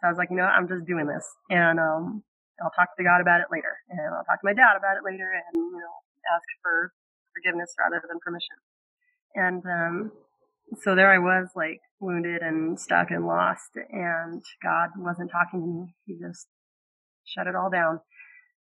So 0.00 0.08
I 0.08 0.10
was 0.10 0.18
like, 0.18 0.30
you 0.30 0.36
know 0.36 0.44
what, 0.44 0.52
I'm 0.52 0.68
just 0.68 0.86
doing 0.86 1.06
this, 1.06 1.24
and 1.50 1.78
um, 1.78 2.22
I'll 2.62 2.74
talk 2.76 2.96
to 2.96 3.04
God 3.04 3.20
about 3.20 3.40
it 3.40 3.48
later, 3.50 3.74
and 3.90 4.14
I'll 4.14 4.24
talk 4.24 4.40
to 4.40 4.48
my 4.48 4.54
dad 4.54 4.76
about 4.76 4.96
it 4.96 5.04
later, 5.04 5.26
and 5.26 5.54
you 5.56 5.78
know, 5.78 5.94
ask 6.34 6.46
for 6.62 6.92
forgiveness 7.34 7.74
rather 7.78 8.02
than 8.06 8.18
permission. 8.22 8.56
And 9.34 9.62
um, 9.66 10.12
so 10.82 10.94
there 10.94 11.10
I 11.10 11.18
was, 11.18 11.48
like 11.56 11.80
wounded 12.00 12.42
and 12.42 12.78
stuck 12.78 13.10
and 13.10 13.26
lost, 13.26 13.76
and 13.90 14.42
God 14.62 14.90
wasn't 14.96 15.30
talking 15.30 15.60
to 15.60 15.66
me. 15.66 15.94
He 16.06 16.14
just 16.14 16.46
shut 17.24 17.46
it 17.46 17.56
all 17.56 17.70
down. 17.70 18.00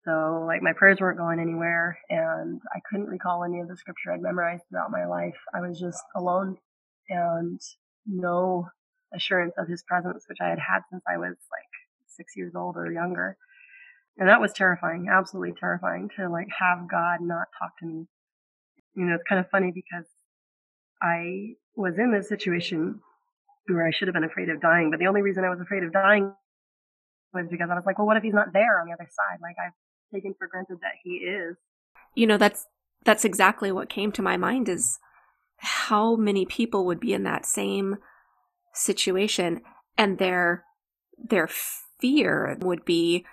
So 0.06 0.46
like 0.48 0.62
my 0.62 0.74
prayers 0.74 1.00
weren't 1.00 1.18
going 1.18 1.40
anywhere, 1.40 1.98
and 2.10 2.62
I 2.76 2.80
couldn't 2.90 3.08
recall 3.08 3.44
any 3.44 3.60
of 3.62 3.68
the 3.68 3.78
scripture 3.78 4.12
I'd 4.14 4.22
memorized 4.22 4.64
throughout 4.70 4.92
my 4.92 5.06
life. 5.06 5.38
I 5.54 5.62
was 5.62 5.80
just 5.80 6.04
alone 6.16 6.58
and 7.10 7.60
no 8.06 8.68
assurance 9.14 9.54
of 9.58 9.68
His 9.68 9.84
presence, 9.84 10.26
which 10.28 10.40
I 10.42 10.50
had 10.50 10.60
had 10.60 10.82
since 10.92 11.04
I 11.08 11.18
was 11.18 11.36
like 11.52 11.72
six 12.08 12.34
years 12.36 12.54
old 12.56 12.76
or 12.78 12.92
younger. 12.92 13.38
And 14.18 14.28
that 14.30 14.42
was 14.42 14.52
terrifying, 14.54 15.08
absolutely 15.12 15.54
terrifying 15.60 16.10
to 16.18 16.30
like 16.30 16.48
have 16.60 16.90
God 16.90 17.22
not 17.22 17.48
talk 17.60 17.78
to 17.80 17.86
me. 17.86 18.08
You 18.96 19.06
know, 19.06 19.16
it's 19.16 19.24
kind 19.30 19.40
of 19.40 19.50
funny 19.52 19.72
because 19.74 20.06
I 21.02 21.54
was 21.76 22.00
in 22.00 22.12
this 22.12 22.28
situation 22.28 23.00
where 23.68 23.86
I 23.86 23.92
should 23.92 24.08
have 24.08 24.16
been 24.16 24.24
afraid 24.24 24.50
of 24.50 24.60
dying, 24.60 24.90
but 24.90 25.00
the 25.00 25.08
only 25.08 25.22
reason 25.22 25.44
I 25.44 25.50
was 25.50 25.60
afraid 25.62 25.84
of 25.84 25.94
dying 25.94 26.34
was 27.34 27.46
because 27.52 27.70
I 27.70 27.76
was 27.76 27.84
like, 27.86 28.00
well, 28.00 28.08
what 28.08 28.18
if 28.18 28.24
he's 28.24 28.34
not 28.34 28.54
there 28.54 28.80
on 28.80 28.88
the 28.88 28.94
other 28.94 29.08
side? 29.08 29.40
Like 29.42 29.56
I've 29.64 29.74
taken 30.14 30.34
for 30.38 30.48
granted 30.48 30.78
that 30.82 30.94
he 31.04 31.12
is. 31.12 31.56
You 32.16 32.26
know, 32.26 32.38
that's 32.38 32.66
that's 33.06 33.26
exactly 33.26 33.72
what 33.72 33.90
came 33.90 34.12
to 34.14 34.22
my 34.22 34.38
mind 34.38 34.68
is 34.68 34.98
how 35.58 36.16
many 36.16 36.46
people 36.46 36.86
would 36.86 37.00
be 37.00 37.14
in 37.14 37.24
that 37.24 37.46
same 37.46 37.98
situation 38.74 39.62
and 39.98 40.18
their 40.18 40.64
their 41.18 41.48
fear 42.00 42.58
would 42.62 42.86
be 42.86 43.26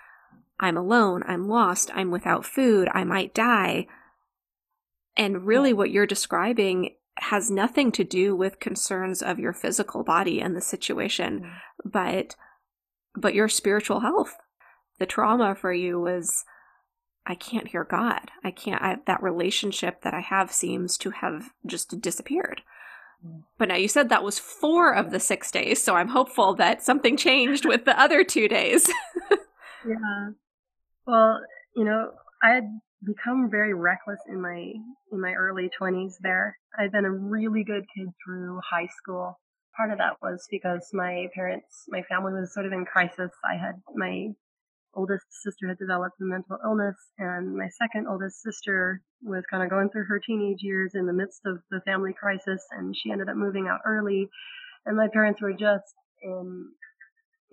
I'm 0.59 0.77
alone, 0.77 1.23
I'm 1.27 1.47
lost, 1.47 1.91
I'm 1.93 2.11
without 2.11 2.45
food, 2.45 2.87
I 2.93 3.03
might 3.03 3.33
die. 3.33 3.87
And 5.17 5.45
really, 5.45 5.73
what 5.73 5.91
you're 5.91 6.05
describing 6.05 6.95
has 7.17 7.49
nothing 7.49 7.91
to 7.93 8.03
do 8.03 8.35
with 8.35 8.59
concerns 8.59 9.21
of 9.21 9.39
your 9.39 9.53
physical 9.53 10.03
body 10.03 10.41
and 10.41 10.55
the 10.55 10.61
situation, 10.61 11.41
mm-hmm. 11.41 11.89
but 11.89 12.35
but 13.17 13.33
your 13.33 13.47
spiritual 13.47 14.01
health. 14.01 14.35
The 14.99 15.05
trauma 15.05 15.55
for 15.55 15.73
you 15.73 15.99
was 15.99 16.43
I 17.25 17.35
can't 17.35 17.69
hear 17.69 17.83
God. 17.83 18.31
I 18.43 18.51
can't 18.51 18.81
I, 18.81 18.97
that 19.07 19.23
relationship 19.23 20.01
that 20.01 20.13
I 20.13 20.19
have 20.19 20.51
seems 20.51 20.97
to 20.99 21.11
have 21.11 21.51
just 21.65 22.01
disappeared. 22.01 22.61
Mm. 23.25 23.43
But 23.57 23.69
now 23.69 23.75
you 23.75 23.87
said 23.87 24.09
that 24.09 24.23
was 24.23 24.37
4 24.37 24.93
of 24.93 25.11
the 25.11 25.19
6 25.19 25.51
days, 25.51 25.81
so 25.81 25.95
I'm 25.95 26.09
hopeful 26.09 26.53
that 26.55 26.83
something 26.83 27.17
changed 27.17 27.65
with 27.65 27.85
the 27.85 27.99
other 27.99 28.23
2 28.23 28.47
days. 28.47 28.91
yeah. 29.87 30.31
Well, 31.07 31.39
you 31.75 31.85
know, 31.85 32.11
I 32.43 32.51
had 32.51 32.65
become 33.05 33.49
very 33.51 33.73
reckless 33.73 34.19
in 34.27 34.41
my 34.41 34.73
in 35.11 35.21
my 35.21 35.33
early 35.33 35.69
20s 35.79 36.15
there. 36.21 36.57
I'd 36.77 36.91
been 36.91 37.05
a 37.05 37.11
really 37.11 37.63
good 37.63 37.85
kid 37.95 38.07
through 38.23 38.59
high 38.69 38.87
school. 38.97 39.39
Part 39.77 39.91
of 39.91 39.99
that 39.99 40.17
was 40.21 40.47
because 40.49 40.89
my 40.93 41.27
parents, 41.35 41.85
my 41.89 42.01
family 42.03 42.33
was 42.33 42.53
sort 42.53 42.65
of 42.65 42.71
in 42.71 42.85
crisis. 42.85 43.31
I 43.43 43.57
had 43.57 43.75
my 43.95 44.29
oldest 44.95 45.25
sister 45.43 45.67
had 45.67 45.77
developed 45.77 46.15
a 46.21 46.23
mental 46.23 46.57
illness 46.63 46.95
and 47.17 47.55
my 47.55 47.67
second 47.67 48.07
oldest 48.07 48.41
sister 48.41 49.01
was 49.21 49.43
kind 49.51 49.61
of 49.61 49.69
going 49.69 49.89
through 49.89 50.05
her 50.05 50.19
teenage 50.19 50.61
years 50.61 50.91
in 50.95 51.05
the 51.05 51.13
midst 51.13 51.41
of 51.45 51.59
the 51.69 51.81
family 51.81 52.13
crisis 52.13 52.63
and 52.71 52.95
she 52.95 53.11
ended 53.11 53.27
up 53.27 53.35
moving 53.35 53.67
out 53.67 53.81
early 53.85 54.29
and 54.85 54.95
my 54.95 55.07
parents 55.11 55.41
were 55.41 55.51
just 55.51 55.93
in 56.23 56.69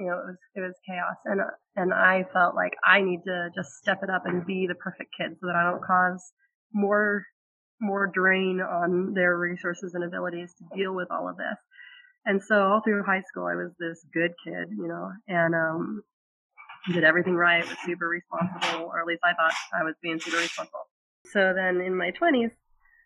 you 0.03 0.09
know, 0.09 0.19
it 0.19 0.27
was 0.27 0.37
it 0.57 0.61
was 0.61 0.75
chaos, 0.87 1.17
and 1.25 1.41
and 1.77 1.95
I 1.95 2.25
felt 2.33 2.57
like 2.57 2.73
I 2.85 3.01
need 3.01 3.21
to 3.27 3.51
just 3.55 3.71
step 3.75 4.01
it 4.03 4.11
up 4.11 4.23
and 4.27 4.45
be 4.45 4.67
the 4.67 4.75
perfect 4.75 5.15
kid 5.17 5.37
so 5.41 5.47
that 5.47 5.55
I 5.55 5.71
don't 5.71 5.83
cause 5.83 6.33
more 6.73 7.25
more 7.81 8.11
drain 8.13 8.61
on 8.61 9.15
their 9.15 9.37
resources 9.39 9.95
and 9.95 10.05
abilities 10.05 10.55
to 10.59 10.77
deal 10.77 10.95
with 10.95 11.09
all 11.11 11.29
of 11.29 11.37
this. 11.37 11.59
And 12.25 12.43
so 12.43 12.63
all 12.63 12.81
through 12.85 13.03
high 13.05 13.23
school, 13.23 13.47
I 13.47 13.55
was 13.55 13.73
this 13.79 14.05
good 14.13 14.33
kid, 14.45 14.69
you 14.71 14.87
know, 14.87 15.11
and 15.27 15.55
um, 15.55 16.03
did 16.93 17.03
everything 17.05 17.35
right, 17.35 17.67
was 17.67 17.77
super 17.85 18.09
responsible, 18.09 18.87
or 18.87 19.01
at 19.01 19.07
least 19.07 19.23
I 19.25 19.35
thought 19.35 19.55
I 19.75 19.83
was 19.83 19.95
being 20.03 20.21
super 20.21 20.37
responsible. 20.37 20.87
So 21.33 21.53
then 21.55 21.81
in 21.81 21.97
my 21.97 22.13
20s, 22.13 22.53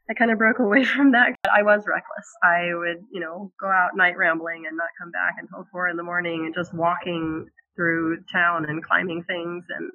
I 0.08 0.14
kind 0.14 0.30
of 0.30 0.38
broke 0.38 0.58
away 0.60 0.84
from 0.84 1.12
that. 1.12 1.36
I 1.52 1.62
was 1.62 1.84
reckless. 1.86 2.28
I 2.42 2.74
would, 2.74 3.04
you 3.12 3.20
know, 3.20 3.52
go 3.60 3.66
out 3.66 3.96
night 3.96 4.16
rambling 4.16 4.64
and 4.66 4.76
not 4.76 4.88
come 5.00 5.10
back 5.10 5.34
until 5.38 5.66
four 5.72 5.88
in 5.88 5.96
the 5.96 6.02
morning 6.02 6.44
and 6.46 6.54
just 6.54 6.74
walking 6.74 7.46
through 7.74 8.18
town 8.32 8.66
and 8.68 8.84
climbing 8.84 9.24
things. 9.24 9.64
And 9.68 9.90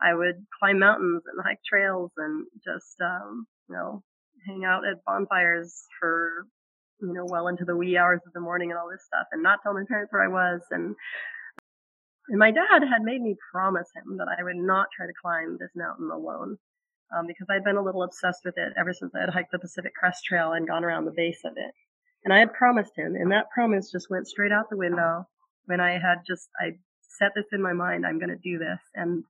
I 0.00 0.14
would 0.14 0.44
climb 0.58 0.78
mountains 0.78 1.22
and 1.26 1.44
hike 1.44 1.60
trails 1.68 2.10
and 2.16 2.46
just, 2.64 2.96
um, 3.00 3.46
you 3.68 3.74
know, 3.74 4.02
hang 4.46 4.64
out 4.64 4.86
at 4.86 5.04
bonfires 5.04 5.84
for, 5.98 6.46
you 7.00 7.12
know, 7.12 7.26
well 7.26 7.48
into 7.48 7.64
the 7.64 7.76
wee 7.76 7.96
hours 7.96 8.20
of 8.26 8.32
the 8.32 8.40
morning 8.40 8.70
and 8.70 8.78
all 8.78 8.88
this 8.90 9.04
stuff 9.04 9.26
and 9.32 9.42
not 9.42 9.60
tell 9.62 9.74
my 9.74 9.84
parents 9.88 10.12
where 10.12 10.22
I 10.22 10.28
was. 10.28 10.60
And, 10.70 10.94
and 12.28 12.38
my 12.38 12.50
dad 12.50 12.82
had 12.88 13.02
made 13.02 13.22
me 13.22 13.36
promise 13.52 13.88
him 13.96 14.18
that 14.18 14.28
I 14.38 14.42
would 14.42 14.56
not 14.56 14.88
try 14.94 15.06
to 15.06 15.12
climb 15.20 15.56
this 15.58 15.70
mountain 15.74 16.10
alone 16.12 16.58
um, 17.16 17.26
because 17.26 17.46
I'd 17.50 17.64
been 17.64 17.76
a 17.76 17.82
little 17.82 18.02
obsessed 18.02 18.40
with 18.44 18.54
it 18.56 18.72
ever 18.78 18.92
since 18.92 19.12
I 19.14 19.20
had 19.20 19.30
hiked 19.30 19.52
the 19.52 19.58
Pacific 19.58 19.92
Crest 19.94 20.24
Trail 20.24 20.52
and 20.52 20.66
gone 20.66 20.84
around 20.84 21.04
the 21.04 21.14
base 21.16 21.40
of 21.44 21.52
it. 21.56 21.72
And 22.24 22.32
I 22.32 22.38
had 22.38 22.52
promised 22.52 22.92
him, 22.96 23.14
and 23.14 23.30
that 23.30 23.50
promise 23.50 23.90
just 23.90 24.10
went 24.10 24.26
straight 24.26 24.52
out 24.52 24.70
the 24.70 24.76
window 24.76 25.26
when 25.66 25.80
I 25.80 25.92
had 25.92 26.18
just, 26.26 26.48
I 26.60 26.72
set 27.18 27.32
this 27.34 27.46
in 27.52 27.62
my 27.62 27.72
mind, 27.72 28.06
I'm 28.06 28.18
going 28.18 28.30
to 28.30 28.36
do 28.36 28.58
this. 28.58 28.80
And 28.94 29.24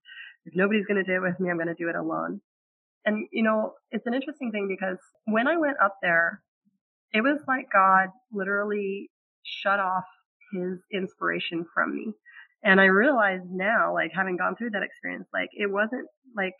if 0.45 0.55
nobody's 0.55 0.87
going 0.87 1.03
to 1.03 1.11
do 1.11 1.17
it 1.17 1.29
with 1.29 1.41
me, 1.41 1.51
I'm 1.51 1.57
going 1.57 1.69
to 1.69 1.75
do 1.75 1.89
it 1.89 1.97
alone. 1.97 2.41
And, 3.05 3.29
you 3.33 3.43
know, 3.43 3.75
it's 3.91 4.07
an 4.07 4.15
interesting 4.15 4.51
thing 4.51 4.67
because 4.69 4.99
when 5.27 5.47
I 5.47 5.57
went 5.57 5.77
up 5.83 5.97
there, 6.03 6.43
it 7.13 7.21
was 7.21 7.39
like 7.47 7.67
God 7.73 8.09
literally 8.33 9.11
shut 9.43 9.79
off 9.79 10.05
his 10.53 10.79
inspiration 10.93 11.67
from 11.73 11.95
me. 11.95 12.13
And 12.65 12.81
I 12.81 12.87
realize 12.87 13.41
now, 13.49 13.95
like 13.95 14.11
having 14.15 14.37
gone 14.37 14.57
through 14.57 14.71
that 14.71 14.83
experience, 14.83 15.29
like 15.33 15.51
it 15.53 15.71
wasn't 15.71 16.09
like 16.37 16.55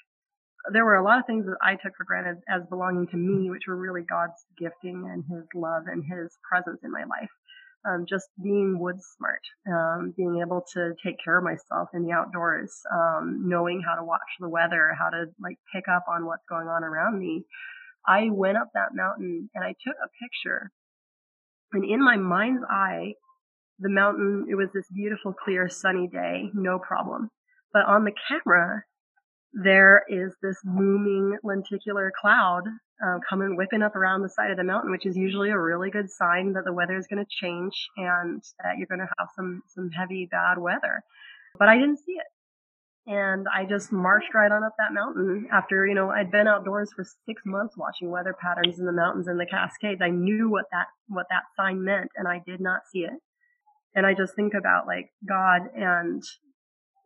there 0.73 0.85
were 0.85 0.97
a 0.97 1.05
lot 1.05 1.19
of 1.19 1.27
things 1.27 1.47
that 1.47 1.57
I 1.63 1.73
took 1.73 1.97
for 1.97 2.05
granted 2.05 2.43
as 2.49 2.63
belonging 2.69 3.07
to 3.09 3.17
me, 3.17 3.51
which 3.51 3.67
were 3.67 3.77
really 3.77 4.03
God's 4.03 4.45
gifting 4.59 5.09
and 5.11 5.25
His 5.31 5.47
love 5.55 5.85
and 5.87 6.03
His 6.05 6.37
presence 6.49 6.81
in 6.85 6.91
my 6.91 7.05
life. 7.05 7.31
Um, 7.89 8.05
just 8.09 8.27
being 8.43 8.81
wood 8.81 8.97
smart, 9.01 9.43
um, 9.71 10.13
being 10.17 10.43
able 10.45 10.65
to 10.75 10.95
take 11.05 11.23
care 11.23 11.39
of 11.39 11.45
myself 11.45 11.91
in 11.95 12.03
the 12.03 12.11
outdoors, 12.11 12.73
um, 12.93 13.45
knowing 13.47 13.81
how 13.81 13.95
to 13.95 14.03
watch 14.03 14.27
the 14.41 14.49
weather, 14.49 14.91
how 14.99 15.09
to 15.09 15.27
like 15.41 15.59
pick 15.73 15.85
up 15.87 16.05
on 16.09 16.27
what's 16.27 16.43
going 16.49 16.67
on 16.67 16.83
around 16.83 17.17
me. 17.17 17.45
I 18.05 18.31
went 18.33 18.57
up 18.57 18.71
that 18.75 18.95
mountain 18.95 19.51
and 19.55 19.65
I 19.65 19.77
took 19.87 19.95
a 20.03 20.11
picture, 20.21 20.73
and 21.73 21.85
in 21.85 22.03
my 22.03 22.17
mind's 22.17 22.65
eye, 22.69 23.15
the 23.79 23.91
mountain, 23.91 24.47
it 24.51 24.57
was 24.57 24.69
this 24.75 24.89
beautiful, 24.93 25.33
clear, 25.33 25.69
sunny 25.69 26.09
day, 26.09 26.51
no 26.55 26.81
problem. 26.81 27.31
But 27.73 27.85
on 27.87 28.05
the 28.05 28.13
camera, 28.29 28.85
there 29.53 30.05
is 30.09 30.35
this 30.43 30.57
looming 30.65 31.39
lenticular 31.43 32.13
cloud 32.21 32.65
uh, 33.05 33.19
coming 33.29 33.57
whipping 33.57 33.83
up 33.83 33.95
around 33.95 34.23
the 34.23 34.29
side 34.29 34.51
of 34.51 34.57
the 34.57 34.65
mountain, 34.65 34.91
which 34.91 35.07
is 35.07 35.17
usually 35.17 35.51
a 35.51 35.59
really 35.59 35.91
good 35.91 36.11
sign 36.11 36.53
that 36.55 36.65
the 36.65 36.73
weather 36.73 36.97
is 36.97 37.07
going 37.07 37.25
to 37.25 37.31
change 37.31 37.89
and 37.97 38.43
that 38.63 38.79
you're 38.79 38.87
going 38.87 39.01
to 39.01 39.09
have 39.19 39.29
some 39.37 39.63
some 39.69 39.91
heavy 39.91 40.29
bad 40.31 40.59
weather. 40.59 41.03
But 41.59 41.69
I 41.69 41.77
didn't 41.77 41.99
see 41.99 42.13
it. 42.13 42.27
And 43.09 43.47
I 43.55 43.65
just 43.65 43.93
marched 43.93 44.35
right 44.35 44.51
on 44.51 44.65
up 44.65 44.75
that 44.79 44.93
mountain 44.93 45.47
after, 45.53 45.87
you 45.87 45.95
know, 45.95 46.11
I'd 46.11 46.33
been 46.33 46.49
outdoors 46.49 46.91
for 46.95 47.05
six 47.25 47.41
months 47.47 47.77
watching 47.77 48.11
weather 48.11 48.35
patterns 48.41 48.81
in 48.81 48.87
the 48.87 48.93
mountains 48.93 49.29
and 49.29 49.39
the 49.39 49.47
Cascades. 49.47 50.01
I 50.03 50.11
knew 50.11 50.51
what 50.51 50.65
that, 50.73 50.87
what 51.07 51.27
that 51.31 51.45
sign 51.57 51.85
meant 51.85 52.11
and 52.17 52.27
I 52.27 52.43
did 52.45 52.61
not 52.61 52.81
see 52.93 53.01
it. 53.01 53.21
And 53.95 54.07
I 54.07 54.15
just 54.15 54.35
think 54.35 54.55
about 54.55 54.89
like 54.89 55.11
God 55.27 55.63
and 55.77 56.21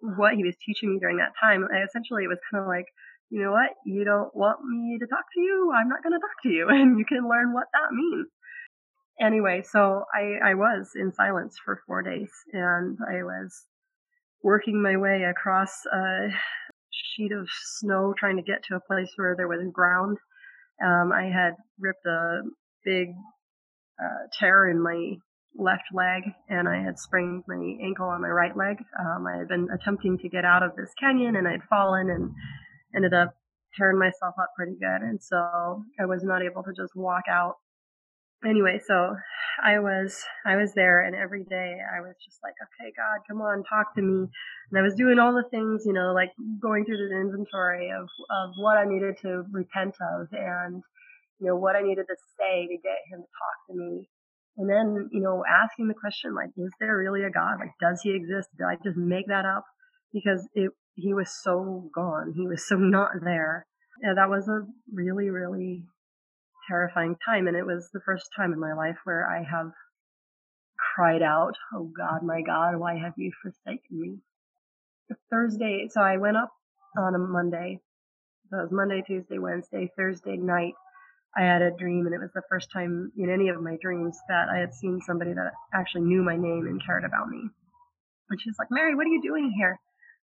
what 0.01 0.35
he 0.35 0.45
was 0.45 0.57
teaching 0.65 0.93
me 0.93 0.99
during 1.01 1.19
that 1.19 1.33
time. 1.41 1.67
Essentially, 1.87 2.25
it 2.25 2.29
was 2.29 2.39
kind 2.51 2.63
of 2.63 2.69
like, 2.69 2.87
you 3.31 3.43
know 3.43 3.53
what? 3.53 3.71
You 3.87 4.05
don't 4.05 4.35
want 4.35 4.65
me 4.65 4.99
to 4.99 5.07
talk 5.07 5.25
to 5.35 5.41
you. 5.41 5.73
I'm 5.75 5.89
not 5.89 6.03
going 6.03 6.13
to 6.13 6.19
talk 6.19 6.43
to 6.43 6.49
you, 6.49 6.69
and 6.71 6.99
you 6.99 7.05
can 7.05 7.29
learn 7.29 7.53
what 7.53 7.67
that 7.73 7.95
means. 7.95 8.29
Anyway, 9.21 9.63
so 9.63 10.05
I, 10.15 10.51
I 10.51 10.55
was 10.55 10.93
in 10.97 11.13
silence 11.13 11.57
for 11.63 11.83
four 11.87 12.03
days, 12.03 12.31
and 12.53 12.99
I 13.09 13.23
was 13.23 13.67
working 14.43 14.83
my 14.83 14.97
way 14.97 15.25
across 15.25 15.85
a 15.93 16.29
sheet 16.91 17.33
of 17.33 17.47
snow, 17.79 18.15
trying 18.19 18.37
to 18.37 18.43
get 18.43 18.65
to 18.65 18.77
a 18.77 18.81
place 18.81 19.11
where 19.17 19.35
there 19.37 19.49
was 19.49 19.61
ground. 19.73 20.17
Um, 20.85 21.13
I 21.13 21.25
had 21.25 21.53
ripped 21.79 22.07
a 22.07 22.41
big 22.85 23.09
uh, 24.03 24.27
tear 24.39 24.69
in 24.69 24.83
my 24.83 25.17
left 25.57 25.85
leg 25.93 26.23
and 26.49 26.69
I 26.69 26.83
had 26.83 26.99
sprained 26.99 27.45
my 27.47 27.77
ankle 27.83 28.07
on 28.07 28.23
my 28.23 28.29
right 28.29 28.57
leg. 28.57 28.79
Um, 28.99 29.27
I 29.27 29.39
had 29.39 29.49
been 29.49 29.69
attempting 29.73 30.19
to 30.19 30.29
get 30.29 30.45
out 30.45 30.63
of 30.63 30.77
this 30.77 30.93
canyon 30.99 31.37
and 31.37 31.47
I'd 31.47 31.63
fallen 31.69 32.11
and 32.11 32.33
ended 32.95 33.15
up 33.15 33.35
tearing 33.77 33.99
myself 33.99 34.35
up 34.41 34.51
pretty 34.57 34.77
good. 34.81 35.03
And 35.03 35.23
so 35.23 35.85
I 36.01 36.07
was 36.07 36.23
not 36.23 36.43
able 36.43 36.63
to 36.63 36.73
just 36.73 36.95
walk 36.95 37.25
out. 37.29 37.57
Anyway, 38.45 38.81
so 38.87 39.17
I 39.63 39.79
was 39.81 40.25
I 40.47 40.57
was 40.57 40.73
there 40.75 41.05
and 41.05 41.15
every 41.15 41.45
day 41.45 41.77
I 41.95 42.01
was 42.01 42.15
just 42.25 42.39
like, 42.43 42.55
okay, 42.57 42.91
God, 42.97 43.21
come 43.29 43.43
on, 43.43 43.65
talk 43.65 43.95
to 43.97 44.03
me. 44.03 44.31
And 44.71 44.79
I 44.79 44.83
was 44.83 44.95
doing 44.95 45.19
all 45.19 45.35
the 45.35 45.49
things, 45.51 45.83
you 45.85 45.93
know, 45.93 46.15
like 46.15 46.31
going 46.61 46.87
through 46.87 46.97
the 46.97 47.21
inventory 47.21 47.91
of 47.91 48.09
of 48.31 48.51
what 48.57 48.79
I 48.79 48.87
needed 48.87 49.17
to 49.23 49.45
repent 49.53 49.95
of 50.01 50.29
and 50.33 50.83
you 51.39 51.49
know 51.49 51.57
what 51.57 51.77
I 51.77 51.83
needed 51.83 52.07
to 52.09 52.17
say 52.39 52.67
to 52.67 52.77
get 52.77 53.05
him 53.11 53.21
to 53.21 53.29
talk 53.29 53.57
to 53.69 53.75
me. 53.75 54.09
And 54.61 54.69
then, 54.69 55.09
you 55.11 55.23
know, 55.23 55.43
asking 55.49 55.89
the 55.89 55.95
question 55.95 56.35
like, 56.35 56.51
is 56.55 56.71
there 56.79 56.99
really 56.99 57.23
a 57.23 57.31
God? 57.31 57.57
Like, 57.59 57.73
does 57.81 58.03
he 58.03 58.11
exist? 58.11 58.51
Did 58.59 58.67
I 58.67 58.77
just 58.85 58.99
make 58.99 59.27
that 59.29 59.47
up? 59.47 59.65
Because 60.13 60.47
it 60.53 60.71
he 60.97 61.15
was 61.15 61.31
so 61.43 61.89
gone. 61.95 62.35
He 62.37 62.47
was 62.47 62.69
so 62.69 62.77
not 62.77 63.13
there. 63.25 63.67
Yeah, 64.03 64.13
that 64.17 64.29
was 64.29 64.49
a 64.49 64.67
really, 64.93 65.31
really 65.31 65.85
terrifying 66.69 67.17
time. 67.25 67.47
And 67.47 67.57
it 67.57 67.65
was 67.65 67.89
the 67.95 68.01
first 68.05 68.29
time 68.37 68.53
in 68.53 68.61
my 68.61 68.75
life 68.75 68.99
where 69.05 69.27
I 69.27 69.39
have 69.51 69.73
cried 70.95 71.23
out, 71.23 71.55
Oh 71.75 71.91
God, 71.97 72.23
my 72.23 72.43
God, 72.43 72.77
why 72.77 72.99
have 72.99 73.15
you 73.17 73.33
forsaken 73.43 73.81
me? 73.91 74.19
Thursday, 75.31 75.89
so 75.91 76.03
I 76.03 76.19
went 76.19 76.37
up 76.37 76.53
on 76.99 77.15
a 77.15 77.19
Monday. 77.19 77.81
So 78.51 78.59
it 78.59 78.63
was 78.65 78.73
Monday, 78.73 79.03
Tuesday, 79.07 79.39
Wednesday, 79.39 79.91
Thursday 79.97 80.37
night. 80.37 80.75
I 81.37 81.43
had 81.43 81.62
a 81.62 81.70
dream, 81.70 82.07
and 82.07 82.14
it 82.14 82.20
was 82.20 82.33
the 82.35 82.43
first 82.49 82.70
time 82.72 83.12
in 83.16 83.31
any 83.31 83.49
of 83.49 83.62
my 83.62 83.76
dreams 83.81 84.18
that 84.28 84.49
I 84.49 84.59
had 84.59 84.74
seen 84.74 85.01
somebody 85.01 85.33
that 85.33 85.53
actually 85.72 86.03
knew 86.03 86.22
my 86.22 86.37
name 86.37 86.66
and 86.66 86.85
cared 86.85 87.05
about 87.05 87.28
me. 87.28 87.49
And 88.31 88.41
she's 88.41 88.59
like, 88.59 88.68
Mary, 88.70 88.95
what 88.95 89.07
are 89.07 89.14
you 89.14 89.22
doing 89.22 89.53
here? 89.57 89.78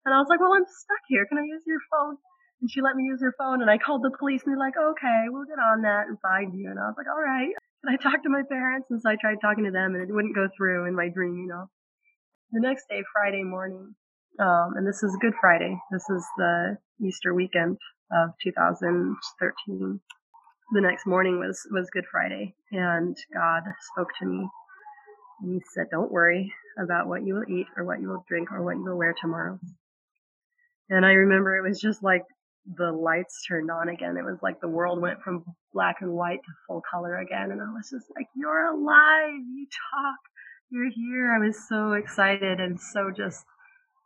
And 0.06 0.14
I 0.14 0.20
was 0.20 0.28
like, 0.30 0.39
well, 0.39 0.53
I'm 0.53 0.66
stuck 0.66 1.03
here. 1.08 1.26
Can 1.26 1.38
I 1.38 1.45
use 1.45 1.64
your 1.66 1.82
phone? 1.91 2.18
And 2.62 2.70
she 2.72 2.82
let 2.82 2.95
me 2.95 3.03
use 3.03 3.22
her 3.22 3.34
phone 3.38 3.62
and 3.62 3.70
I 3.70 3.78
called 3.78 4.01
the 4.01 4.16
police 4.18 4.41
and 4.45 4.53
they're 4.53 4.60
like, 4.62 4.78
okay, 4.78 5.26
we'll 5.28 5.45
get 5.45 5.60
on 5.60 5.82
that 5.82 6.08
and 6.08 6.18
find 6.22 6.53
you. 6.53 6.70
And 6.70 6.80
I 6.80 6.88
was 6.88 6.95
like, 6.97 7.08
all 7.10 7.22
right. 7.22 7.51
And 7.84 7.89
I 7.93 7.97
talked 7.97 8.24
to 8.24 8.30
my 8.30 8.43
parents 8.47 8.88
and 8.89 9.01
so 9.01 9.10
I 9.10 9.18
tried 9.20 9.41
talking 9.41 9.66
to 9.66 9.72
them 9.72 9.93
and 9.93 10.01
it 10.08 10.14
wouldn't 10.14 10.36
go 10.36 10.47
through 10.56 10.86
in 10.88 10.95
my 10.95 11.10
dream, 11.10 11.38
you 11.38 11.47
know. 11.47 11.66
The 12.51 12.62
next 12.62 12.86
day, 12.88 13.03
Friday 13.12 13.43
morning, 13.43 13.95
um, 14.39 14.74
and 14.78 14.88
this 14.88 15.03
is 15.03 15.18
Good 15.20 15.34
Friday. 15.41 15.78
This 15.91 16.08
is 16.10 16.24
the 16.38 16.78
Easter 17.03 17.34
weekend 17.34 17.78
of 18.12 18.30
2013. 18.43 19.99
The 20.72 20.82
next 20.82 21.05
morning 21.05 21.39
was, 21.39 21.61
was 21.72 21.89
Good 21.91 22.05
Friday 22.11 22.55
and 22.72 23.16
God 23.34 23.63
spoke 23.91 24.09
to 24.20 24.26
me 24.26 24.47
and 25.41 25.53
he 25.53 25.61
said, 25.74 25.88
don't 25.91 26.11
worry 26.11 26.51
about 26.80 27.07
what 27.07 27.24
you 27.26 27.36
will 27.36 27.49
eat 27.49 27.68
or 27.78 27.84
what 27.84 28.01
you 28.01 28.09
will 28.09 28.26
drink 28.28 28.51
or 28.51 28.63
what 28.63 28.76
you 28.76 28.84
will 28.84 28.97
wear 28.97 29.13
tomorrow. 29.20 29.59
And 30.89 31.05
I 31.05 31.11
remember 31.11 31.55
it 31.55 31.68
was 31.68 31.80
just 31.80 32.03
like 32.03 32.24
the 32.66 32.91
lights 32.91 33.43
turned 33.47 33.70
on 33.70 33.89
again. 33.89 34.18
It 34.18 34.26
was 34.26 34.39
like 34.41 34.59
the 34.59 34.68
world 34.68 34.99
went 34.99 35.22
from 35.22 35.43
black 35.74 35.97
and 36.01 36.11
white 36.11 36.39
to 36.43 36.51
full 36.68 36.82
color 36.89 37.18
again. 37.18 37.51
And 37.51 37.61
I 37.61 37.72
was 37.74 37.89
just 37.91 38.07
like, 38.16 38.28
you're 38.36 38.66
alive. 38.66 39.34
You 39.34 39.68
talk. 39.93 40.20
You're 40.72 40.89
here. 40.89 41.32
I 41.32 41.45
was 41.45 41.57
so 41.70 41.93
excited 41.93 42.59
and 42.59 42.80
so 42.80 43.11
just 43.16 43.45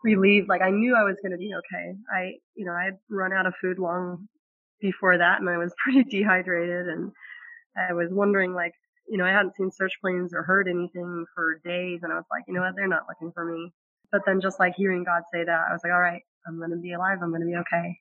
relieved. 0.03 0.49
Like 0.49 0.61
I 0.61 0.71
knew 0.71 0.95
I 0.95 1.03
was 1.03 1.15
going 1.21 1.31
to 1.31 1.37
be 1.37 1.51
okay. 1.53 1.97
I, 2.13 2.31
you 2.55 2.65
know, 2.65 2.73
I 2.73 2.85
had 2.85 2.97
run 3.09 3.31
out 3.33 3.45
of 3.45 3.53
food 3.61 3.79
long 3.79 4.27
before 4.81 5.17
that 5.17 5.39
and 5.39 5.49
I 5.49 5.57
was 5.57 5.73
pretty 5.83 6.03
dehydrated 6.03 6.87
and 6.87 7.11
I 7.77 7.93
was 7.93 8.09
wondering 8.11 8.53
like, 8.53 8.73
you 9.07 9.17
know, 9.17 9.25
I 9.25 9.31
hadn't 9.31 9.55
seen 9.55 9.71
search 9.71 9.93
planes 10.01 10.33
or 10.33 10.43
heard 10.43 10.67
anything 10.67 11.25
for 11.35 11.61
days 11.65 12.01
and 12.03 12.11
I 12.11 12.15
was 12.15 12.25
like, 12.31 12.43
you 12.47 12.53
know 12.53 12.61
what? 12.61 12.75
They're 12.75 12.87
not 12.87 13.07
looking 13.09 13.31
for 13.33 13.45
me. 13.45 13.71
But 14.11 14.21
then 14.25 14.41
just 14.41 14.59
like 14.59 14.73
hearing 14.75 15.03
God 15.03 15.23
say 15.33 15.43
that, 15.43 15.65
I 15.69 15.71
was 15.71 15.81
like, 15.83 15.93
all 15.93 16.01
right, 16.01 16.21
I'm 16.47 16.57
going 16.57 16.71
to 16.71 16.77
be 16.77 16.93
alive. 16.93 17.19
I'm 17.21 17.29
going 17.29 17.41
to 17.41 17.47
be 17.47 17.55
okay. 17.55 17.97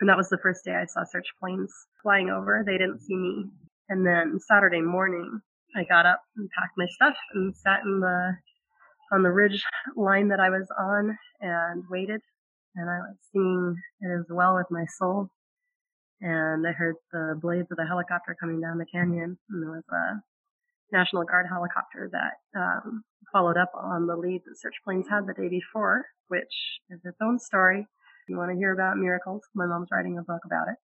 And 0.00 0.08
that 0.08 0.16
was 0.16 0.28
the 0.28 0.38
first 0.38 0.64
day 0.64 0.74
I 0.74 0.86
saw 0.86 1.04
search 1.04 1.26
planes 1.38 1.72
flying 2.02 2.30
over. 2.30 2.62
They 2.64 2.78
didn't 2.78 3.00
see 3.00 3.14
me. 3.14 3.44
And 3.88 4.06
then 4.06 4.38
Saturday 4.40 4.80
morning, 4.80 5.40
I 5.76 5.84
got 5.84 6.06
up 6.06 6.22
and 6.36 6.48
packed 6.58 6.72
my 6.76 6.86
stuff 6.90 7.14
and 7.34 7.54
sat 7.56 7.80
in 7.84 8.00
the 8.00 8.36
on 9.12 9.22
the 9.22 9.30
ridge 9.30 9.62
line 9.96 10.28
that 10.28 10.40
I 10.40 10.50
was 10.50 10.68
on 10.78 11.18
and 11.40 11.84
waited. 11.90 12.20
And 12.76 12.88
I 12.88 12.98
was 13.00 13.16
singing 13.32 13.76
"It 14.00 14.20
Is 14.20 14.26
Well 14.30 14.54
with 14.56 14.70
My 14.70 14.84
Soul." 14.98 15.28
And 16.20 16.66
I 16.66 16.72
heard 16.72 16.96
the 17.12 17.38
blades 17.40 17.68
of 17.70 17.76
the 17.76 17.86
helicopter 17.86 18.36
coming 18.38 18.60
down 18.60 18.78
the 18.78 18.86
canyon. 18.86 19.38
And 19.48 19.62
there 19.62 19.70
was 19.70 19.84
a 19.90 20.20
National 20.92 21.24
Guard 21.24 21.46
helicopter 21.48 22.10
that 22.12 22.58
um, 22.58 23.02
followed 23.32 23.56
up 23.56 23.72
on 23.74 24.06
the 24.06 24.16
lead 24.16 24.42
that 24.46 24.60
search 24.60 24.74
planes 24.84 25.06
had 25.08 25.26
the 25.26 25.34
day 25.34 25.48
before, 25.48 26.04
which 26.28 26.80
is 26.90 27.00
its 27.04 27.18
own 27.22 27.38
story. 27.38 27.80
If 27.80 28.28
you 28.28 28.36
want 28.36 28.50
to 28.50 28.56
hear 28.56 28.72
about 28.72 28.96
miracles, 28.96 29.42
my 29.54 29.66
mom's 29.66 29.88
writing 29.90 30.18
a 30.18 30.22
book 30.22 30.42
about 30.44 30.68
it. 30.68 30.76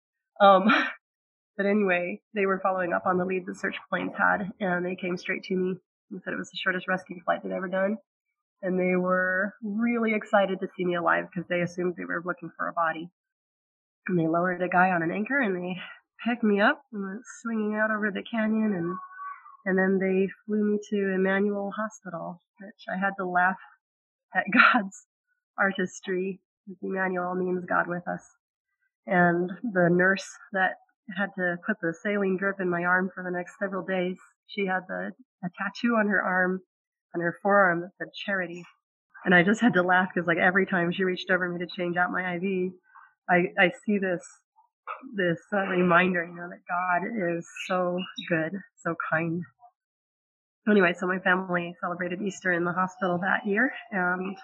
Um, 0.40 0.86
but 1.56 1.66
anyway, 1.66 2.20
they 2.34 2.46
were 2.46 2.60
following 2.62 2.92
up 2.92 3.06
on 3.06 3.18
the 3.18 3.24
lead 3.24 3.46
that 3.46 3.58
search 3.58 3.76
planes 3.88 4.12
had, 4.16 4.50
and 4.60 4.84
they 4.84 4.96
came 4.96 5.16
straight 5.16 5.42
to 5.44 5.56
me 5.56 5.74
and 6.10 6.20
said 6.22 6.32
it 6.32 6.38
was 6.38 6.50
the 6.50 6.58
shortest 6.62 6.88
rescue 6.88 7.20
flight 7.24 7.40
they'd 7.42 7.52
ever 7.52 7.68
done. 7.68 7.96
And 8.62 8.78
they 8.78 8.96
were 8.96 9.52
really 9.62 10.14
excited 10.14 10.60
to 10.60 10.68
see 10.76 10.84
me 10.84 10.94
alive 10.94 11.26
because 11.30 11.46
they 11.48 11.60
assumed 11.60 11.94
they 11.96 12.04
were 12.04 12.22
looking 12.24 12.50
for 12.56 12.68
a 12.68 12.72
body. 12.72 13.10
And 14.08 14.18
they 14.18 14.26
lowered 14.26 14.62
a 14.62 14.68
guy 14.68 14.90
on 14.90 15.02
an 15.02 15.10
anchor 15.10 15.40
and 15.40 15.56
they 15.56 15.76
picked 16.26 16.44
me 16.44 16.60
up 16.60 16.82
and 16.92 17.04
went 17.04 17.22
swinging 17.42 17.74
out 17.74 17.90
over 17.90 18.10
the 18.10 18.22
canyon 18.22 18.74
and 18.74 18.96
and 19.66 19.78
then 19.78 19.98
they 19.98 20.28
flew 20.44 20.72
me 20.72 20.78
to 20.90 21.14
Emanuel 21.14 21.72
Hospital, 21.74 22.42
which 22.60 22.84
I 22.86 22.98
had 22.98 23.14
to 23.18 23.24
laugh 23.24 23.56
at 24.34 24.44
God's 24.52 25.06
artistry. 25.58 26.40
Emmanuel 26.82 27.34
means 27.34 27.64
God 27.64 27.86
with 27.88 28.06
us. 28.06 28.22
And 29.06 29.50
the 29.62 29.88
nurse 29.90 30.26
that 30.52 30.76
had 31.16 31.30
to 31.36 31.56
put 31.66 31.76
the 31.80 31.94
saline 32.02 32.36
drip 32.38 32.60
in 32.60 32.68
my 32.68 32.84
arm 32.84 33.10
for 33.14 33.22
the 33.22 33.30
next 33.30 33.58
several 33.58 33.84
days, 33.84 34.16
she 34.46 34.66
had 34.66 34.80
the, 34.88 35.12
a 35.44 35.48
tattoo 35.58 35.96
on 35.96 36.08
her 36.08 36.22
arm, 36.22 36.60
on 37.14 37.20
her 37.20 37.38
forearm 37.42 37.80
that 37.80 37.90
said 37.98 38.08
charity. 38.26 38.64
And 39.24 39.34
I 39.34 39.42
just 39.42 39.60
had 39.60 39.74
to 39.74 39.82
laugh 39.82 40.10
because 40.14 40.26
like 40.26 40.38
every 40.38 40.66
time 40.66 40.92
she 40.92 41.04
reached 41.04 41.30
over 41.30 41.48
me 41.48 41.58
to 41.58 41.66
change 41.66 41.96
out 41.96 42.10
my 42.10 42.34
IV, 42.36 42.72
I, 43.28 43.44
I 43.58 43.70
see 43.86 43.98
this 43.98 44.22
this 45.16 45.38
uh, 45.52 45.66
reminder, 45.66 46.24
you 46.24 46.34
know, 46.34 46.48
that 46.48 46.62
God 46.68 47.36
is 47.36 47.46
so 47.66 47.98
good, 48.28 48.52
so 48.82 48.94
kind. 49.10 49.42
Anyway, 50.68 50.94
so 50.98 51.06
my 51.06 51.18
family 51.18 51.74
celebrated 51.80 52.22
Easter 52.22 52.52
in 52.52 52.64
the 52.64 52.72
hospital 52.72 53.18
that 53.18 53.46
year, 53.46 53.70
and 53.90 54.36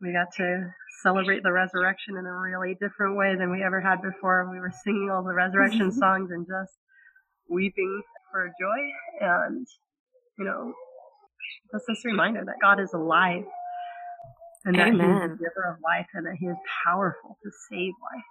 we 0.00 0.12
got 0.12 0.32
to 0.36 0.70
celebrate 1.02 1.42
the 1.42 1.52
resurrection 1.52 2.16
in 2.16 2.24
a 2.24 2.32
really 2.32 2.76
different 2.80 3.16
way 3.16 3.34
than 3.36 3.50
we 3.50 3.62
ever 3.62 3.80
had 3.80 4.00
before. 4.00 4.48
We 4.50 4.60
were 4.60 4.72
singing 4.84 5.10
all 5.10 5.24
the 5.24 5.34
resurrection 5.34 5.90
songs 5.92 6.30
and 6.30 6.46
just 6.46 6.72
weeping 7.48 8.02
for 8.30 8.50
joy, 8.60 9.26
and 9.26 9.66
you 10.38 10.44
know, 10.44 10.72
just 11.72 11.84
this 11.88 12.04
reminder 12.04 12.44
that 12.44 12.56
God 12.60 12.80
is 12.80 12.92
alive 12.92 13.44
and 14.64 14.74
that 14.76 14.88
Amen. 14.88 14.98
He 14.98 15.24
is 15.24 15.38
the 15.38 15.44
giver 15.44 15.74
of 15.74 15.82
life 15.82 16.06
and 16.14 16.26
that 16.26 16.36
He 16.38 16.46
is 16.46 16.56
powerful 16.84 17.38
to 17.42 17.50
save 17.70 17.92
life 18.02 18.24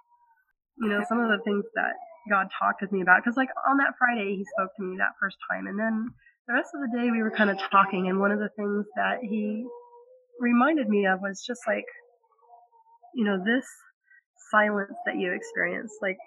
you 0.78 0.88
know, 0.88 1.04
some 1.08 1.20
of 1.20 1.28
the 1.28 1.42
things 1.44 1.64
that 1.74 1.94
God 2.30 2.48
talked 2.58 2.82
with 2.82 2.92
me 2.92 3.02
about. 3.02 3.22
Because, 3.22 3.36
like, 3.36 3.50
on 3.68 3.76
that 3.78 3.94
Friday, 3.98 4.36
He 4.36 4.44
spoke 4.56 4.70
to 4.76 4.82
me 4.82 4.96
that 4.98 5.14
first 5.20 5.36
time. 5.50 5.66
And 5.66 5.78
then 5.78 6.10
the 6.48 6.54
rest 6.54 6.70
of 6.74 6.80
the 6.80 6.98
day, 6.98 7.10
we 7.10 7.22
were 7.22 7.30
kind 7.30 7.50
of 7.50 7.58
talking. 7.70 8.08
And 8.08 8.18
one 8.18 8.32
of 8.32 8.38
the 8.38 8.50
things 8.56 8.86
that 8.96 9.18
He 9.22 9.64
reminded 10.40 10.88
me 10.88 11.06
of 11.06 11.20
was 11.20 11.44
just 11.46 11.60
like, 11.66 11.84
you 13.14 13.24
know, 13.24 13.38
this 13.44 13.66
silence 14.50 14.96
that 15.06 15.16
you 15.16 15.32
experience. 15.32 15.92
Like, 16.02 16.18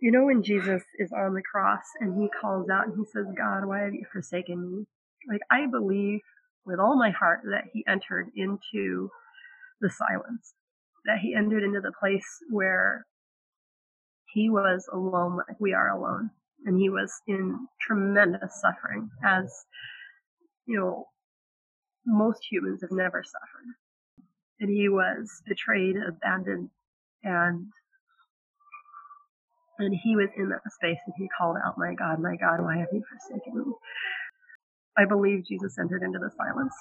you 0.00 0.12
know, 0.12 0.24
when 0.24 0.42
Jesus 0.42 0.82
is 0.98 1.12
on 1.12 1.34
the 1.34 1.42
cross 1.42 1.84
and 2.00 2.20
He 2.20 2.28
calls 2.40 2.68
out 2.70 2.86
and 2.86 2.94
He 2.96 3.04
says, 3.12 3.26
God, 3.36 3.66
why 3.66 3.80
have 3.82 3.94
you 3.94 4.04
forsaken 4.12 4.60
me? 4.60 4.84
Like, 5.28 5.40
I 5.50 5.66
believe 5.66 6.20
with 6.66 6.78
all 6.78 6.98
my 6.98 7.10
heart 7.10 7.40
that 7.44 7.64
He 7.72 7.84
entered 7.86 8.30
into 8.36 9.10
the 9.80 9.90
silence 9.90 10.54
that 11.04 11.18
he 11.18 11.34
entered 11.34 11.62
into 11.62 11.80
the 11.80 11.92
place 12.00 12.26
where 12.50 13.06
he 14.32 14.50
was 14.50 14.88
alone 14.92 15.36
like 15.36 15.60
we 15.60 15.72
are 15.72 15.90
alone. 15.90 16.30
And 16.64 16.80
he 16.80 16.88
was 16.88 17.12
in 17.26 17.66
tremendous 17.80 18.60
suffering 18.60 19.10
as, 19.24 19.52
you 20.66 20.78
know, 20.78 21.06
most 22.06 22.40
humans 22.50 22.80
have 22.82 22.90
never 22.90 23.22
suffered. 23.22 23.68
And 24.60 24.70
he 24.70 24.88
was 24.88 25.42
betrayed, 25.46 25.96
abandoned, 25.96 26.70
and 27.22 27.66
and 29.78 29.94
he 30.04 30.14
was 30.14 30.28
in 30.36 30.48
that 30.50 30.60
space 30.72 30.98
and 31.04 31.14
he 31.18 31.28
called 31.36 31.56
out, 31.66 31.74
My 31.76 31.94
God, 31.94 32.20
my 32.20 32.36
God, 32.36 32.62
why 32.62 32.78
have 32.78 32.88
you 32.92 33.02
forsaken 33.10 33.58
me? 33.58 33.64
I 34.96 35.04
believe 35.04 35.46
Jesus 35.46 35.76
entered 35.78 36.02
into 36.02 36.18
the 36.18 36.30
silence. 36.36 36.74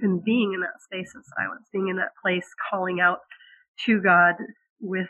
And 0.00 0.22
being 0.24 0.52
in 0.54 0.60
that 0.60 0.80
space 0.82 1.12
of 1.16 1.24
silence, 1.36 1.68
being 1.72 1.88
in 1.88 1.96
that 1.96 2.12
place, 2.22 2.46
calling 2.70 3.00
out 3.00 3.18
to 3.86 4.00
God 4.00 4.34
with 4.80 5.08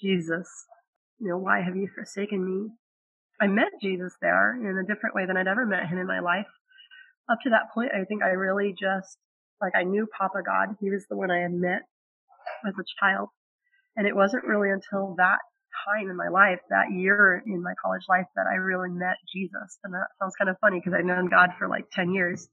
Jesus, 0.00 0.48
you 1.20 1.28
know, 1.28 1.38
why 1.38 1.60
have 1.60 1.76
you 1.76 1.88
forsaken 1.94 2.44
me? 2.44 2.70
I 3.40 3.46
met 3.46 3.68
Jesus 3.80 4.14
there 4.20 4.54
in 4.54 4.78
a 4.78 4.86
different 4.86 5.14
way 5.14 5.26
than 5.26 5.36
I'd 5.36 5.46
ever 5.46 5.66
met 5.66 5.86
him 5.86 5.98
in 5.98 6.06
my 6.06 6.20
life. 6.20 6.46
Up 7.30 7.38
to 7.42 7.50
that 7.50 7.70
point, 7.74 7.90
I 7.94 8.04
think 8.04 8.22
I 8.22 8.30
really 8.30 8.74
just, 8.78 9.18
like, 9.60 9.72
I 9.76 9.84
knew 9.84 10.06
Papa 10.18 10.42
God. 10.44 10.76
He 10.80 10.90
was 10.90 11.04
the 11.08 11.16
one 11.16 11.30
I 11.30 11.40
had 11.40 11.52
met 11.52 11.82
as 12.66 12.74
a 12.78 12.84
child. 13.00 13.28
And 13.96 14.06
it 14.06 14.16
wasn't 14.16 14.44
really 14.44 14.70
until 14.70 15.14
that 15.18 15.38
time 15.86 16.10
in 16.10 16.16
my 16.16 16.28
life, 16.28 16.60
that 16.70 16.92
year 16.92 17.42
in 17.46 17.62
my 17.62 17.74
college 17.82 18.02
life, 18.08 18.26
that 18.36 18.46
I 18.50 18.56
really 18.56 18.90
met 18.90 19.16
Jesus. 19.32 19.78
And 19.84 19.94
that 19.94 20.08
sounds 20.20 20.34
kind 20.36 20.50
of 20.50 20.56
funny 20.60 20.80
because 20.80 20.96
I'd 20.98 21.04
known 21.04 21.28
God 21.28 21.50
for 21.58 21.68
like 21.68 21.84
10 21.92 22.12
years 22.12 22.48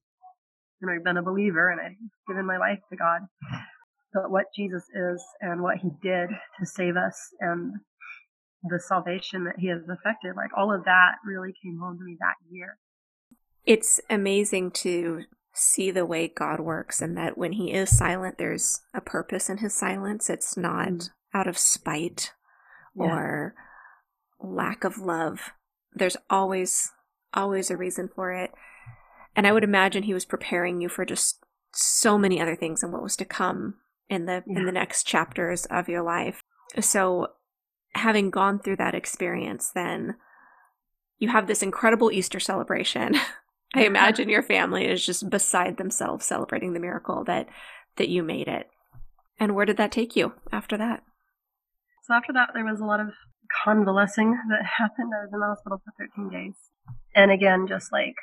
and 0.82 0.91
I've 0.91 1.03
been 1.03 1.17
a 1.17 1.23
believer 1.23 1.69
and 1.69 1.80
I've 1.80 1.97
given 2.28 2.45
my 2.45 2.57
life 2.57 2.80
to 2.89 2.97
God. 2.97 3.21
But 4.13 4.32
what 4.32 4.45
Jesus 4.55 4.84
is 4.93 5.23
and 5.41 5.61
what 5.61 5.78
he 5.78 5.89
did 6.01 6.30
to 6.59 6.65
save 6.65 6.95
us 6.95 7.17
and 7.39 7.73
the 8.63 8.80
salvation 8.80 9.43
that 9.45 9.55
he 9.57 9.67
has 9.67 9.82
effected, 9.84 10.36
like 10.36 10.51
all 10.57 10.73
of 10.73 10.86
that 10.86 11.15
really 11.26 11.53
came 11.63 11.78
home 11.80 11.97
to 11.97 12.03
me 12.03 12.17
that 12.19 12.36
year. 12.49 12.78
It's 13.65 13.99
amazing 14.09 14.71
to 14.71 15.23
see 15.53 15.91
the 15.91 16.05
way 16.05 16.28
God 16.28 16.59
works 16.59 17.01
and 17.01 17.17
that 17.17 17.38
when 17.38 17.53
he 17.53 17.71
is 17.71 17.97
silent, 17.97 18.38
there's 18.38 18.82
a 18.93 19.01
purpose 19.01 19.49
in 19.49 19.57
his 19.57 19.73
silence. 19.73 20.30
It's 20.30 20.57
not 20.57 20.88
mm. 20.88 21.09
out 21.34 21.47
of 21.47 21.57
spite 21.57 22.32
yeah. 22.95 23.05
or 23.05 23.55
lack 24.39 24.83
of 24.83 24.97
love. 24.97 25.51
There's 25.93 26.17
always, 26.29 26.91
always 27.33 27.69
a 27.69 27.77
reason 27.77 28.09
for 28.13 28.31
it. 28.31 28.51
And 29.35 29.45
I 29.45 29.51
would 29.51 29.63
imagine 29.63 30.03
he 30.03 30.13
was 30.13 30.25
preparing 30.25 30.81
you 30.81 30.89
for 30.89 31.05
just 31.05 31.43
so 31.73 32.17
many 32.17 32.39
other 32.39 32.55
things 32.55 32.83
and 32.83 32.93
what 32.93 33.03
was 33.03 33.17
to 33.17 33.25
come 33.25 33.75
in 34.09 34.25
the 34.25 34.43
yeah. 34.47 34.59
in 34.59 34.65
the 34.65 34.71
next 34.71 35.03
chapters 35.03 35.65
of 35.65 35.89
your 35.89 36.01
life. 36.01 36.41
So 36.79 37.27
having 37.93 38.29
gone 38.29 38.59
through 38.59 38.75
that 38.77 38.95
experience 38.95 39.71
then 39.73 40.15
you 41.17 41.29
have 41.29 41.47
this 41.47 41.63
incredible 41.63 42.11
Easter 42.11 42.39
celebration. 42.39 43.15
I 43.75 43.85
imagine 43.85 44.29
your 44.29 44.43
family 44.43 44.85
is 44.85 45.05
just 45.05 45.29
beside 45.29 45.77
themselves 45.77 46.25
celebrating 46.25 46.73
the 46.73 46.79
miracle 46.79 47.23
that 47.25 47.47
that 47.97 48.09
you 48.09 48.23
made 48.23 48.47
it. 48.47 48.69
And 49.39 49.53
where 49.53 49.65
did 49.65 49.77
that 49.77 49.91
take 49.91 50.15
you 50.15 50.33
after 50.51 50.77
that? 50.77 51.03
So 52.06 52.14
after 52.14 52.34
that 52.34 52.51
there 52.53 52.66
was 52.66 52.80
a 52.80 52.86
lot 52.86 52.99
of 52.99 53.10
convalescing 53.64 54.38
that 54.49 54.66
happened. 54.78 55.12
I 55.14 55.26
was 55.26 55.34
in 55.34 55.39
the 55.39 55.45
hospital 55.45 55.82
for 55.84 55.93
13 55.97 56.30
days. 56.30 56.56
And 57.16 57.32
again, 57.32 57.66
just 57.68 57.91
like 57.91 58.16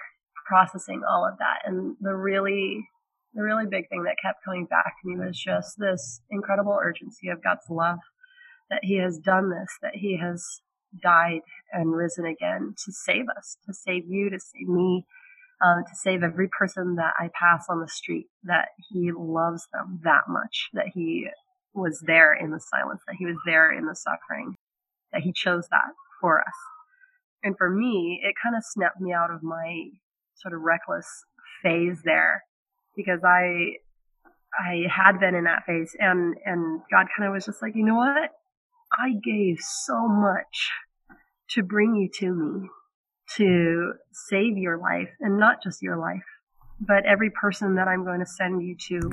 processing 0.47 1.03
all 1.09 1.26
of 1.26 1.39
that. 1.39 1.62
And 1.64 1.97
the 2.01 2.14
really, 2.14 2.89
the 3.35 3.43
really 3.43 3.66
big 3.66 3.89
thing 3.89 4.05
that 4.05 4.16
kept 4.22 4.45
coming 4.45 4.66
back 4.66 4.95
to 5.01 5.09
me 5.09 5.16
was 5.16 5.39
just 5.39 5.78
this 5.78 6.20
incredible 6.30 6.78
urgency 6.80 7.28
of 7.28 7.43
God's 7.43 7.68
love 7.70 7.99
that 8.70 8.85
He 8.85 8.99
has 8.99 9.18
done 9.18 9.51
this, 9.51 9.76
that 9.83 9.97
He 9.97 10.18
has 10.18 10.61
died 11.03 11.41
and 11.72 11.93
risen 11.93 12.26
again 12.26 12.74
to 12.85 12.93
save 12.93 13.26
us, 13.37 13.57
to 13.66 13.74
save 13.74 14.05
you, 14.07 14.30
to 14.30 14.39
save 14.39 14.68
me, 14.68 15.07
uh, 15.64 15.83
to 15.83 15.95
save 15.95 16.22
every 16.22 16.49
person 16.49 16.97
that 16.97 17.14
I 17.18 17.30
pass 17.39 17.66
on 17.68 17.80
the 17.80 17.89
street, 17.89 18.26
that 18.45 18.68
He 18.91 19.11
loves 19.16 19.66
them 19.72 20.01
that 20.05 20.24
much, 20.28 20.68
that 20.74 20.89
He 20.95 21.28
was 21.74 22.02
there 22.06 22.34
in 22.34 22.50
the 22.50 22.60
silence, 22.60 23.02
that 23.06 23.16
He 23.18 23.26
was 23.26 23.36
there 23.46 23.72
in 23.72 23.86
the 23.86 23.96
suffering, 23.96 24.56
that 25.12 25.22
He 25.22 25.32
chose 25.32 25.68
that 25.70 25.92
for 26.20 26.40
us. 26.40 26.54
And 27.42 27.56
for 27.56 27.68
me, 27.68 28.20
it 28.22 28.34
kind 28.42 28.56
of 28.56 28.62
snapped 28.64 29.00
me 29.00 29.12
out 29.12 29.30
of 29.32 29.42
my 29.42 29.88
sort 30.34 30.54
of 30.54 30.60
reckless 30.60 31.06
phase 31.62 32.00
there 32.04 32.42
because 32.96 33.20
I 33.24 33.76
I 34.58 34.82
had 34.88 35.18
been 35.18 35.34
in 35.34 35.44
that 35.44 35.64
phase 35.66 35.96
and 35.98 36.36
and 36.44 36.80
God 36.90 37.06
kind 37.16 37.26
of 37.26 37.32
was 37.32 37.46
just 37.46 37.62
like, 37.62 37.74
"You 37.74 37.84
know 37.84 37.96
what? 37.96 38.30
I 38.92 39.14
gave 39.24 39.58
so 39.60 40.06
much 40.06 40.70
to 41.50 41.62
bring 41.62 41.94
you 41.94 42.08
to 42.20 42.34
me 42.34 42.68
to 43.36 43.92
save 44.12 44.58
your 44.58 44.78
life 44.78 45.08
and 45.20 45.38
not 45.38 45.62
just 45.62 45.82
your 45.82 45.96
life, 45.96 46.24
but 46.80 47.06
every 47.06 47.30
person 47.30 47.76
that 47.76 47.88
I'm 47.88 48.04
going 48.04 48.20
to 48.20 48.26
send 48.26 48.62
you 48.62 48.76
to. 48.88 49.12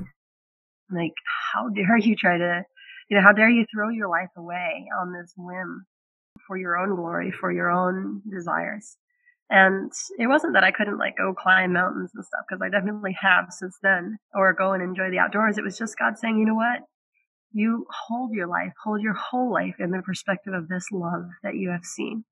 Like, 0.92 1.14
how 1.54 1.70
dare 1.70 1.98
you 1.98 2.16
try 2.16 2.38
to, 2.38 2.64
you 3.10 3.18
know, 3.18 3.24
how 3.24 3.34
dare 3.34 3.50
you 3.50 3.66
throw 3.74 3.90
your 3.90 4.10
life 4.10 4.30
away 4.38 4.86
on 5.02 5.14
this 5.14 5.34
whim 5.38 5.86
for 6.48 6.58
your 6.58 6.78
own 6.78 6.96
glory, 6.96 7.32
for 7.32 7.52
your 7.52 7.70
own 7.70 8.22
desires? 8.30 8.98
And 9.50 9.92
it 10.20 10.28
wasn't 10.28 10.54
that 10.54 10.64
I 10.64 10.72
couldn't 10.72 11.00
like 11.00 11.18
go 11.18 11.34
climb 11.34 11.74
mountains 11.74 12.12
and 12.14 12.24
stuff 12.24 12.42
because 12.48 12.62
I 12.62 12.70
definitely 12.70 13.18
have 13.20 13.46
since 13.50 13.78
then 13.82 14.20
or 14.34 14.54
go 14.54 14.74
and 14.74 14.84
enjoy 14.84 15.10
the 15.10 15.18
outdoors. 15.18 15.58
It 15.58 15.64
was 15.64 15.78
just 15.78 15.98
God 15.98 16.20
saying, 16.20 16.38
you 16.38 16.46
know 16.46 16.54
what? 16.54 16.82
You 17.52 17.88
hold 18.08 18.32
your 18.32 18.48
life, 18.48 18.74
hold 18.84 19.02
your 19.02 19.16
whole 19.16 19.52
life 19.52 19.76
in 19.80 19.90
the 19.90 20.04
perspective 20.04 20.54
of 20.54 20.68
this 20.68 20.86
love 20.92 21.30
that 21.42 21.56
you 21.56 21.72
have 21.72 21.84
seen. 21.84 22.26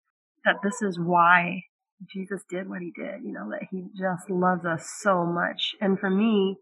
That 0.45 0.57
this 0.63 0.83
is 0.83 0.99
why 0.99 1.63
Jesus 2.07 2.43
did 2.47 2.69
what 2.69 2.81
he 2.81 2.91
did, 2.95 3.23
you 3.23 3.33
know, 3.33 3.49
that 3.49 3.67
he 3.71 3.85
just 3.97 4.29
loves 4.29 4.63
us 4.65 4.87
so 5.01 5.25
much. 5.25 5.73
And 5.81 5.99
for 5.99 6.11
me 6.11 6.57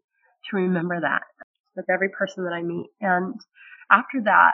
to 0.50 0.56
remember 0.56 1.02
that 1.02 1.24
with 1.76 1.90
every 1.90 2.10
person 2.10 2.44
that 2.46 2.54
I 2.54 2.62
meet. 2.62 2.88
And 3.02 3.36
after 3.92 4.22
that, 4.24 4.54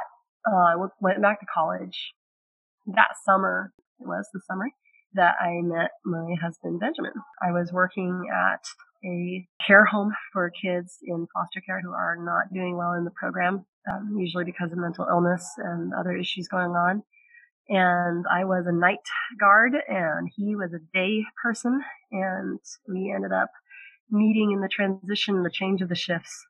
uh, 0.50 0.56
I 0.56 0.76
went 1.00 1.22
back 1.22 1.40
to 1.40 1.46
college 1.54 2.14
that 2.88 3.16
summer. 3.26 3.74
It 4.00 4.08
was 4.08 4.28
the 4.34 4.42
summer 4.48 4.68
that 5.14 5.36
I 5.40 5.62
met 5.62 5.92
my 6.06 6.36
husband, 6.42 6.80
Benjamin. 6.80 7.14
I 7.42 7.52
was 7.52 7.72
working 7.72 8.24
at 8.34 8.66
a 9.06 9.48
care 9.66 9.86
home 9.86 10.12
for 10.32 10.52
kids 10.52 10.98
in 11.04 11.28
foster 11.34 11.62
care 11.62 11.82
who 11.82 11.92
are 11.92 12.18
not 12.20 12.54
doing 12.54 12.78
well 12.78 12.94
in 12.94 13.04
the 13.04 13.12
program, 13.12 13.66
um, 13.92 14.16
usually 14.18 14.46
because 14.46 14.72
of 14.72 14.78
mental 14.78 15.08
illness 15.10 15.46
and 15.58 15.94
other 15.94 16.16
issues 16.16 16.48
going 16.48 16.72
on. 16.72 17.04
And 17.70 18.26
I 18.32 18.46
was 18.46 18.66
a 18.68 18.72
night 18.72 19.00
guard 19.40 19.74
and 19.88 20.30
he 20.36 20.56
was 20.56 20.74
a 20.74 20.98
day 20.98 21.24
person. 21.42 21.82
And 22.12 22.60
we 22.88 23.14
ended 23.16 23.32
up 23.32 23.50
meeting 24.10 24.52
in 24.52 24.62
the 24.62 24.68
transition, 24.68 25.44
the 25.44 25.50
change 25.50 25.82
of 25.82 25.90
the 25.90 25.96
shifts. 25.96 26.46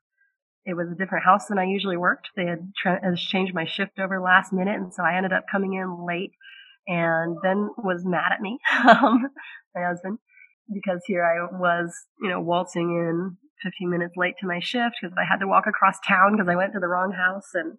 It 0.64 0.74
was 0.74 0.88
a 0.90 0.94
different 0.94 1.24
house 1.24 1.46
than 1.46 1.58
I 1.58 1.64
usually 1.64 1.96
worked. 1.96 2.28
They 2.36 2.46
had 2.46 2.72
tra- 2.76 3.16
changed 3.16 3.54
my 3.54 3.64
shift 3.64 3.98
over 3.98 4.20
last 4.20 4.52
minute. 4.52 4.76
And 4.76 4.94
so 4.94 5.02
I 5.02 5.16
ended 5.16 5.32
up 5.32 5.44
coming 5.50 5.74
in 5.74 6.06
late 6.06 6.32
and 6.86 7.36
Ben 7.42 7.70
was 7.78 8.04
mad 8.04 8.32
at 8.32 8.40
me, 8.40 8.58
um, 8.88 9.28
my 9.74 9.84
husband, 9.84 10.18
because 10.72 11.00
here 11.06 11.24
I 11.24 11.56
was, 11.56 11.92
you 12.20 12.28
know, 12.28 12.40
waltzing 12.40 12.90
in 12.90 13.36
15 13.62 13.90
minutes 13.90 14.14
late 14.16 14.34
to 14.40 14.46
my 14.46 14.60
shift 14.60 14.96
because 15.00 15.16
I 15.16 15.24
had 15.24 15.38
to 15.38 15.46
walk 15.46 15.66
across 15.66 15.96
town 16.06 16.32
because 16.32 16.48
I 16.48 16.56
went 16.56 16.72
to 16.72 16.80
the 16.80 16.88
wrong 16.88 17.12
house. 17.12 17.50
And 17.54 17.78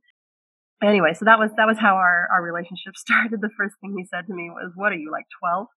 anyway, 0.82 1.14
so 1.14 1.26
that 1.26 1.40
was 1.40 1.52
that 1.58 1.68
was 1.68 1.78
how 1.78 1.96
our 1.96 2.28
our 2.32 2.42
relationship 2.42 2.94
started. 2.96 3.42
The 3.42 3.50
first 3.58 3.76
thing 3.82 3.96
he 3.98 4.06
said 4.06 4.28
to 4.28 4.34
me 4.34 4.50
was, 4.50 4.72
"What 4.76 4.92
are 4.92 4.98
you 4.98 5.12
like 5.12 5.26
12?" 5.40 5.68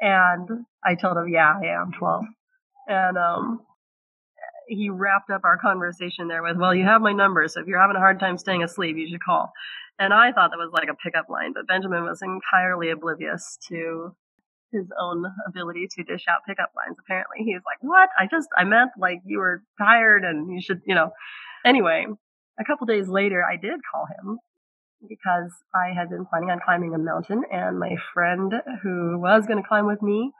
And 0.00 0.48
I 0.84 0.94
told 0.94 1.16
him, 1.16 1.28
"Yeah, 1.28 1.52
I 1.62 1.66
am 1.66 1.92
12." 1.98 2.24
And 2.88 3.18
um, 3.18 3.60
he 4.68 4.90
wrapped 4.90 5.30
up 5.30 5.42
our 5.44 5.58
conversation 5.58 6.28
there 6.28 6.42
with, 6.42 6.56
"Well, 6.56 6.74
you 6.74 6.84
have 6.84 7.02
my 7.02 7.12
number, 7.12 7.46
so 7.48 7.60
if 7.60 7.66
you're 7.66 7.80
having 7.80 7.96
a 7.96 8.00
hard 8.00 8.20
time 8.20 8.38
staying 8.38 8.62
asleep, 8.62 8.96
you 8.96 9.08
should 9.08 9.22
call." 9.22 9.52
And 9.98 10.12
I 10.12 10.32
thought 10.32 10.50
that 10.50 10.58
was 10.58 10.72
like 10.72 10.88
a 10.88 10.94
pickup 10.94 11.28
line, 11.28 11.52
but 11.52 11.66
Benjamin 11.66 12.04
was 12.04 12.22
entirely 12.22 12.90
oblivious 12.90 13.58
to 13.68 14.16
his 14.72 14.90
own 14.98 15.24
ability 15.46 15.86
to 15.92 16.02
dish 16.02 16.24
out 16.28 16.40
pickup 16.46 16.72
lines. 16.74 16.96
Apparently, 16.98 17.44
he 17.44 17.54
was 17.54 17.62
like, 17.66 17.78
"What? 17.82 18.08
I 18.18 18.26
just 18.26 18.48
I 18.56 18.64
meant 18.64 18.92
like 18.96 19.20
you 19.24 19.38
were 19.38 19.62
tired 19.78 20.24
and 20.24 20.50
you 20.50 20.60
should, 20.60 20.80
you 20.86 20.94
know." 20.94 21.12
Anyway, 21.64 22.06
a 22.58 22.64
couple 22.64 22.86
days 22.86 23.08
later, 23.08 23.44
I 23.44 23.56
did 23.56 23.80
call 23.92 24.06
him 24.06 24.38
because 25.08 25.52
I 25.74 25.92
had 25.92 26.08
been 26.08 26.26
planning 26.26 26.50
on 26.50 26.60
climbing 26.64 26.94
a 26.94 26.98
mountain, 26.98 27.44
and 27.52 27.78
my 27.78 27.96
friend 28.14 28.62
who 28.82 29.18
was 29.18 29.46
going 29.46 29.62
to 29.62 29.68
climb 29.68 29.86
with 29.86 30.00
me 30.02 30.32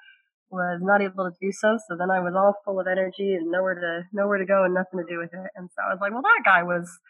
was 0.52 0.80
not 0.82 1.00
able 1.00 1.24
to 1.24 1.34
do 1.40 1.50
so. 1.50 1.78
So 1.88 1.96
then 1.96 2.10
I 2.10 2.20
was 2.20 2.34
all 2.36 2.54
full 2.64 2.78
of 2.78 2.86
energy 2.86 3.34
and 3.34 3.50
nowhere 3.50 3.74
to 3.74 4.04
nowhere 4.12 4.38
to 4.38 4.46
go 4.46 4.64
and 4.64 4.74
nothing 4.74 5.00
to 5.00 5.08
do 5.08 5.18
with 5.18 5.32
it. 5.32 5.50
And 5.56 5.70
so 5.74 5.82
I 5.82 5.90
was 5.90 5.98
like, 6.00 6.12
"Well, 6.12 6.22
that 6.22 6.42
guy 6.44 6.62
was." 6.62 7.00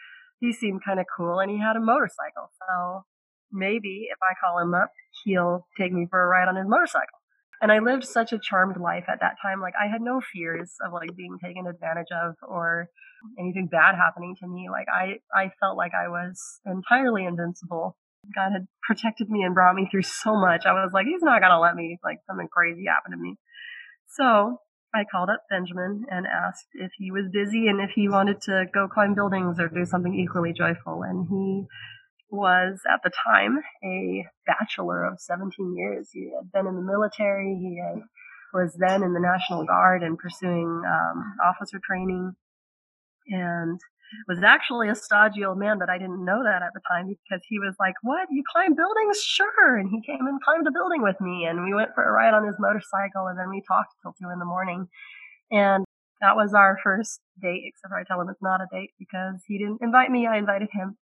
he 0.43 0.53
seemed 0.53 0.84
kind 0.84 0.99
of 0.99 1.07
cool 1.16 1.38
and 1.38 1.51
he 1.51 1.59
had 1.59 1.76
a 1.76 1.80
motorcycle. 1.80 2.51
So 2.59 3.05
maybe 3.53 4.09
if 4.11 4.18
I 4.20 4.34
call 4.45 4.59
him 4.59 4.74
up, 4.74 4.90
he'll 5.24 5.66
take 5.78 5.93
me 5.93 6.07
for 6.11 6.20
a 6.20 6.26
ride 6.26 6.49
on 6.49 6.57
his 6.57 6.66
motorcycle. 6.66 7.22
And 7.62 7.70
I 7.70 7.78
lived 7.78 8.03
such 8.03 8.32
a 8.32 8.40
charmed 8.43 8.76
life 8.76 9.05
at 9.07 9.20
that 9.20 9.36
time. 9.40 9.61
Like 9.61 9.74
I 9.80 9.86
had 9.86 10.03
no 10.03 10.20
fears 10.20 10.72
of 10.84 10.93
like 10.93 11.14
being 11.16 11.38
taken 11.43 11.68
advantage 11.68 12.11
of 12.11 12.34
or 12.43 12.88
anything 13.38 13.68
bad 13.70 13.95
happening 13.95 14.34
to 14.40 14.49
me. 14.49 14.66
Like 14.68 14.88
I, 14.93 15.22
I 15.32 15.53
felt 15.61 15.76
like 15.76 15.93
I 15.95 16.09
was 16.09 16.61
entirely 16.66 17.24
invincible. 17.24 17.97
God 18.35 18.53
had 18.53 18.66
protected 18.83 19.29
me 19.29 19.43
and 19.43 19.55
brought 19.55 19.75
me 19.75 19.89
through 19.91 20.03
so 20.03 20.37
much. 20.37 20.64
I 20.66 20.73
was 20.73 20.93
like, 20.93 21.07
he's 21.07 21.23
not 21.23 21.41
going 21.41 21.53
to 21.53 21.59
let 21.59 21.75
me 21.75 21.99
like 22.05 22.18
something 22.27 22.49
crazy 22.49 22.85
happen 22.87 23.12
to 23.12 23.16
me. 23.16 23.37
So 24.09 24.59
I 24.95 25.05
called 25.11 25.31
up 25.31 25.45
Benjamin 25.49 26.05
and 26.11 26.27
asked 26.27 26.68
if 26.75 26.93
he 26.99 27.11
was 27.11 27.27
busy 27.33 27.66
and 27.66 27.81
if 27.81 27.91
he 27.95 28.09
wanted 28.09 28.41
to 28.43 28.66
go 28.73 28.89
climb 28.89 29.14
buildings 29.14 29.59
or 29.59 29.68
do 29.68 29.85
something 29.85 30.14
equally 30.14 30.53
joyful. 30.53 31.03
And 31.03 31.27
he 31.29 31.64
was 32.31 32.81
at 32.91 33.01
the 33.03 33.11
time 33.25 33.59
a 33.85 34.27
bachelor 34.47 35.05
of 35.05 35.20
17 35.20 35.77
years. 35.77 36.11
He 36.12 36.31
had 36.35 36.53
been 36.53 36.66
in 36.66 36.77
the 36.77 36.83
military. 36.83 37.57
He 37.59 37.81
had, 37.81 38.03
was 38.53 38.77
then 38.79 39.03
in 39.03 39.14
the 39.14 39.20
National 39.20 39.64
Guard 39.64 40.03
and 40.03 40.18
pursuing 40.18 40.83
um, 40.87 41.37
officer 41.45 41.81
training. 41.83 42.35
And 43.29 43.81
was 44.29 44.43
actually 44.43 44.89
a 44.89 44.95
stodgy 44.95 45.45
old 45.45 45.59
man, 45.59 45.79
but 45.79 45.91
I 45.91 45.99
didn't 45.99 46.25
know 46.25 46.43
that 46.45 46.63
at 46.63 46.73
the 46.75 46.81
time 46.91 47.09
because 47.09 47.43
he 47.49 47.59
was 47.59 47.75
like, 47.81 47.95
What? 48.03 48.29
You 48.31 48.43
climb 48.51 48.75
buildings? 48.75 49.23
Sure. 49.23 49.77
And 49.79 49.89
he 49.91 50.01
came 50.05 50.27
and 50.27 50.41
climbed 50.43 50.67
a 50.67 50.73
building 50.73 51.03
with 51.03 51.21
me 51.21 51.47
and 51.47 51.65
we 51.65 51.75
went 51.75 51.91
for 51.95 52.05
a 52.05 52.13
ride 52.13 52.35
on 52.35 52.47
his 52.47 52.57
motorcycle 52.59 53.27
and 53.29 53.39
then 53.39 53.51
we 53.51 53.63
talked 53.67 53.95
till 54.03 54.15
two 54.21 54.31
in 54.33 54.39
the 54.39 54.45
morning. 54.45 54.89
And 55.51 55.85
that 56.21 56.37
was 56.37 56.55
our 56.55 56.79
first 56.83 57.21
date, 57.41 57.63
except 57.67 57.91
for 57.91 57.99
I 57.99 58.05
tell 58.05 58.21
him 58.21 58.29
it's 58.29 58.43
not 58.43 58.61
a 58.61 58.67
date 58.73 58.91
because 58.99 59.43
he 59.47 59.59
didn't 59.59 59.79
invite 59.83 60.11
me, 60.11 60.27
I 60.27 60.39
invited 60.39 60.69
him. 60.73 60.97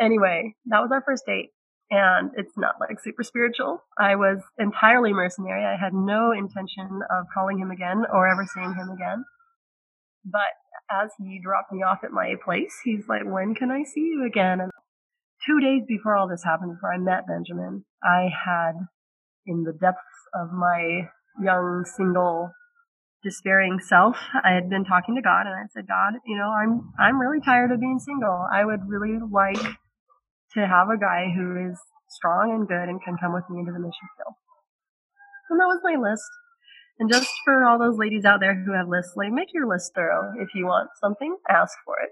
Anyway, 0.00 0.54
that 0.66 0.80
was 0.82 0.90
our 0.92 1.02
first 1.02 1.24
date. 1.26 1.50
and 1.90 2.30
it's 2.36 2.56
not 2.56 2.74
like 2.80 2.98
super 3.00 3.22
spiritual. 3.22 3.80
I 3.98 4.16
was 4.16 4.38
entirely 4.58 5.12
mercenary. 5.12 5.64
I 5.64 5.76
had 5.76 5.94
no 5.94 6.32
intention 6.32 7.00
of 7.10 7.26
calling 7.32 7.58
him 7.58 7.70
again 7.70 8.04
or 8.12 8.26
ever 8.28 8.44
seeing 8.52 8.74
him 8.74 8.90
again. 8.90 9.24
But 10.26 10.58
as 10.90 11.10
he 11.18 11.40
dropped 11.42 11.72
me 11.72 11.82
off 11.82 12.02
at 12.02 12.10
my 12.10 12.34
place, 12.44 12.74
he's 12.84 13.06
like, 13.08 13.22
When 13.24 13.54
can 13.54 13.70
I 13.70 13.84
see 13.84 14.00
you 14.00 14.26
again? 14.26 14.60
And 14.60 14.72
two 15.46 15.60
days 15.60 15.82
before 15.86 16.16
all 16.16 16.28
this 16.28 16.42
happened, 16.44 16.74
before 16.74 16.92
I 16.92 16.98
met 16.98 17.26
Benjamin, 17.26 17.84
I 18.02 18.26
had, 18.26 18.72
in 19.46 19.62
the 19.62 19.72
depths 19.72 20.18
of 20.34 20.52
my 20.52 21.08
young, 21.40 21.84
single, 21.86 22.50
despairing 23.22 23.78
self, 23.78 24.16
I 24.42 24.52
had 24.52 24.68
been 24.68 24.84
talking 24.84 25.14
to 25.14 25.22
God 25.22 25.46
and 25.46 25.54
I 25.54 25.66
said, 25.72 25.86
God, 25.86 26.14
you 26.26 26.36
know, 26.36 26.50
I'm, 26.50 26.90
I'm 26.98 27.20
really 27.20 27.40
tired 27.44 27.70
of 27.70 27.80
being 27.80 27.98
single. 27.98 28.46
I 28.52 28.64
would 28.64 28.86
really 28.86 29.18
like 29.30 29.62
to 30.54 30.66
have 30.66 30.88
a 30.88 30.98
guy 30.98 31.30
who 31.34 31.70
is 31.70 31.78
strong 32.10 32.50
and 32.50 32.66
good 32.66 32.88
and 32.88 33.02
can 33.02 33.16
come 33.20 33.34
with 33.34 33.44
me 33.50 33.60
into 33.60 33.72
the 33.72 33.78
mission 33.78 34.08
field. 34.16 34.34
And 35.50 35.60
that 35.60 35.70
was 35.70 35.80
my 35.82 35.94
list. 35.98 36.26
And 36.98 37.12
just 37.12 37.28
for 37.44 37.64
all 37.64 37.78
those 37.78 37.98
ladies 37.98 38.24
out 38.24 38.40
there 38.40 38.54
who 38.54 38.72
have 38.72 38.88
lists, 38.88 39.12
like 39.16 39.32
make 39.32 39.52
your 39.52 39.68
list 39.68 39.92
thorough. 39.94 40.32
If 40.38 40.54
you 40.54 40.66
want 40.66 40.88
something, 41.00 41.36
ask 41.48 41.76
for 41.84 41.96
it. 42.02 42.10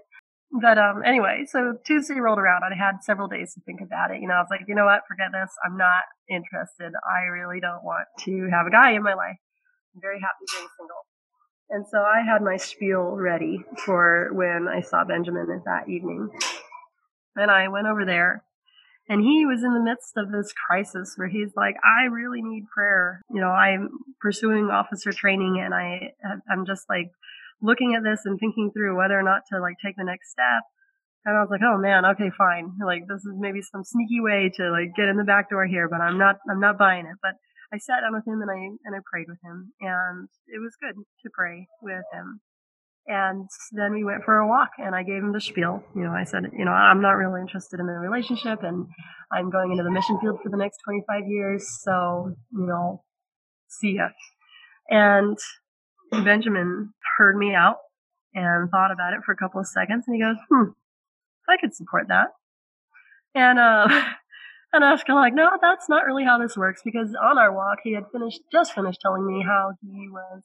But 0.61 0.77
um, 0.77 1.01
anyway, 1.05 1.45
so 1.49 1.73
Tuesday 1.85 2.19
rolled 2.19 2.39
around. 2.39 2.61
I 2.63 2.75
had 2.77 3.03
several 3.03 3.27
days 3.27 3.53
to 3.55 3.61
think 3.65 3.81
about 3.81 4.11
it. 4.11 4.21
You 4.21 4.27
know, 4.27 4.35
I 4.35 4.39
was 4.39 4.47
like, 4.51 4.61
you 4.67 4.75
know 4.75 4.85
what, 4.85 5.01
forget 5.07 5.33
this. 5.33 5.49
I'm 5.65 5.75
not 5.75 6.03
interested. 6.29 6.93
I 7.03 7.25
really 7.27 7.59
don't 7.59 7.83
want 7.83 8.05
to 8.25 8.47
have 8.53 8.67
a 8.67 8.71
guy 8.71 8.91
in 8.91 9.03
my 9.03 9.15
life. 9.15 9.41
I'm 9.95 10.01
very 10.01 10.19
happy 10.21 10.45
being 10.53 10.69
single. 10.77 11.03
And 11.69 11.85
so 11.89 11.97
I 11.97 12.21
had 12.21 12.43
my 12.43 12.57
spiel 12.57 13.17
ready 13.17 13.65
for 13.85 14.29
when 14.33 14.67
I 14.67 14.81
saw 14.81 15.03
Benjamin 15.03 15.47
that 15.65 15.89
evening. 15.89 16.29
And 17.35 17.49
I 17.49 17.67
went 17.67 17.87
over 17.87 18.05
there 18.05 18.44
and 19.07 19.21
he 19.21 19.45
was 19.45 19.63
in 19.63 19.73
the 19.73 19.83
midst 19.83 20.17
of 20.17 20.31
this 20.31 20.51
crisis 20.53 21.13
where 21.15 21.27
he's 21.27 21.53
like, 21.55 21.75
I 21.85 22.05
really 22.05 22.41
need 22.41 22.65
prayer. 22.73 23.21
You 23.29 23.41
know, 23.41 23.51
I'm 23.51 23.89
pursuing 24.19 24.65
officer 24.65 25.11
training 25.11 25.61
and 25.63 25.73
I, 25.73 26.13
I'm 26.49 26.65
just 26.65 26.85
like 26.89 27.11
looking 27.61 27.93
at 27.93 28.03
this 28.03 28.21
and 28.25 28.39
thinking 28.39 28.71
through 28.73 28.97
whether 28.97 29.17
or 29.17 29.23
not 29.23 29.43
to 29.53 29.59
like 29.59 29.75
take 29.83 29.95
the 29.95 30.03
next 30.03 30.31
step. 30.31 30.65
And 31.23 31.37
I 31.37 31.41
was 31.41 31.49
like, 31.51 31.61
oh 31.61 31.77
man, 31.77 32.05
okay, 32.17 32.31
fine. 32.35 32.73
Like 32.83 33.05
this 33.07 33.21
is 33.21 33.33
maybe 33.37 33.61
some 33.61 33.83
sneaky 33.83 34.21
way 34.21 34.51
to 34.57 34.71
like 34.71 34.95
get 34.95 35.07
in 35.07 35.17
the 35.17 35.23
back 35.23 35.49
door 35.49 35.65
here, 35.65 35.87
but 35.87 36.01
I'm 36.01 36.17
not, 36.17 36.37
I'm 36.49 36.59
not 36.59 36.77
buying 36.77 37.05
it. 37.05 37.17
But 37.21 37.37
I 37.71 37.77
sat 37.77 38.01
down 38.01 38.13
with 38.13 38.25
him 38.25 38.41
and 38.41 38.49
I, 38.49 38.57
and 38.85 38.95
I 38.95 39.05
prayed 39.05 39.27
with 39.29 39.39
him 39.43 39.73
and 39.81 40.29
it 40.47 40.57
was 40.57 40.73
good 40.81 40.97
to 40.97 41.29
pray 41.29 41.67
with 41.81 42.05
him. 42.11 42.41
And 43.07 43.47
then 43.71 43.93
we 43.93 44.03
went 44.03 44.23
for 44.23 44.37
a 44.37 44.47
walk 44.47 44.71
and 44.79 44.95
I 44.95 45.03
gave 45.03 45.21
him 45.21 45.31
the 45.31 45.41
spiel. 45.41 45.83
You 45.95 46.03
know, 46.03 46.11
I 46.11 46.23
said, 46.23 46.45
you 46.57 46.65
know, 46.65 46.71
I'm 46.71 47.01
not 47.01 47.11
really 47.11 47.39
interested 47.39 47.79
in 47.79 47.87
a 47.87 47.93
relationship 47.93 48.63
and 48.63 48.87
I'm 49.31 49.51
going 49.51 49.71
into 49.71 49.83
the 49.83 49.91
mission 49.91 50.19
field 50.19 50.39
for 50.41 50.49
the 50.49 50.57
next 50.57 50.79
25 50.85 51.27
years. 51.27 51.67
So, 51.83 52.33
you 52.51 52.65
know, 52.65 53.03
see 53.67 53.97
ya. 53.97 54.07
And 54.89 55.37
Benjamin 56.11 56.93
heard 57.17 57.37
me 57.37 57.53
out 57.53 57.77
and 58.33 58.71
thought 58.71 58.91
about 58.91 59.13
it 59.13 59.19
for 59.23 59.33
a 59.33 59.37
couple 59.37 59.59
of 59.59 59.67
seconds 59.67 60.05
and 60.07 60.15
he 60.15 60.21
goes, 60.21 60.37
hmm, 60.49 60.71
I 61.47 61.57
could 61.57 61.75
support 61.75 62.07
that. 62.07 62.29
And, 63.35 63.59
uh, 63.59 63.87
and 64.73 64.83
I 64.83 64.91
was 64.91 65.03
kind 65.03 65.19
of 65.19 65.21
like, 65.21 65.35
no, 65.35 65.51
that's 65.61 65.87
not 65.89 66.05
really 66.05 66.23
how 66.23 66.39
this 66.39 66.57
works 66.57 66.81
because 66.83 67.15
on 67.21 67.37
our 67.37 67.53
walk, 67.53 67.79
he 67.83 67.93
had 67.93 68.05
finished, 68.11 68.41
just 68.51 68.73
finished 68.73 68.99
telling 69.03 69.27
me 69.27 69.43
how 69.45 69.73
he 69.81 70.09
was 70.09 70.41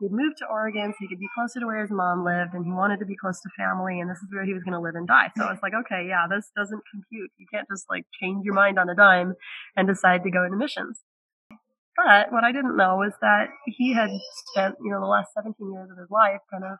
he'd 0.00 0.12
moved 0.12 0.36
to 0.38 0.46
Oregon 0.46 0.92
so 0.92 0.96
he 1.00 1.08
could 1.08 1.20
be 1.20 1.28
closer 1.34 1.60
to 1.60 1.66
where 1.66 1.80
his 1.80 1.90
mom 1.90 2.24
lived 2.24 2.54
and 2.54 2.64
he 2.64 2.72
wanted 2.72 2.98
to 3.00 3.06
be 3.06 3.16
close 3.16 3.40
to 3.40 3.48
family 3.56 4.00
and 4.00 4.10
this 4.10 4.18
is 4.18 4.28
where 4.32 4.44
he 4.44 4.54
was 4.54 4.62
going 4.62 4.74
to 4.74 4.80
live 4.80 4.94
and 4.94 5.06
die. 5.08 5.30
So 5.36 5.44
I 5.44 5.52
was 5.52 5.60
like, 5.62 5.72
okay, 5.74 6.06
yeah, 6.08 6.26
this 6.28 6.50
doesn't 6.56 6.82
compute. 6.90 7.30
You 7.38 7.46
can't 7.52 7.68
just 7.70 7.86
like 7.88 8.04
change 8.20 8.44
your 8.44 8.54
mind 8.54 8.78
on 8.78 8.88
a 8.88 8.94
dime 8.94 9.34
and 9.76 9.88
decide 9.88 10.22
to 10.24 10.30
go 10.30 10.44
into 10.44 10.56
missions. 10.56 11.00
But 11.96 12.30
what 12.30 12.44
I 12.44 12.52
didn't 12.52 12.76
know 12.76 12.96
was 12.96 13.12
that 13.22 13.48
he 13.64 13.94
had 13.94 14.10
spent, 14.52 14.76
you 14.84 14.90
know, 14.90 15.00
the 15.00 15.06
last 15.06 15.32
17 15.34 15.56
years 15.72 15.88
of 15.90 15.96
his 15.96 16.10
life 16.10 16.40
kind 16.52 16.64
of 16.64 16.76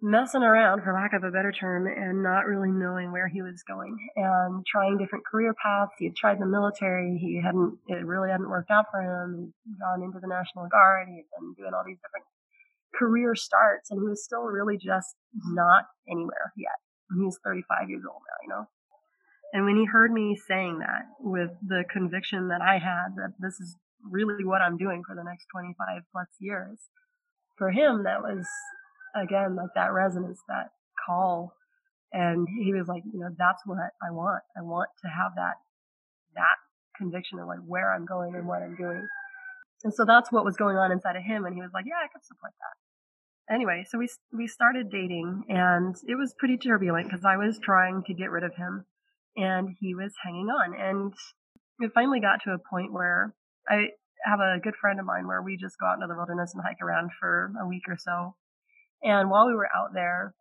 messing 0.00 0.42
around, 0.42 0.82
for 0.82 0.92
lack 0.92 1.12
of 1.12 1.24
a 1.24 1.30
better 1.30 1.50
term, 1.50 1.86
and 1.86 2.22
not 2.22 2.46
really 2.46 2.70
knowing 2.70 3.10
where 3.10 3.28
he 3.28 3.42
was 3.42 3.64
going 3.66 3.96
and 4.14 4.64
trying 4.66 4.98
different 4.98 5.24
career 5.26 5.54
paths. 5.60 5.92
He 5.98 6.04
had 6.04 6.16
tried 6.16 6.38
the 6.38 6.46
military. 6.46 7.18
He 7.18 7.40
hadn't, 7.42 7.78
it 7.88 8.04
really 8.04 8.30
hadn't 8.30 8.48
worked 8.48 8.70
out 8.70 8.86
for 8.92 9.00
him. 9.00 9.54
He'd 9.64 9.80
gone 9.80 10.02
into 10.02 10.20
the 10.20 10.28
National 10.28 10.68
Guard. 10.68 11.08
He 11.08 11.16
had 11.16 11.30
been 11.34 11.54
doing 11.56 11.72
all 11.74 11.82
these 11.84 11.98
different 12.04 12.26
career 12.94 13.34
starts 13.34 13.90
and 13.90 14.00
he 14.00 14.08
was 14.08 14.24
still 14.24 14.42
really 14.42 14.76
just 14.76 15.14
not 15.46 15.84
anywhere 16.08 16.52
yet. 16.56 16.78
He's 17.16 17.38
35 17.44 17.88
years 17.88 18.02
old 18.08 18.20
now, 18.28 18.36
you 18.42 18.48
know? 18.48 18.68
And 19.52 19.64
when 19.64 19.76
he 19.76 19.86
heard 19.86 20.12
me 20.12 20.36
saying 20.36 20.80
that 20.80 21.06
with 21.20 21.50
the 21.66 21.84
conviction 21.90 22.48
that 22.48 22.60
I 22.60 22.78
had 22.78 23.16
that 23.16 23.32
this 23.38 23.60
is 23.60 23.76
really 24.02 24.44
what 24.44 24.60
I'm 24.60 24.76
doing 24.76 25.02
for 25.06 25.14
the 25.14 25.24
next 25.24 25.46
25 25.52 26.02
plus 26.12 26.28
years, 26.38 26.78
for 27.56 27.70
him, 27.70 28.04
that 28.04 28.22
was 28.22 28.46
again 29.16 29.56
like 29.56 29.70
that 29.74 29.92
resonance, 29.92 30.40
that 30.48 30.70
call. 31.06 31.54
And 32.12 32.46
he 32.62 32.72
was 32.72 32.88
like, 32.88 33.02
you 33.12 33.20
know, 33.20 33.30
that's 33.38 33.62
what 33.66 33.78
I 33.78 34.10
want. 34.10 34.42
I 34.56 34.62
want 34.62 34.90
to 35.02 35.08
have 35.08 35.32
that, 35.36 35.54
that 36.34 36.56
conviction 36.96 37.38
of 37.38 37.48
like 37.48 37.60
where 37.66 37.92
I'm 37.92 38.06
going 38.06 38.34
and 38.34 38.46
what 38.46 38.62
I'm 38.62 38.76
doing. 38.76 39.06
And 39.84 39.94
so 39.94 40.04
that's 40.04 40.32
what 40.32 40.44
was 40.44 40.56
going 40.56 40.76
on 40.76 40.90
inside 40.90 41.16
of 41.16 41.22
him. 41.22 41.44
And 41.44 41.54
he 41.54 41.62
was 41.62 41.70
like, 41.72 41.84
yeah, 41.86 42.02
I 42.02 42.08
could 42.08 42.24
support 42.24 42.52
that. 42.58 43.54
Anyway, 43.54 43.84
so 43.88 43.98
we, 43.98 44.08
we 44.32 44.46
started 44.46 44.90
dating 44.90 45.44
and 45.48 45.96
it 46.06 46.16
was 46.16 46.34
pretty 46.38 46.58
turbulent 46.58 47.08
because 47.08 47.24
I 47.24 47.36
was 47.36 47.58
trying 47.58 48.02
to 48.06 48.14
get 48.14 48.30
rid 48.30 48.44
of 48.44 48.54
him 48.56 48.84
and 49.36 49.70
he 49.80 49.94
was 49.94 50.12
hanging 50.22 50.48
on. 50.48 50.74
And 50.78 51.14
it 51.80 51.92
finally 51.94 52.20
got 52.20 52.42
to 52.44 52.50
a 52.50 52.58
point 52.58 52.92
where 52.92 53.34
I 53.68 53.88
have 54.24 54.40
a 54.40 54.58
good 54.62 54.74
friend 54.80 55.00
of 55.00 55.06
mine 55.06 55.26
where 55.26 55.40
we 55.40 55.56
just 55.56 55.78
go 55.78 55.86
out 55.86 55.94
into 55.94 56.08
the 56.08 56.16
wilderness 56.16 56.52
and 56.52 56.62
hike 56.62 56.82
around 56.82 57.10
for 57.18 57.52
a 57.62 57.66
week 57.66 57.84
or 57.88 57.96
so. 57.96 58.34
And 59.02 59.30
while 59.30 59.46
we 59.46 59.54
were 59.54 59.68
out 59.74 59.94
there, 59.94 60.34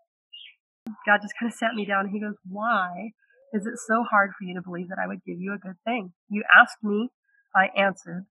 God 1.06 1.20
just 1.22 1.36
kind 1.40 1.52
of 1.52 1.58
sat 1.58 1.76
me 1.76 1.86
down 1.86 2.06
and 2.06 2.12
he 2.12 2.20
goes, 2.20 2.36
why 2.50 3.12
is 3.54 3.66
it 3.66 3.78
so 3.88 4.04
hard 4.10 4.32
for 4.38 4.44
you 4.44 4.56
to 4.56 4.62
believe 4.62 4.90
that 4.90 5.00
I 5.02 5.08
would 5.08 5.24
give 5.26 5.38
you 5.40 5.54
a 5.54 5.60
good 5.60 5.78
thing? 5.86 6.12
You 6.30 6.44
asked 6.54 6.84
me, 6.84 7.10
I 7.56 7.70
answered 7.78 8.26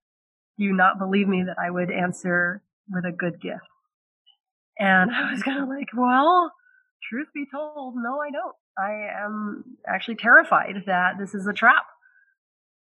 you 0.56 0.72
not 0.72 0.98
believe 0.98 1.28
me 1.28 1.44
that 1.46 1.56
I 1.62 1.70
would 1.70 1.90
answer 1.90 2.62
with 2.88 3.04
a 3.04 3.12
good 3.12 3.40
gift? 3.40 3.66
And 4.78 5.10
I 5.14 5.30
was 5.32 5.42
kind 5.42 5.62
of 5.62 5.68
like, 5.68 5.88
well, 5.96 6.52
truth 7.10 7.28
be 7.34 7.44
told, 7.50 7.94
no, 7.96 8.20
I 8.20 8.30
don't. 8.30 8.56
I 8.78 9.24
am 9.24 9.64
actually 9.88 10.16
terrified 10.16 10.84
that 10.86 11.14
this 11.18 11.34
is 11.34 11.46
a 11.46 11.52
trap. 11.52 11.86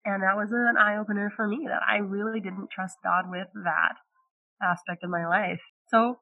And 0.05 0.23
that 0.23 0.35
was 0.35 0.49
an 0.51 0.75
eye 0.77 0.97
opener 0.97 1.31
for 1.33 1.47
me 1.47 1.67
that 1.69 1.81
I 1.87 1.97
really 1.97 2.41
didn't 2.41 2.69
trust 2.73 2.97
God 3.03 3.25
with 3.29 3.47
that 3.63 3.95
aspect 4.61 5.03
of 5.03 5.09
my 5.09 5.25
life. 5.27 5.61
So 5.87 6.19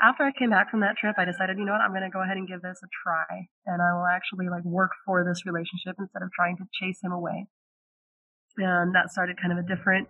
after 0.00 0.22
I 0.22 0.30
came 0.30 0.50
back 0.50 0.70
from 0.70 0.80
that 0.80 0.96
trip, 0.96 1.16
I 1.18 1.24
decided, 1.24 1.58
you 1.58 1.64
know 1.64 1.72
what, 1.72 1.80
I'm 1.80 1.90
going 1.90 2.06
to 2.06 2.14
go 2.14 2.22
ahead 2.22 2.36
and 2.36 2.46
give 2.46 2.62
this 2.62 2.78
a 2.84 2.86
try. 3.02 3.48
And 3.66 3.82
I 3.82 3.90
will 3.96 4.06
actually 4.06 4.48
like 4.48 4.64
work 4.64 4.92
for 5.04 5.24
this 5.24 5.42
relationship 5.46 5.96
instead 5.98 6.22
of 6.22 6.30
trying 6.30 6.56
to 6.58 6.68
chase 6.78 7.00
him 7.02 7.10
away 7.10 7.48
and 8.58 8.94
that 8.94 9.10
started 9.10 9.40
kind 9.40 9.52
of 9.52 9.58
a 9.58 9.66
different 9.66 10.08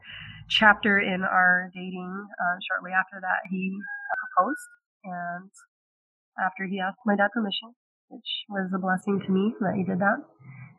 chapter 0.49 0.99
in 0.99 1.23
our 1.23 1.71
dating. 1.75 2.27
Uh, 2.41 2.57
shortly 2.69 2.93
after 2.93 3.21
that, 3.21 3.49
he 3.51 3.77
proposed, 4.35 4.69
and 5.05 5.51
after 6.41 6.67
he 6.67 6.81
asked 6.81 6.99
my 7.05 7.17
dad 7.17 7.29
permission, 7.33 7.75
which 8.09 8.45
was 8.49 8.71
a 8.75 8.79
blessing 8.79 9.21
to 9.21 9.31
me 9.31 9.55
that 9.61 9.75
he 9.77 9.85
did 9.85 10.01
that, 10.01 10.25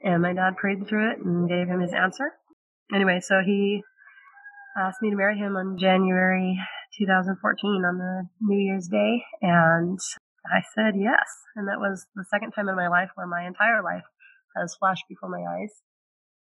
and 0.04 0.22
my 0.22 0.34
dad 0.34 0.58
prayed 0.58 0.88
through 0.88 1.12
it 1.12 1.20
and 1.20 1.48
gave 1.48 1.68
him 1.68 1.82
his 1.82 1.94
answer. 1.94 2.34
Anyway, 2.94 3.20
so 3.22 3.42
he 3.46 3.84
asked 4.78 5.02
me 5.02 5.10
to 5.10 5.16
marry 5.16 5.38
him 5.38 5.56
on 5.56 5.78
January 5.78 6.58
2014 6.98 7.86
on 7.86 7.98
the 7.98 8.28
New 8.42 8.60
Year's 8.60 8.88
Day, 8.88 9.22
and 9.42 10.00
I 10.48 10.62
said 10.74 10.96
yes. 10.98 11.28
And 11.56 11.68
that 11.68 11.80
was 11.80 12.08
the 12.16 12.26
second 12.30 12.52
time 12.52 12.70
in 12.70 12.76
my 12.76 12.88
life 12.88 13.10
where 13.16 13.28
my 13.28 13.46
entire 13.46 13.84
life 13.84 14.06
has 14.58 14.76
flashed 14.80 15.06
before 15.08 15.30
my 15.30 15.44
eyes 15.46 15.84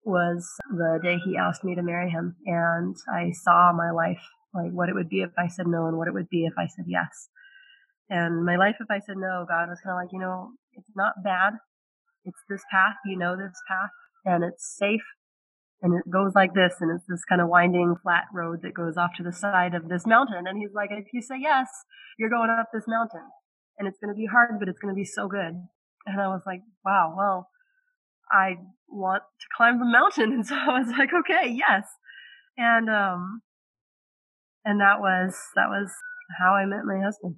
was 0.07 0.49
the 0.71 1.01
day 1.03 1.19
he 1.25 1.37
asked 1.37 1.65
me 1.65 1.75
to 1.75 1.83
marry 1.83 2.11
him. 2.11 2.37
And 2.47 2.97
I 3.13 3.33
saw 3.33 3.73
my 3.73 3.91
life, 3.91 4.23
like 4.55 4.71
what 4.71 4.89
it 4.89 4.95
would 4.95 5.09
be 5.09 5.23
if 5.23 5.33
I 5.37 5.49
said 5.49 5.67
no 5.67 5.87
and 5.87 5.99
what 5.99 6.09
it 6.09 6.15
would 6.15 6.31
be 6.31 6.47
if 6.47 6.55
I 6.57 6.67
said 6.67 6.87
yes. 6.87 7.29
And 8.09 8.45
my 8.45 8.57
life, 8.57 8.77
if 8.81 8.91
I 8.91 9.01
said 9.01 9.17
no, 9.17 9.45
God 9.49 9.69
was 9.69 9.81
kind 9.83 9.99
of 9.99 10.03
like, 10.05 10.13
you 10.13 10.21
know, 10.21 10.51
it's 10.75 10.91
not 10.95 11.25
bad. 11.25 11.55
It's 12.25 12.39
this 12.49 12.63
path. 12.71 12.95
You 13.05 13.19
know 13.19 13.37
this 13.37 13.61
path 13.69 13.91
and 14.25 14.45
it's 14.45 14.77
safe 14.77 15.03
and 15.83 15.95
it 15.95 16.11
goes 16.11 16.33
like 16.35 16.55
this 16.55 16.75
and 16.81 16.91
it's 16.91 17.07
this 17.09 17.25
kind 17.25 17.41
of 17.41 17.49
winding 17.49 17.97
flat 18.03 18.25
road 18.33 18.61
that 18.63 18.75
goes 18.75 18.97
off 18.97 19.11
to 19.17 19.23
the 19.23 19.33
side 19.33 19.75
of 19.75 19.89
this 19.89 20.07
mountain. 20.07 20.47
And 20.47 20.59
he's 20.59 20.75
like, 20.75 20.91
if 20.91 21.07
you 21.13 21.21
say 21.21 21.37
yes, 21.41 21.69
you're 22.19 22.31
going 22.31 22.51
up 22.51 22.69
this 22.73 22.87
mountain 22.87 23.27
and 23.79 23.87
it's 23.87 23.99
going 23.99 24.15
to 24.15 24.19
be 24.19 24.27
hard, 24.27 24.59
but 24.59 24.69
it's 24.69 24.79
going 24.79 24.95
to 24.95 24.99
be 24.99 25.05
so 25.05 25.29
good. 25.29 25.55
And 26.07 26.21
I 26.21 26.29
was 26.29 26.43
like, 26.47 26.61
wow, 26.85 27.15
well, 27.17 27.49
I 28.31 28.57
want 28.89 29.23
to 29.41 29.47
climb 29.57 29.79
the 29.79 29.85
mountain. 29.85 30.33
And 30.37 30.47
so 30.47 30.55
I 30.55 30.79
was 30.79 30.89
like, 30.89 31.11
okay, 31.13 31.51
yes. 31.51 31.85
And, 32.57 32.89
um, 32.89 33.43
and 34.65 34.81
that 34.81 35.01
was, 35.01 35.37
that 35.55 35.69
was 35.69 35.91
how 36.39 36.55
I 36.55 36.65
met 36.67 36.85
my 36.85 37.01
husband. 37.03 37.37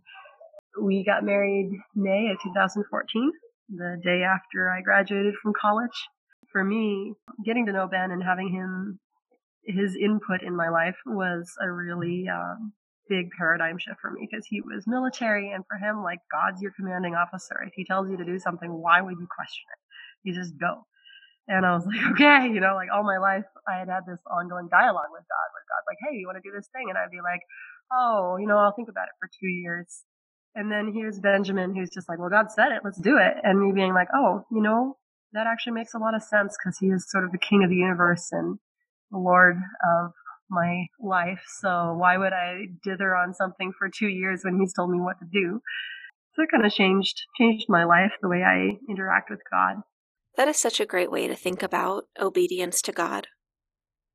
We 0.81 1.05
got 1.05 1.25
married 1.25 1.71
May 1.95 2.31
of 2.31 2.39
2014, 2.43 3.33
the 3.71 4.01
day 4.03 4.23
after 4.23 4.71
I 4.71 4.81
graduated 4.81 5.35
from 5.43 5.53
college. 5.61 6.07
for 6.53 6.65
me, 6.65 7.13
getting 7.45 7.67
to 7.67 7.73
know 7.73 7.87
Ben 7.87 8.11
and 8.11 8.23
having 8.23 8.51
him, 8.51 8.99
his 9.65 9.97
input 9.97 10.43
in 10.43 10.57
my 10.57 10.69
life 10.71 10.97
was 11.05 11.53
a 11.61 11.71
really 11.71 12.27
um, 12.29 12.73
big 13.09 13.31
paradigm 13.37 13.77
shift 13.79 14.01
for 14.01 14.11
me 14.11 14.27
because 14.31 14.47
he 14.47 14.61
was 14.61 14.87
military 14.87 15.53
and 15.53 15.65
for 15.67 15.77
him, 15.77 16.03
like, 16.03 16.21
God's 16.31 16.63
your 16.63 16.73
commanding 16.73 17.15
officer. 17.15 17.63
If 17.67 17.73
he 17.75 17.85
tells 17.85 18.11
you 18.11 18.17
to 18.17 18.25
do 18.25 18.39
something, 18.39 18.73
why 18.73 19.01
would 19.01 19.19
you 19.19 19.27
question 19.35 19.65
it? 19.73 20.29
You 20.29 20.35
just 20.35 20.59
go. 20.59 20.87
And 21.49 21.65
I 21.65 21.73
was 21.73 21.85
like, 21.89 22.01
okay, 22.13 22.47
you 22.53 22.61
know, 22.61 22.77
like 22.77 22.89
all 22.93 23.03
my 23.03 23.19
life 23.19 23.49
I 23.67 23.81
had 23.81 23.89
had 23.89 24.05
this 24.07 24.21
ongoing 24.31 24.69
dialogue 24.71 25.11
with 25.11 25.25
God 25.25 25.49
where 25.53 25.65
God's 25.67 25.89
like, 25.89 26.01
hey, 26.05 26.17
you 26.17 26.29
want 26.29 26.37
to 26.37 26.45
do 26.45 26.55
this 26.55 26.69
thing? 26.73 26.87
And 26.89 26.97
I'd 26.97 27.11
be 27.11 27.25
like, 27.25 27.41
oh, 27.93 28.37
you 28.39 28.47
know, 28.47 28.59
I'll 28.59 28.77
think 28.77 28.89
about 28.89 29.09
it 29.09 29.17
for 29.19 29.29
two 29.29 29.49
years. 29.49 30.05
And 30.55 30.71
then 30.71 30.93
here's 30.95 31.19
Benjamin 31.19 31.75
who's 31.75 31.91
just 31.91 32.09
like, 32.09 32.19
well, 32.19 32.31
God 32.31 32.53
said 32.53 32.73
it, 32.73 32.83
let's 32.85 33.01
do 33.01 33.17
it. 33.17 33.35
And 33.43 33.61
me 33.61 33.73
being 33.73 33.95
like, 33.95 34.09
oh, 34.15 34.45
you 34.53 34.61
know, 34.61 34.97
that 35.33 35.47
actually 35.47 35.75
makes 35.75 35.95
a 35.95 35.99
lot 35.99 36.15
of 36.15 36.23
sense 36.23 36.57
because 36.57 36.79
he 36.79 36.89
is 36.89 37.07
sort 37.09 37.25
of 37.25 37.33
the 37.33 37.39
king 37.39 37.63
of 37.65 37.71
the 37.71 37.77
universe 37.77 38.29
and 38.33 38.59
the 39.11 39.19
Lord 39.19 39.57
of 39.57 40.13
my 40.51 40.87
life. 41.01 41.45
So 41.61 41.95
why 41.97 42.17
would 42.17 42.33
I 42.33 42.67
dither 42.83 43.15
on 43.15 43.35
something 43.35 43.73
for 43.79 43.89
two 43.89 44.09
years 44.09 44.41
when 44.43 44.59
he's 44.59 44.73
told 44.73 44.91
me 44.91 45.01
what 45.01 45.19
to 45.21 45.27
do? 45.31 45.61
So 46.35 46.43
it 46.43 46.51
kind 46.51 46.65
of 46.65 46.73
changed, 46.73 47.23
changed 47.39 47.67
my 47.69 47.85
life, 47.85 48.13
the 48.23 48.29
way 48.29 48.43
I 48.43 48.79
interact 48.89 49.31
with 49.31 49.41
God. 49.51 49.83
That 50.37 50.49
is 50.49 50.59
such 50.59 50.81
a 50.81 50.87
great 50.87 51.11
way 51.11 51.27
to 51.27 51.35
think 51.35 51.63
about 51.63 52.05
obedience 52.21 52.81
to 52.83 52.93
God. 52.93 53.29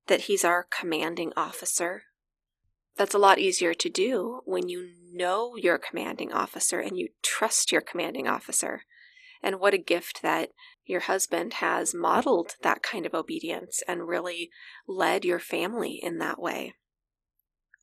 That 0.07 0.21
he's 0.21 0.45
our 0.45 0.67
commanding 0.69 1.33
officer, 1.35 2.03
that's 2.95 3.15
a 3.15 3.19
lot 3.19 3.39
easier 3.39 3.73
to 3.73 3.89
do 3.89 4.41
when 4.45 4.69
you 4.69 4.91
know 5.11 5.55
your 5.55 5.77
commanding 5.77 6.31
officer 6.31 6.79
and 6.79 6.97
you 6.97 7.09
trust 7.23 7.71
your 7.71 7.81
commanding 7.81 8.27
officer. 8.27 8.83
And 9.41 9.59
what 9.59 9.73
a 9.73 9.79
gift 9.79 10.21
that 10.21 10.49
your 10.85 11.01
husband 11.01 11.55
has 11.55 11.93
modeled 11.93 12.55
that 12.61 12.83
kind 12.83 13.05
of 13.05 13.13
obedience 13.13 13.81
and 13.87 14.07
really 14.07 14.49
led 14.87 15.25
your 15.25 15.39
family 15.39 15.99
in 16.01 16.19
that 16.19 16.39
way. 16.39 16.75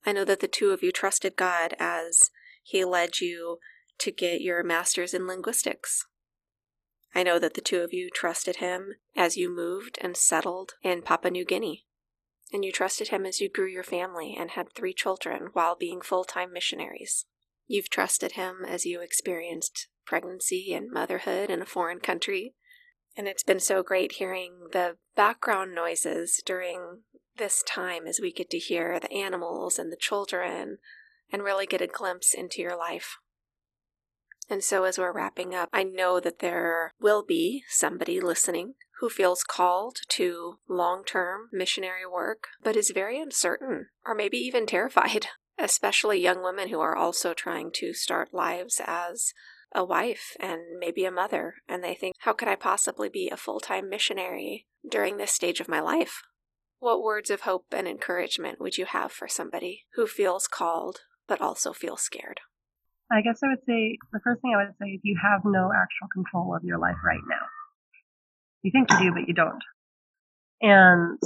I 0.07 0.13
know 0.13 0.25
that 0.25 0.41
the 0.41 0.49
two 0.49 0.71
of 0.71 0.83
you 0.83 0.93
trusted 0.93 1.37
God 1.37 1.75
as 1.79 2.31
He 2.63 2.85
led 2.85 3.21
you 3.21 3.59
to 3.99 4.11
get 4.11 4.41
your 4.41 4.63
master's 4.63 5.13
in 5.13 5.27
linguistics. 5.27 6.07
I 7.15 7.23
know 7.23 7.39
that 7.39 7.55
the 7.55 7.61
two 7.61 7.81
of 7.81 7.93
you 7.93 8.11
trusted 8.11 8.57
Him 8.57 8.95
as 9.17 9.37
you 9.37 9.55
moved 9.55 9.99
and 10.01 10.17
settled 10.17 10.75
in 10.83 11.03
Papua 11.03 11.31
New 11.31 11.45
Guinea 11.45 11.85
and 12.53 12.65
you 12.65 12.73
trusted 12.73 13.09
him 13.09 13.25
as 13.25 13.41
you 13.41 13.49
grew 13.49 13.67
your 13.67 13.85
family 13.85 14.37
and 14.39 14.53
had 14.53 14.73
three 14.73 14.93
children 14.93 15.49
while 15.53 15.77
being 15.77 16.01
full 16.01 16.25
time 16.25 16.53
missionaries. 16.53 17.27
You've 17.67 17.91
trusted 17.91 18.33
him 18.33 18.65
as 18.67 18.85
you 18.85 19.01
experienced 19.01 19.89
pregnancy 20.05 20.73
and 20.75 20.91
motherhood 20.91 21.51
in 21.51 21.63
a 21.63 21.67
foreign 21.67 22.01
country. 22.01 22.55
And 23.17 23.29
it's 23.29 23.45
been 23.45 23.61
so 23.61 23.83
great 23.83 24.13
hearing 24.13 24.69
the 24.73 24.97
background 25.15 25.75
noises 25.75 26.43
during 26.45 27.03
this 27.37 27.63
time 27.63 28.07
as 28.07 28.21
we 28.21 28.33
get 28.33 28.51
to 28.51 28.59
hear 28.59 28.99
the 28.99 29.13
animals 29.13 29.79
and 29.79 29.93
the 29.93 29.97
children 29.97 30.79
and 31.33 31.43
really 31.45 31.67
get 31.67 31.81
a 31.81 31.87
glimpse 31.87 32.35
into 32.35 32.61
your 32.61 32.77
life. 32.77 33.19
And 34.51 34.65
so, 34.65 34.83
as 34.83 34.99
we're 34.99 35.13
wrapping 35.13 35.55
up, 35.55 35.69
I 35.73 35.85
know 35.85 36.19
that 36.19 36.41
there 36.41 36.93
will 37.01 37.25
be 37.25 37.63
somebody 37.69 38.21
listening 38.21 38.75
who 38.99 39.09
feels 39.09 39.45
called 39.45 39.99
to 40.09 40.59
long 40.69 41.05
term 41.05 41.49
missionary 41.53 42.05
work, 42.05 42.49
but 42.61 42.75
is 42.75 42.91
very 42.91 43.21
uncertain 43.21 43.87
or 44.05 44.13
maybe 44.13 44.39
even 44.39 44.67
terrified, 44.67 45.29
especially 45.59 46.21
young 46.21 46.43
women 46.43 46.69
who 46.69 46.81
are 46.81 46.97
also 46.97 47.33
trying 47.33 47.71
to 47.75 47.95
start 47.95 48.35
lives 48.35 48.81
as 48.85 49.33
a 49.73 49.85
wife 49.85 50.37
and 50.41 50.61
maybe 50.81 51.05
a 51.05 51.13
mother, 51.13 51.55
and 51.69 51.85
they 51.85 51.95
think, 51.95 52.17
how 52.19 52.33
could 52.33 52.49
I 52.49 52.57
possibly 52.57 53.09
be 53.09 53.31
a 53.31 53.37
full 53.37 53.61
time 53.61 53.89
missionary 53.89 54.67
during 54.89 55.17
this 55.17 55.31
stage 55.31 55.61
of 55.61 55.69
my 55.69 55.81
life? 55.81 56.23
What 56.81 57.05
words 57.05 57.31
of 57.31 57.43
hope 57.43 57.67
and 57.71 57.87
encouragement 57.87 58.61
would 58.61 58.79
you 58.79 58.87
have 58.87 59.13
for 59.13 59.29
somebody 59.29 59.85
who 59.95 60.09
feels 60.09 60.49
called 60.49 61.03
but 61.29 61.41
also 61.41 61.73
feels 61.73 62.01
scared? 62.01 62.41
I 63.13 63.23
guess 63.23 63.41
I 63.43 63.49
would 63.49 63.65
say 63.67 63.99
the 64.13 64.21
first 64.21 64.41
thing 64.41 64.55
I 64.55 64.65
would 64.65 64.75
say 64.81 64.91
is 64.91 65.01
you 65.03 65.19
have 65.21 65.45
no 65.45 65.73
actual 65.75 66.09
control 66.13 66.55
of 66.55 66.63
your 66.63 66.79
life 66.79 66.97
right 67.05 67.21
now. 67.29 67.47
You 68.63 68.71
think 68.71 68.91
you 68.93 68.99
do, 68.99 69.13
but 69.13 69.27
you 69.27 69.35
don't. 69.35 69.63
And 70.63 71.19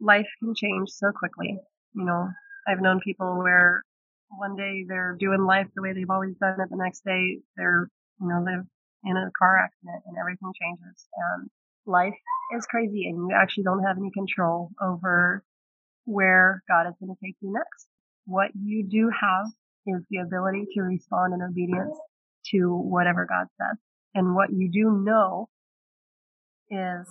life 0.00 0.26
can 0.38 0.54
change 0.54 0.90
so 0.90 1.12
quickly. 1.12 1.58
You 1.94 2.04
know, 2.04 2.28
I've 2.66 2.80
known 2.80 3.00
people 3.00 3.36
where 3.36 3.82
one 4.30 4.56
day 4.56 4.84
they're 4.86 5.16
doing 5.18 5.44
life 5.44 5.66
the 5.74 5.82
way 5.82 5.92
they've 5.92 6.10
always 6.10 6.36
done 6.36 6.60
it. 6.60 6.70
The 6.70 6.76
next 6.76 7.04
day 7.04 7.38
they're, 7.56 7.88
you 8.20 8.28
know, 8.28 8.42
live 8.44 8.64
in 9.04 9.16
a 9.16 9.30
car 9.38 9.58
accident 9.58 10.02
and 10.06 10.16
everything 10.18 10.52
changes. 10.60 11.06
And 11.16 11.50
life 11.86 12.14
is 12.56 12.66
crazy 12.66 13.08
and 13.08 13.28
you 13.28 13.36
actually 13.36 13.64
don't 13.64 13.84
have 13.84 13.98
any 13.98 14.10
control 14.10 14.70
over 14.80 15.42
where 16.04 16.62
God 16.68 16.86
is 16.86 16.94
going 17.00 17.14
to 17.14 17.20
take 17.24 17.36
you 17.40 17.52
next. 17.52 17.88
What 18.26 18.50
you 18.54 18.86
do 18.88 19.10
have 19.20 19.46
is 19.86 20.02
the 20.10 20.18
ability 20.18 20.66
to 20.74 20.82
respond 20.82 21.34
in 21.34 21.42
obedience 21.42 21.96
to 22.50 22.76
whatever 22.76 23.26
God 23.26 23.46
says. 23.60 23.78
And 24.14 24.34
what 24.34 24.50
you 24.52 24.70
do 24.70 25.02
know 25.04 25.48
is 26.70 27.06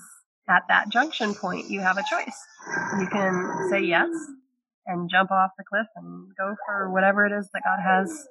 at 0.50 0.64
that 0.70 0.90
junction 0.90 1.34
point, 1.34 1.70
you 1.70 1.82
have 1.82 1.98
a 1.98 2.04
choice. 2.10 2.46
You 3.00 3.08
can 3.08 3.70
say 3.70 3.82
yes 3.82 4.10
and 4.86 5.10
jump 5.10 5.32
off 5.32 5.52
the 5.58 5.64
cliff 5.64 5.88
and 5.96 6.30
go 6.38 6.56
for 6.66 6.92
whatever 6.92 7.26
it 7.26 7.38
is 7.38 7.50
that 7.54 7.64
God 7.66 7.80
has 7.84 8.28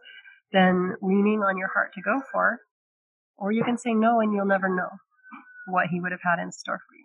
been 0.52 0.94
leaning 1.02 1.42
on 1.42 1.58
your 1.58 1.68
heart 1.68 1.92
to 1.94 2.00
go 2.00 2.22
for. 2.32 2.58
Or 3.36 3.52
you 3.52 3.64
can 3.64 3.76
say 3.76 3.92
no 3.92 4.20
and 4.20 4.32
you'll 4.32 4.46
never 4.46 4.68
know 4.68 4.88
what 5.68 5.88
He 5.88 6.00
would 6.00 6.12
have 6.12 6.22
had 6.22 6.38
in 6.38 6.52
store 6.52 6.78
for 6.78 6.96
you. 6.96 7.04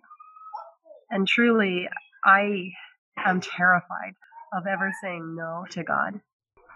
And 1.10 1.28
truly, 1.28 1.88
I 2.24 2.70
am 3.18 3.40
terrified 3.40 4.14
of 4.54 4.66
ever 4.66 4.92
saying 5.02 5.36
no 5.36 5.66
to 5.70 5.84
God. 5.84 6.20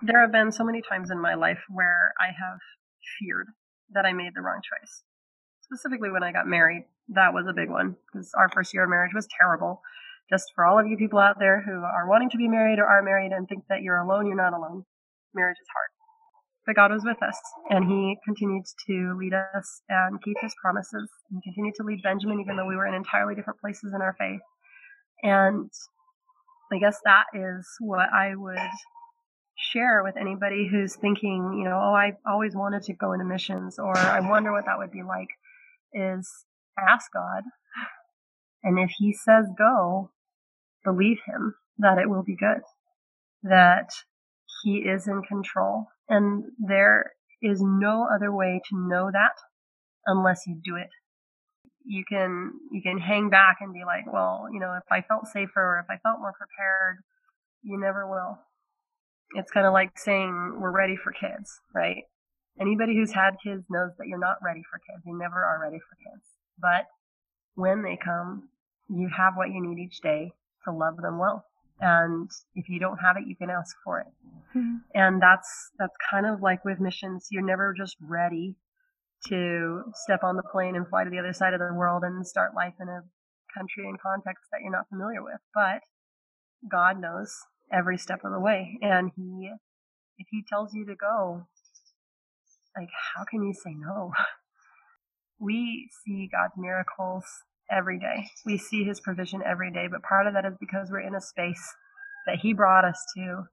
There 0.03 0.21
have 0.21 0.33
been 0.33 0.53
so 0.53 0.65
many 0.65 0.83
times 0.83 1.11
in 1.11 1.19
my 1.19 1.35
life 1.35 1.61
where 1.71 2.13
I 2.21 2.27
have 2.27 2.59
feared 3.19 3.47
that 3.95 4.05
I 4.05 4.13
made 4.13 4.33
the 4.35 4.43
wrong 4.43 4.61
choice. 4.61 5.03
Specifically 5.63 6.11
when 6.11 6.23
I 6.23 6.33
got 6.33 6.47
married, 6.47 6.85
that 7.09 7.33
was 7.33 7.47
a 7.49 7.55
big 7.55 7.71
one 7.71 7.97
because 8.13 8.31
our 8.37 8.51
first 8.53 8.75
year 8.75 8.85
of 8.85 8.91
marriage 8.91 9.15
was 9.15 9.27
terrible. 9.41 9.81
Just 10.29 10.53
for 10.55 10.67
all 10.67 10.79
of 10.79 10.87
you 10.87 10.97
people 10.97 11.19
out 11.19 11.39
there 11.39 11.63
who 11.65 11.81
are 11.81 12.09
wanting 12.09 12.31
to 12.31 12.37
be 12.37 12.49
married 12.49 12.79
or 12.79 12.85
are 12.85 13.03
married 13.03 13.33
and 13.33 13.49
think 13.49 13.65
that 13.69 13.83
you're 13.83 13.97
alone, 13.97 14.27
you're 14.27 14.37
not 14.37 14.53
alone. 14.53 14.85
Marriage 15.35 15.57
is 15.61 15.69
hard. 15.73 15.91
But 16.67 16.77
God 16.77 16.91
was 16.91 17.05
with 17.05 17.23
us 17.23 17.39
and 17.71 17.89
He 17.89 18.17
continued 18.25 18.65
to 18.89 19.17
lead 19.19 19.33
us 19.33 19.81
and 19.89 20.23
keep 20.23 20.37
His 20.43 20.55
promises 20.61 21.09
and 21.31 21.43
continued 21.43 21.75
to 21.77 21.85
lead 21.85 22.03
Benjamin 22.03 22.41
even 22.41 22.57
though 22.57 22.67
we 22.67 22.77
were 22.77 22.87
in 22.87 22.95
entirely 22.95 23.35
different 23.35 23.61
places 23.61 23.93
in 23.95 24.03
our 24.03 24.15
faith. 24.19 24.41
And 25.23 25.71
I 26.71 26.79
guess 26.79 26.99
that 27.05 27.25
is 27.33 27.67
what 27.81 28.13
I 28.13 28.35
would 28.35 28.59
share 29.57 30.03
with 30.03 30.17
anybody 30.17 30.69
who's 30.71 30.97
thinking, 30.97 31.55
you 31.59 31.65
know, 31.65 31.81
oh, 31.83 31.95
I 31.95 32.13
always 32.27 32.55
wanted 32.55 32.83
to 32.85 32.95
go 32.95 33.13
into 33.13 33.25
missions 33.25 33.79
or 33.79 33.97
I 33.97 34.21
wonder 34.21 34.53
what 34.53 34.67
that 34.67 34.79
would 34.79 34.93
be 34.93 35.03
like 35.03 35.29
is 35.93 36.31
ask 36.79 37.11
God. 37.13 37.43
And 38.63 38.79
if 38.79 38.91
he 38.99 39.13
says 39.13 39.47
go, 39.57 40.11
believe 40.85 41.19
him 41.27 41.55
that 41.79 41.99
it 41.99 42.09
will 42.09 42.23
be 42.23 42.37
good, 42.37 42.63
that 43.43 43.91
he 44.63 44.79
is 44.79 45.09
in 45.09 45.23
control. 45.23 45.87
And 46.09 46.45
there 46.59 47.13
is 47.43 47.61
no 47.63 48.07
other 48.15 48.33
way 48.33 48.61
to 48.69 48.89
know 48.89 49.11
that 49.13 49.37
unless 50.07 50.43
you 50.47 50.61
do 50.63 50.77
it. 50.77 50.91
You 51.85 52.05
can, 52.09 52.53
you 52.73 52.83
can 52.83 52.99
hang 52.99 53.31
back 53.31 53.59
and 53.61 53.73
be 53.73 53.85
like, 53.87 54.13
well, 54.13 54.47
you 54.53 54.59
know, 54.59 54.75
if 54.75 54.91
I 54.91 55.03
felt 55.03 55.29
safer 55.29 55.61
or 55.61 55.79
if 55.79 55.87
I 55.89 55.99
felt 56.03 56.21
more 56.21 56.33
prepared, 56.33 56.97
you 57.63 57.79
never 57.79 58.09
will. 58.09 58.39
It's 59.35 59.51
kind 59.51 59.67
of 59.67 59.73
like 59.73 59.99
saying 59.99 60.59
we're 60.61 60.71
ready 60.71 60.97
for 60.97 61.13
kids, 61.13 61.61
right? 61.75 62.05
Anybody 62.61 62.97
who's 62.97 63.13
had 63.13 63.37
kids 63.43 63.65
knows 63.69 63.91
that 63.99 64.07
you're 64.07 64.19
not 64.19 64.37
ready 64.43 64.63
for 64.71 64.79
kids. 64.79 65.05
You 65.05 65.19
never 65.19 65.45
are 65.45 65.61
ready 65.61 65.79
for 65.79 65.97
kids. 65.97 66.25
But 66.59 66.87
when 67.55 67.83
they 67.83 67.99
come, 68.03 68.49
you 68.89 69.09
have 69.17 69.35
what 69.37 69.51
you 69.51 69.61
need 69.61 69.83
each 69.83 70.01
day 70.01 70.33
to 70.65 70.73
love 70.73 70.97
them 70.97 71.19
well. 71.19 71.45
And 71.81 72.31
if 72.55 72.69
you 72.69 72.79
don't 72.81 72.99
have 72.99 73.17
it, 73.17 73.27
you 73.27 73.37
can 73.37 73.51
ask 73.51 73.77
for 73.85 74.01
it. 74.01 74.07
Mm-hmm. 74.57 74.77
And 74.95 75.21
that's, 75.21 75.71
that's 75.79 75.97
kind 76.11 76.25
of 76.25 76.41
like 76.41 76.65
with 76.65 76.81
missions. 76.81 77.29
You're 77.31 77.45
never 77.45 77.75
just 77.77 77.97
ready 78.01 78.57
to 79.29 79.83
step 79.95 80.21
on 80.23 80.37
the 80.37 80.43
plane 80.43 80.77
and 80.77 80.89
fly 80.89 81.05
to 81.05 81.11
the 81.11 81.19
other 81.19 81.33
side 81.33 81.53
of 81.53 81.61
the 81.61 81.75
world 81.75 82.03
and 82.05 82.27
start 82.27 82.55
life 82.55 82.75
in 82.81 82.89
a 82.89 83.03
country 83.57 83.85
and 83.87 84.01
context 84.01 84.45
that 84.53 84.61
you're 84.63 84.73
not 84.73 84.89
familiar 84.89 85.23
with. 85.23 85.41
But 85.55 85.83
God 86.71 87.01
knows 87.01 87.35
every 87.73 87.99
step 87.99 88.21
of 88.25 88.33
the 88.33 88.41
way. 88.41 88.79
And 88.83 89.11
He, 89.17 89.51
if 90.19 90.27
He 90.31 90.45
tells 90.49 90.75
you 90.75 90.87
to 90.87 90.95
go, 90.95 91.47
like, 92.77 92.91
how 93.15 93.25
can 93.25 93.43
you 93.43 93.55
say 93.55 93.75
no? 93.77 94.13
we 95.39 95.89
see 96.05 96.29
God's 96.31 96.55
miracles 96.57 97.25
every 97.71 97.99
day. 97.99 98.29
We 98.45 98.59
see 98.59 98.85
his 98.85 99.01
provision 99.01 99.43
every 99.45 99.73
day, 99.73 99.89
but 99.91 100.03
part 100.03 100.27
of 100.27 100.35
that 100.35 100.45
is 100.45 100.55
because 100.61 100.89
we're 100.91 101.01
in 101.01 101.15
a 101.15 101.21
space 101.21 101.75
that 102.27 102.39
he 102.41 102.53
brought 102.53 102.85
us 102.85 103.03
to 103.17 103.45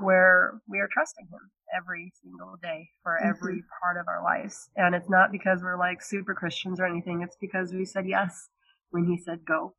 where 0.00 0.60
we 0.68 0.78
are 0.78 0.88
trusting 0.92 1.26
him 1.26 1.50
every 1.76 2.12
single 2.22 2.56
day 2.62 2.88
for 3.02 3.18
mm-hmm. 3.18 3.28
every 3.28 3.62
part 3.82 3.96
of 3.96 4.06
our 4.08 4.22
lives. 4.22 4.70
And 4.76 4.94
it's 4.94 5.10
not 5.10 5.32
because 5.32 5.60
we're 5.62 5.78
like 5.78 6.02
super 6.02 6.34
Christians 6.34 6.80
or 6.80 6.86
anything. 6.86 7.22
It's 7.22 7.36
because 7.40 7.72
we 7.72 7.84
said 7.84 8.04
yes 8.06 8.48
when 8.90 9.04
he 9.04 9.18
said 9.18 9.40
go. 9.46 9.74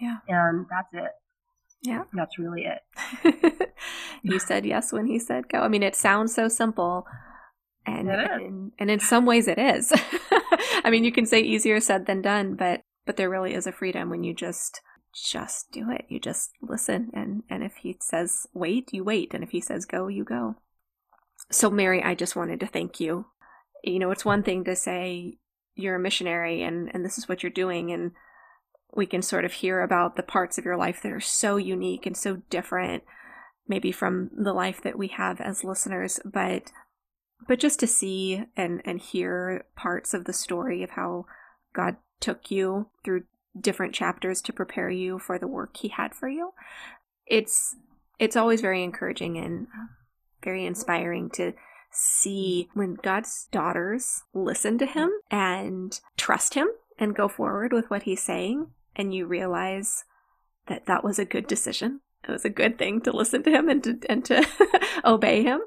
Yeah. 0.00 0.18
And 0.28 0.66
that's 0.70 0.88
it. 0.92 1.12
Yeah. 1.82 2.04
That's 2.12 2.38
really 2.38 2.64
it. 2.64 3.72
he 4.22 4.38
said 4.38 4.64
yes 4.64 4.92
when 4.92 5.06
he 5.06 5.18
said 5.18 5.48
go. 5.48 5.60
I 5.60 5.68
mean, 5.68 5.82
it 5.82 5.96
sounds 5.96 6.34
so 6.34 6.48
simple. 6.48 7.06
And, 7.84 8.08
and 8.08 8.72
and 8.78 8.90
in 8.90 9.00
some 9.00 9.26
ways 9.26 9.48
it 9.48 9.58
is. 9.58 9.92
I 10.84 10.90
mean, 10.90 11.02
you 11.02 11.10
can 11.10 11.26
say 11.26 11.40
easier 11.40 11.80
said 11.80 12.06
than 12.06 12.22
done, 12.22 12.54
but 12.54 12.82
but 13.04 13.16
there 13.16 13.28
really 13.28 13.54
is 13.54 13.66
a 13.66 13.72
freedom 13.72 14.10
when 14.10 14.22
you 14.22 14.32
just 14.32 14.80
just 15.12 15.72
do 15.72 15.90
it. 15.90 16.04
You 16.08 16.20
just 16.20 16.50
listen 16.62 17.10
and 17.12 17.42
and 17.50 17.64
if 17.64 17.74
he 17.82 17.96
says 18.00 18.46
wait, 18.54 18.92
you 18.92 19.02
wait, 19.02 19.34
and 19.34 19.42
if 19.42 19.50
he 19.50 19.60
says 19.60 19.84
go, 19.84 20.06
you 20.06 20.22
go. 20.22 20.54
So 21.50 21.68
Mary, 21.68 22.00
I 22.00 22.14
just 22.14 22.36
wanted 22.36 22.60
to 22.60 22.68
thank 22.68 23.00
you. 23.00 23.26
You 23.82 23.98
know, 23.98 24.12
it's 24.12 24.24
one 24.24 24.44
thing 24.44 24.62
to 24.64 24.76
say 24.76 25.38
you're 25.74 25.96
a 25.96 26.00
missionary 26.00 26.62
and 26.62 26.88
and 26.94 27.04
this 27.04 27.18
is 27.18 27.28
what 27.28 27.42
you're 27.42 27.50
doing 27.50 27.90
and 27.90 28.12
we 28.94 29.06
can 29.06 29.22
sort 29.22 29.44
of 29.44 29.54
hear 29.54 29.80
about 29.80 30.16
the 30.16 30.22
parts 30.22 30.58
of 30.58 30.64
your 30.64 30.76
life 30.76 31.02
that 31.02 31.12
are 31.12 31.20
so 31.20 31.56
unique 31.56 32.06
and 32.06 32.16
so 32.16 32.36
different 32.50 33.02
maybe 33.68 33.92
from 33.92 34.30
the 34.36 34.52
life 34.52 34.82
that 34.82 34.98
we 34.98 35.08
have 35.08 35.40
as 35.40 35.64
listeners 35.64 36.20
but 36.24 36.72
but 37.46 37.58
just 37.58 37.80
to 37.80 37.86
see 37.86 38.44
and 38.56 38.82
and 38.84 39.00
hear 39.00 39.64
parts 39.76 40.14
of 40.14 40.24
the 40.24 40.32
story 40.32 40.82
of 40.82 40.90
how 40.90 41.26
God 41.74 41.96
took 42.20 42.50
you 42.50 42.88
through 43.04 43.24
different 43.58 43.94
chapters 43.94 44.40
to 44.42 44.52
prepare 44.52 44.90
you 44.90 45.18
for 45.18 45.38
the 45.38 45.48
work 45.48 45.76
he 45.76 45.88
had 45.88 46.14
for 46.14 46.28
you. 46.28 46.52
It's 47.26 47.76
it's 48.18 48.36
always 48.36 48.60
very 48.60 48.82
encouraging 48.82 49.36
and 49.38 49.66
very 50.44 50.64
inspiring 50.64 51.30
to 51.30 51.52
see 51.90 52.68
when 52.74 52.94
God's 52.94 53.48
daughters 53.50 54.22
listen 54.32 54.78
to 54.78 54.86
him 54.86 55.10
and 55.30 55.98
trust 56.16 56.54
him 56.54 56.68
and 56.98 57.14
go 57.14 57.28
forward 57.28 57.72
with 57.72 57.90
what 57.90 58.04
he's 58.04 58.22
saying 58.22 58.68
and 58.96 59.14
you 59.14 59.26
realize 59.26 60.04
that 60.66 60.86
that 60.86 61.04
was 61.04 61.18
a 61.18 61.24
good 61.24 61.46
decision 61.46 62.00
it 62.26 62.30
was 62.30 62.44
a 62.44 62.50
good 62.50 62.78
thing 62.78 63.00
to 63.00 63.10
listen 63.10 63.42
to 63.42 63.50
him 63.50 63.68
and 63.68 63.82
to, 63.82 63.98
and 64.08 64.24
to 64.24 64.46
obey 65.04 65.42
him 65.42 65.60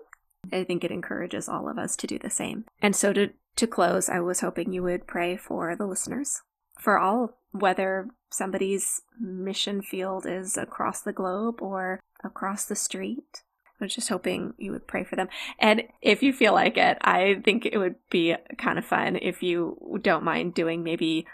I 0.52 0.64
think 0.64 0.84
it 0.84 0.92
encourages 0.92 1.50
all 1.50 1.68
of 1.70 1.78
us 1.78 1.96
to 1.98 2.08
do 2.08 2.20
the 2.20 2.30
same. 2.30 2.66
And 2.82 2.96
so 2.96 3.14
to 3.14 3.30
to 3.56 3.68
close, 3.68 4.10
I 4.10 4.20
was 4.20 4.42
hoping 4.42 4.74
you 4.74 4.84
would 4.84 5.08
pray 5.08 5.38
for 5.38 5.78
the 5.78 5.86
listeners, 5.86 6.42
for 6.78 7.00
all, 7.00 7.38
whether 7.52 8.10
somebody's 8.30 9.02
mission 9.18 9.82
field 9.82 10.26
is 10.26 10.58
across 10.58 11.02
the 11.02 11.14
globe 11.14 11.62
or 11.62 12.02
across 12.22 12.66
the 12.66 12.76
street. 12.76 13.44
I 13.80 13.86
was 13.86 13.96
just 13.96 14.10
hoping 14.10 14.56
you 14.58 14.74
would 14.74 14.88
pray 14.88 15.06
for 15.06 15.16
them. 15.16 15.30
And 15.58 15.84
if 16.02 16.22
you 16.22 16.34
feel 16.34 16.52
like 16.52 16.76
it, 16.78 16.98
I 17.02 17.42
think 17.46 17.66
it 17.66 17.78
would 17.78 17.96
be 18.10 18.36
kind 18.58 18.78
of 18.78 18.84
fun 18.84 19.18
if 19.22 19.42
you 19.42 20.00
don't 20.02 20.24
mind 20.26 20.54
doing 20.54 20.84
maybe 20.84 21.26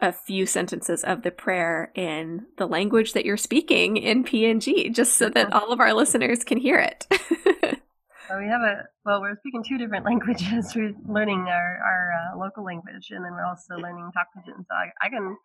a 0.00 0.12
few 0.12 0.46
sentences 0.46 1.04
of 1.04 1.22
the 1.22 1.30
prayer 1.30 1.90
in 1.94 2.46
the 2.58 2.66
language 2.66 3.12
that 3.12 3.24
you're 3.24 3.36
speaking 3.36 3.96
in 3.96 4.24
PNG, 4.24 4.92
just 4.94 5.14
so 5.16 5.28
that 5.30 5.52
all 5.52 5.72
of 5.72 5.80
our 5.80 5.94
listeners 5.94 6.44
can 6.44 6.58
hear 6.58 6.78
it. 6.78 7.06
So 8.28 8.38
we 8.38 8.46
have 8.46 8.62
a 8.62 8.84
well, 9.04 9.20
we're 9.20 9.36
speaking 9.36 9.62
two 9.62 9.76
different 9.76 10.06
languages. 10.10 10.72
We're 10.74 10.94
learning 11.06 11.46
our 11.46 11.78
our 11.84 12.12
uh, 12.12 12.38
local 12.38 12.64
language, 12.64 13.08
and 13.10 13.24
then 13.24 13.32
we're 13.32 13.44
also 13.44 13.74
learning 13.76 14.10
Tok 14.14 14.28
Pisin. 14.34 14.64
So 14.64 14.74
I, 14.74 15.06
I 15.06 15.10
can 15.10 15.36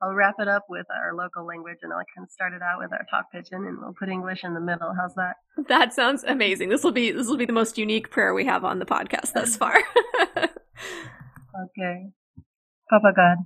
I'll 0.00 0.14
wrap 0.14 0.36
it 0.38 0.48
up 0.48 0.66
with 0.68 0.86
our 0.90 1.16
local 1.16 1.46
language, 1.46 1.78
and 1.82 1.92
I'll 1.92 2.06
kind 2.14 2.24
of 2.24 2.30
start 2.30 2.52
it 2.52 2.62
out 2.62 2.78
with 2.78 2.92
our 2.92 3.04
Tok 3.10 3.32
Pisin, 3.32 3.66
and 3.66 3.78
we'll 3.80 3.94
put 3.98 4.08
English 4.08 4.44
in 4.44 4.54
the 4.54 4.60
middle. 4.60 4.94
How's 4.96 5.14
that? 5.14 5.34
That 5.68 5.92
sounds 5.92 6.22
amazing. 6.24 6.68
This 6.68 6.84
will 6.84 6.92
be 6.92 7.10
this 7.10 7.26
will 7.26 7.36
be 7.36 7.46
the 7.46 7.52
most 7.52 7.76
unique 7.76 8.10
prayer 8.10 8.32
we 8.34 8.44
have 8.46 8.64
on 8.64 8.78
the 8.78 8.86
podcast 8.86 9.32
thus 9.32 9.56
far. 9.56 9.78
Okay. 11.52 12.08
Papa 12.90 13.12
God, 13.14 13.36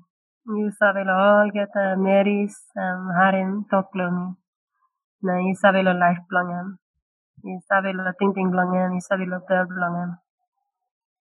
you 0.48 0.70
sabe 0.78 1.04
lo 1.06 1.14
all 1.14 1.50
get 1.54 1.68
the 1.74 1.96
Marys 1.98 2.56
um 2.76 3.10
harim 3.18 3.66
toklomi. 3.72 4.36
Na 5.22 5.38
you 5.40 5.54
sabe 5.56 5.82
lo 5.84 5.92
life 5.92 6.22
blongam. 6.30 6.78
You 7.44 7.60
sabe 7.70 7.92
lo 7.96 8.12
ting 8.20 8.34
ting 8.34 8.50
blongam. 8.52 8.94
You 8.94 9.00
sabe 9.00 9.26
lo 9.28 9.40
bird 9.48 9.68
blongam. 9.70 10.18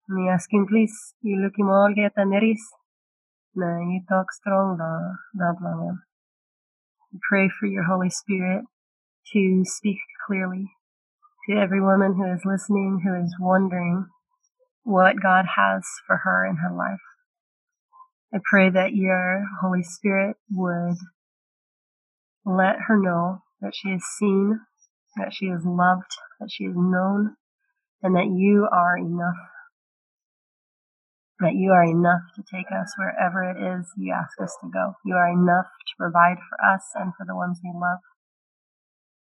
Me 0.10 0.30
asking 0.30 0.68
please, 0.68 1.16
you 1.24 1.38
look 1.42 1.54
him 1.58 1.70
all 1.70 1.94
get 1.96 2.14
the 2.16 2.26
Marys. 2.26 2.64
Na 3.56 3.80
you 3.80 4.02
talk 4.10 4.32
strong 4.32 4.78
lo 4.80 5.54
blongam. 5.62 6.00
We 7.14 7.20
pray 7.30 7.50
for 7.50 7.68
your 7.68 7.84
Holy 7.86 8.10
Spirit 8.12 8.66
to 9.34 9.64
speak 9.66 10.00
clearly 10.28 10.72
to 11.48 11.56
every 11.58 11.82
woman 11.82 12.16
who 12.16 12.26
is 12.34 12.42
listening, 12.46 13.02
who 13.04 13.16
is 13.16 13.36
wondering 13.40 14.08
what 14.84 15.22
God 15.22 15.46
has 15.58 15.84
for 16.08 16.18
her 16.26 16.46
in 16.46 16.58
her 16.58 16.74
life. 16.76 17.00
I 18.34 18.40
pray 18.44 18.70
that 18.70 18.94
your 18.94 19.44
Holy 19.62 19.84
Spirit 19.84 20.36
would 20.52 20.98
let 22.46 22.76
her 22.88 22.98
know 22.98 23.42
that 23.62 23.74
she 23.74 23.90
is 23.90 24.04
seen, 24.20 24.60
that 25.16 25.34
she 25.34 25.46
is 25.46 25.62
loved, 25.66 26.12
that 26.40 26.50
she 26.52 26.66
is 26.66 26.76
known, 26.76 27.36
and 28.04 28.16
that 28.16 28.28
you 28.28 28.68
are 28.72 28.98
enough. 28.98 29.36
That 31.40 31.56
you 31.56 31.72
are 31.72 31.84
enough 31.84 32.22
to 32.36 32.44
take 32.44 32.68
us 32.72 32.94
wherever 32.98 33.44
it 33.44 33.58
is 33.60 33.86
you 33.98 34.14
ask 34.14 34.40
us 34.42 34.56
to 34.62 34.70
go. 34.72 34.94
You 35.06 35.16
are 35.16 35.30
enough 35.30 35.66
to 35.66 35.94
provide 35.98 36.38
for 36.38 36.74
us 36.74 36.84
and 36.96 37.12
for 37.18 37.26
the 37.28 37.36
ones 37.36 37.60
we 37.64 37.72
love. 37.74 38.00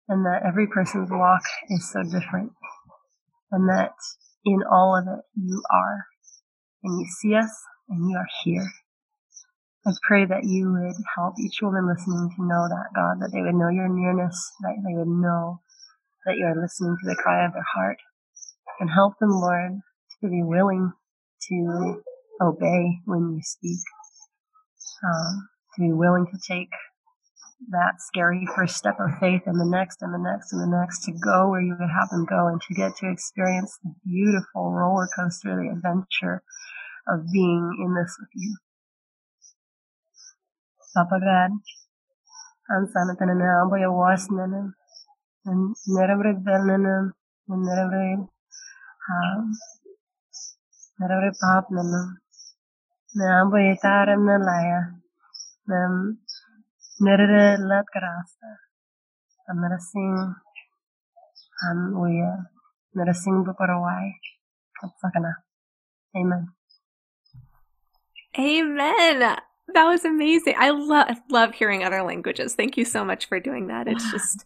And 0.08 0.26
that 0.26 0.42
every 0.44 0.66
person's 0.66 1.10
walk 1.10 1.42
is 1.68 1.92
so 1.92 2.02
different. 2.02 2.52
And 3.52 3.68
that 3.68 3.92
in 4.44 4.62
all 4.68 4.96
of 4.98 5.06
it, 5.06 5.24
you 5.36 5.62
are. 5.70 6.06
And 6.82 7.00
you 7.00 7.06
see 7.20 7.34
us 7.36 7.52
and 7.88 8.10
you 8.10 8.16
are 8.16 8.26
here. 8.42 8.68
I 9.84 9.90
pray 10.06 10.24
that 10.26 10.44
you 10.44 10.70
would 10.72 10.94
help 11.16 11.34
each 11.40 11.58
woman 11.60 11.88
listening 11.88 12.30
to 12.36 12.46
know 12.46 12.68
that, 12.68 12.94
God, 12.94 13.18
that 13.20 13.30
they 13.32 13.42
would 13.42 13.54
know 13.54 13.68
your 13.68 13.88
nearness, 13.88 14.52
that 14.60 14.78
they 14.86 14.94
would 14.94 15.08
know 15.08 15.60
that 16.24 16.36
you 16.36 16.46
are 16.46 16.60
listening 16.60 16.96
to 17.02 17.08
the 17.08 17.16
cry 17.16 17.44
of 17.44 17.52
their 17.52 17.66
heart. 17.74 17.98
And 18.78 18.88
help 18.90 19.14
them, 19.18 19.30
Lord, 19.30 19.80
to 20.20 20.28
be 20.28 20.42
willing 20.42 20.92
to 21.48 22.02
obey 22.40 23.00
when 23.06 23.34
you 23.34 23.40
speak, 23.42 23.82
um, 25.04 25.48
to 25.74 25.82
be 25.82 25.92
willing 25.92 26.26
to 26.26 26.38
take 26.46 26.70
that 27.70 27.94
scary 27.98 28.46
first 28.54 28.76
step 28.76 28.98
of 29.00 29.18
faith 29.18 29.42
and 29.46 29.58
the 29.58 29.66
next 29.66 30.02
and 30.02 30.14
the 30.14 30.18
next 30.18 30.52
and 30.52 30.62
the 30.62 30.78
next 30.78 31.04
to 31.04 31.12
go 31.12 31.48
where 31.48 31.60
you 31.60 31.76
would 31.78 31.90
have 31.90 32.10
them 32.10 32.24
go 32.24 32.46
and 32.46 32.60
to 32.60 32.74
get 32.74 32.96
to 32.96 33.10
experience 33.10 33.78
the 33.82 33.94
beautiful 34.04 34.72
roller 34.72 35.08
coaster, 35.14 35.54
the 35.54 35.70
adventure 35.70 36.42
of 37.08 37.26
being 37.32 37.70
in 37.84 37.94
this 37.94 38.16
with 38.18 38.30
you. 38.34 38.56
Papa 40.94 41.20
God, 41.20 41.50
I'm 42.70 42.86
Sanatan 42.92 43.30
and 43.30 43.42
I'm 43.42 43.68
boy 43.70 43.80
was 43.88 44.28
nana 44.30 44.74
and 45.46 45.74
never 45.88 46.34
nana 46.58 47.12
um 49.12 49.52
never 51.00 51.32
pop 51.40 51.66
nana. 51.70 52.02
Na 53.14 53.44
taram 53.82 54.24
na. 54.26 54.80
Nam 55.68 56.18
Nerede 57.00 57.58
lat 57.58 57.84
karasta. 57.94 58.50
I'm 59.48 59.60
gonna 59.60 59.78
sing. 59.80 60.34
We 62.00 62.22
uh, 62.22 62.36
gonna 62.96 63.14
sing 63.14 63.44
Bukarawai. 63.44 64.12
Amen. 66.16 66.48
Amen. 68.38 69.42
That 69.74 69.86
was 69.86 70.04
amazing. 70.04 70.54
I 70.58 70.70
love 70.70 71.16
love 71.30 71.54
hearing 71.54 71.84
other 71.84 72.02
languages. 72.02 72.54
Thank 72.54 72.76
you 72.76 72.84
so 72.84 73.04
much 73.04 73.26
for 73.26 73.40
doing 73.40 73.68
that. 73.68 73.88
It's 73.88 74.10
just 74.10 74.44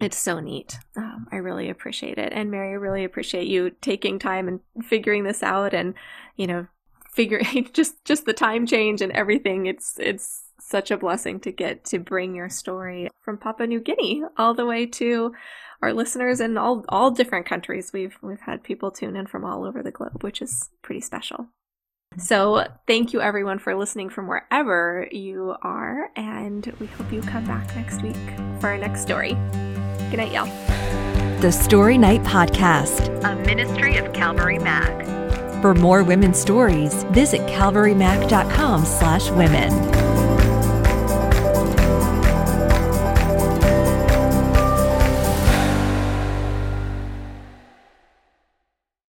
it's 0.00 0.18
so 0.18 0.40
neat. 0.40 0.78
Um, 0.96 1.26
I 1.32 1.36
really 1.36 1.70
appreciate 1.70 2.18
it. 2.18 2.32
And 2.32 2.50
Mary, 2.50 2.70
I 2.70 2.74
really 2.74 3.04
appreciate 3.04 3.46
you 3.46 3.70
taking 3.80 4.18
time 4.18 4.46
and 4.48 4.60
figuring 4.84 5.24
this 5.24 5.42
out 5.42 5.72
and, 5.72 5.94
you 6.36 6.46
know, 6.46 6.66
figuring 7.10 7.70
just 7.72 8.04
just 8.04 8.26
the 8.26 8.34
time 8.34 8.66
change 8.66 9.00
and 9.00 9.12
everything. 9.12 9.66
It's 9.66 9.98
it's 9.98 10.44
such 10.60 10.90
a 10.90 10.96
blessing 10.96 11.40
to 11.40 11.52
get 11.52 11.84
to 11.86 11.98
bring 11.98 12.34
your 12.34 12.50
story 12.50 13.08
from 13.22 13.38
Papua 13.38 13.66
New 13.66 13.80
Guinea 13.80 14.22
all 14.36 14.52
the 14.52 14.66
way 14.66 14.84
to 14.86 15.32
our 15.80 15.92
listeners 15.92 16.40
in 16.40 16.58
all 16.58 16.84
all 16.88 17.10
different 17.10 17.46
countries. 17.46 17.92
We've 17.92 18.18
we've 18.20 18.40
had 18.40 18.62
people 18.62 18.90
tune 18.90 19.16
in 19.16 19.26
from 19.26 19.44
all 19.44 19.64
over 19.64 19.82
the 19.82 19.90
globe, 19.90 20.22
which 20.22 20.42
is 20.42 20.68
pretty 20.82 21.00
special. 21.00 21.48
So, 22.18 22.66
thank 22.86 23.12
you 23.12 23.20
everyone 23.20 23.58
for 23.58 23.74
listening 23.76 24.08
from 24.08 24.26
wherever 24.26 25.06
you 25.12 25.54
are, 25.62 26.10
and 26.16 26.66
we 26.80 26.86
hope 26.86 27.12
you 27.12 27.20
come 27.20 27.44
back 27.44 27.74
next 27.76 28.02
week 28.02 28.16
for 28.60 28.68
our 28.68 28.78
next 28.78 29.02
story. 29.02 29.34
Good 30.10 30.16
night, 30.16 30.32
y'all. 30.32 30.46
The 31.40 31.52
Story 31.52 31.98
Night 31.98 32.22
Podcast. 32.22 33.22
a 33.22 33.36
ministry 33.44 33.98
of 33.98 34.12
Calvary 34.14 34.58
Mac. 34.58 35.04
For 35.60 35.74
more 35.74 36.02
women's 36.02 36.38
stories, 36.38 37.04
visit 37.10 37.40
calvarymac.com 37.42 38.84
slash 38.86 39.30
women. 39.30 40.25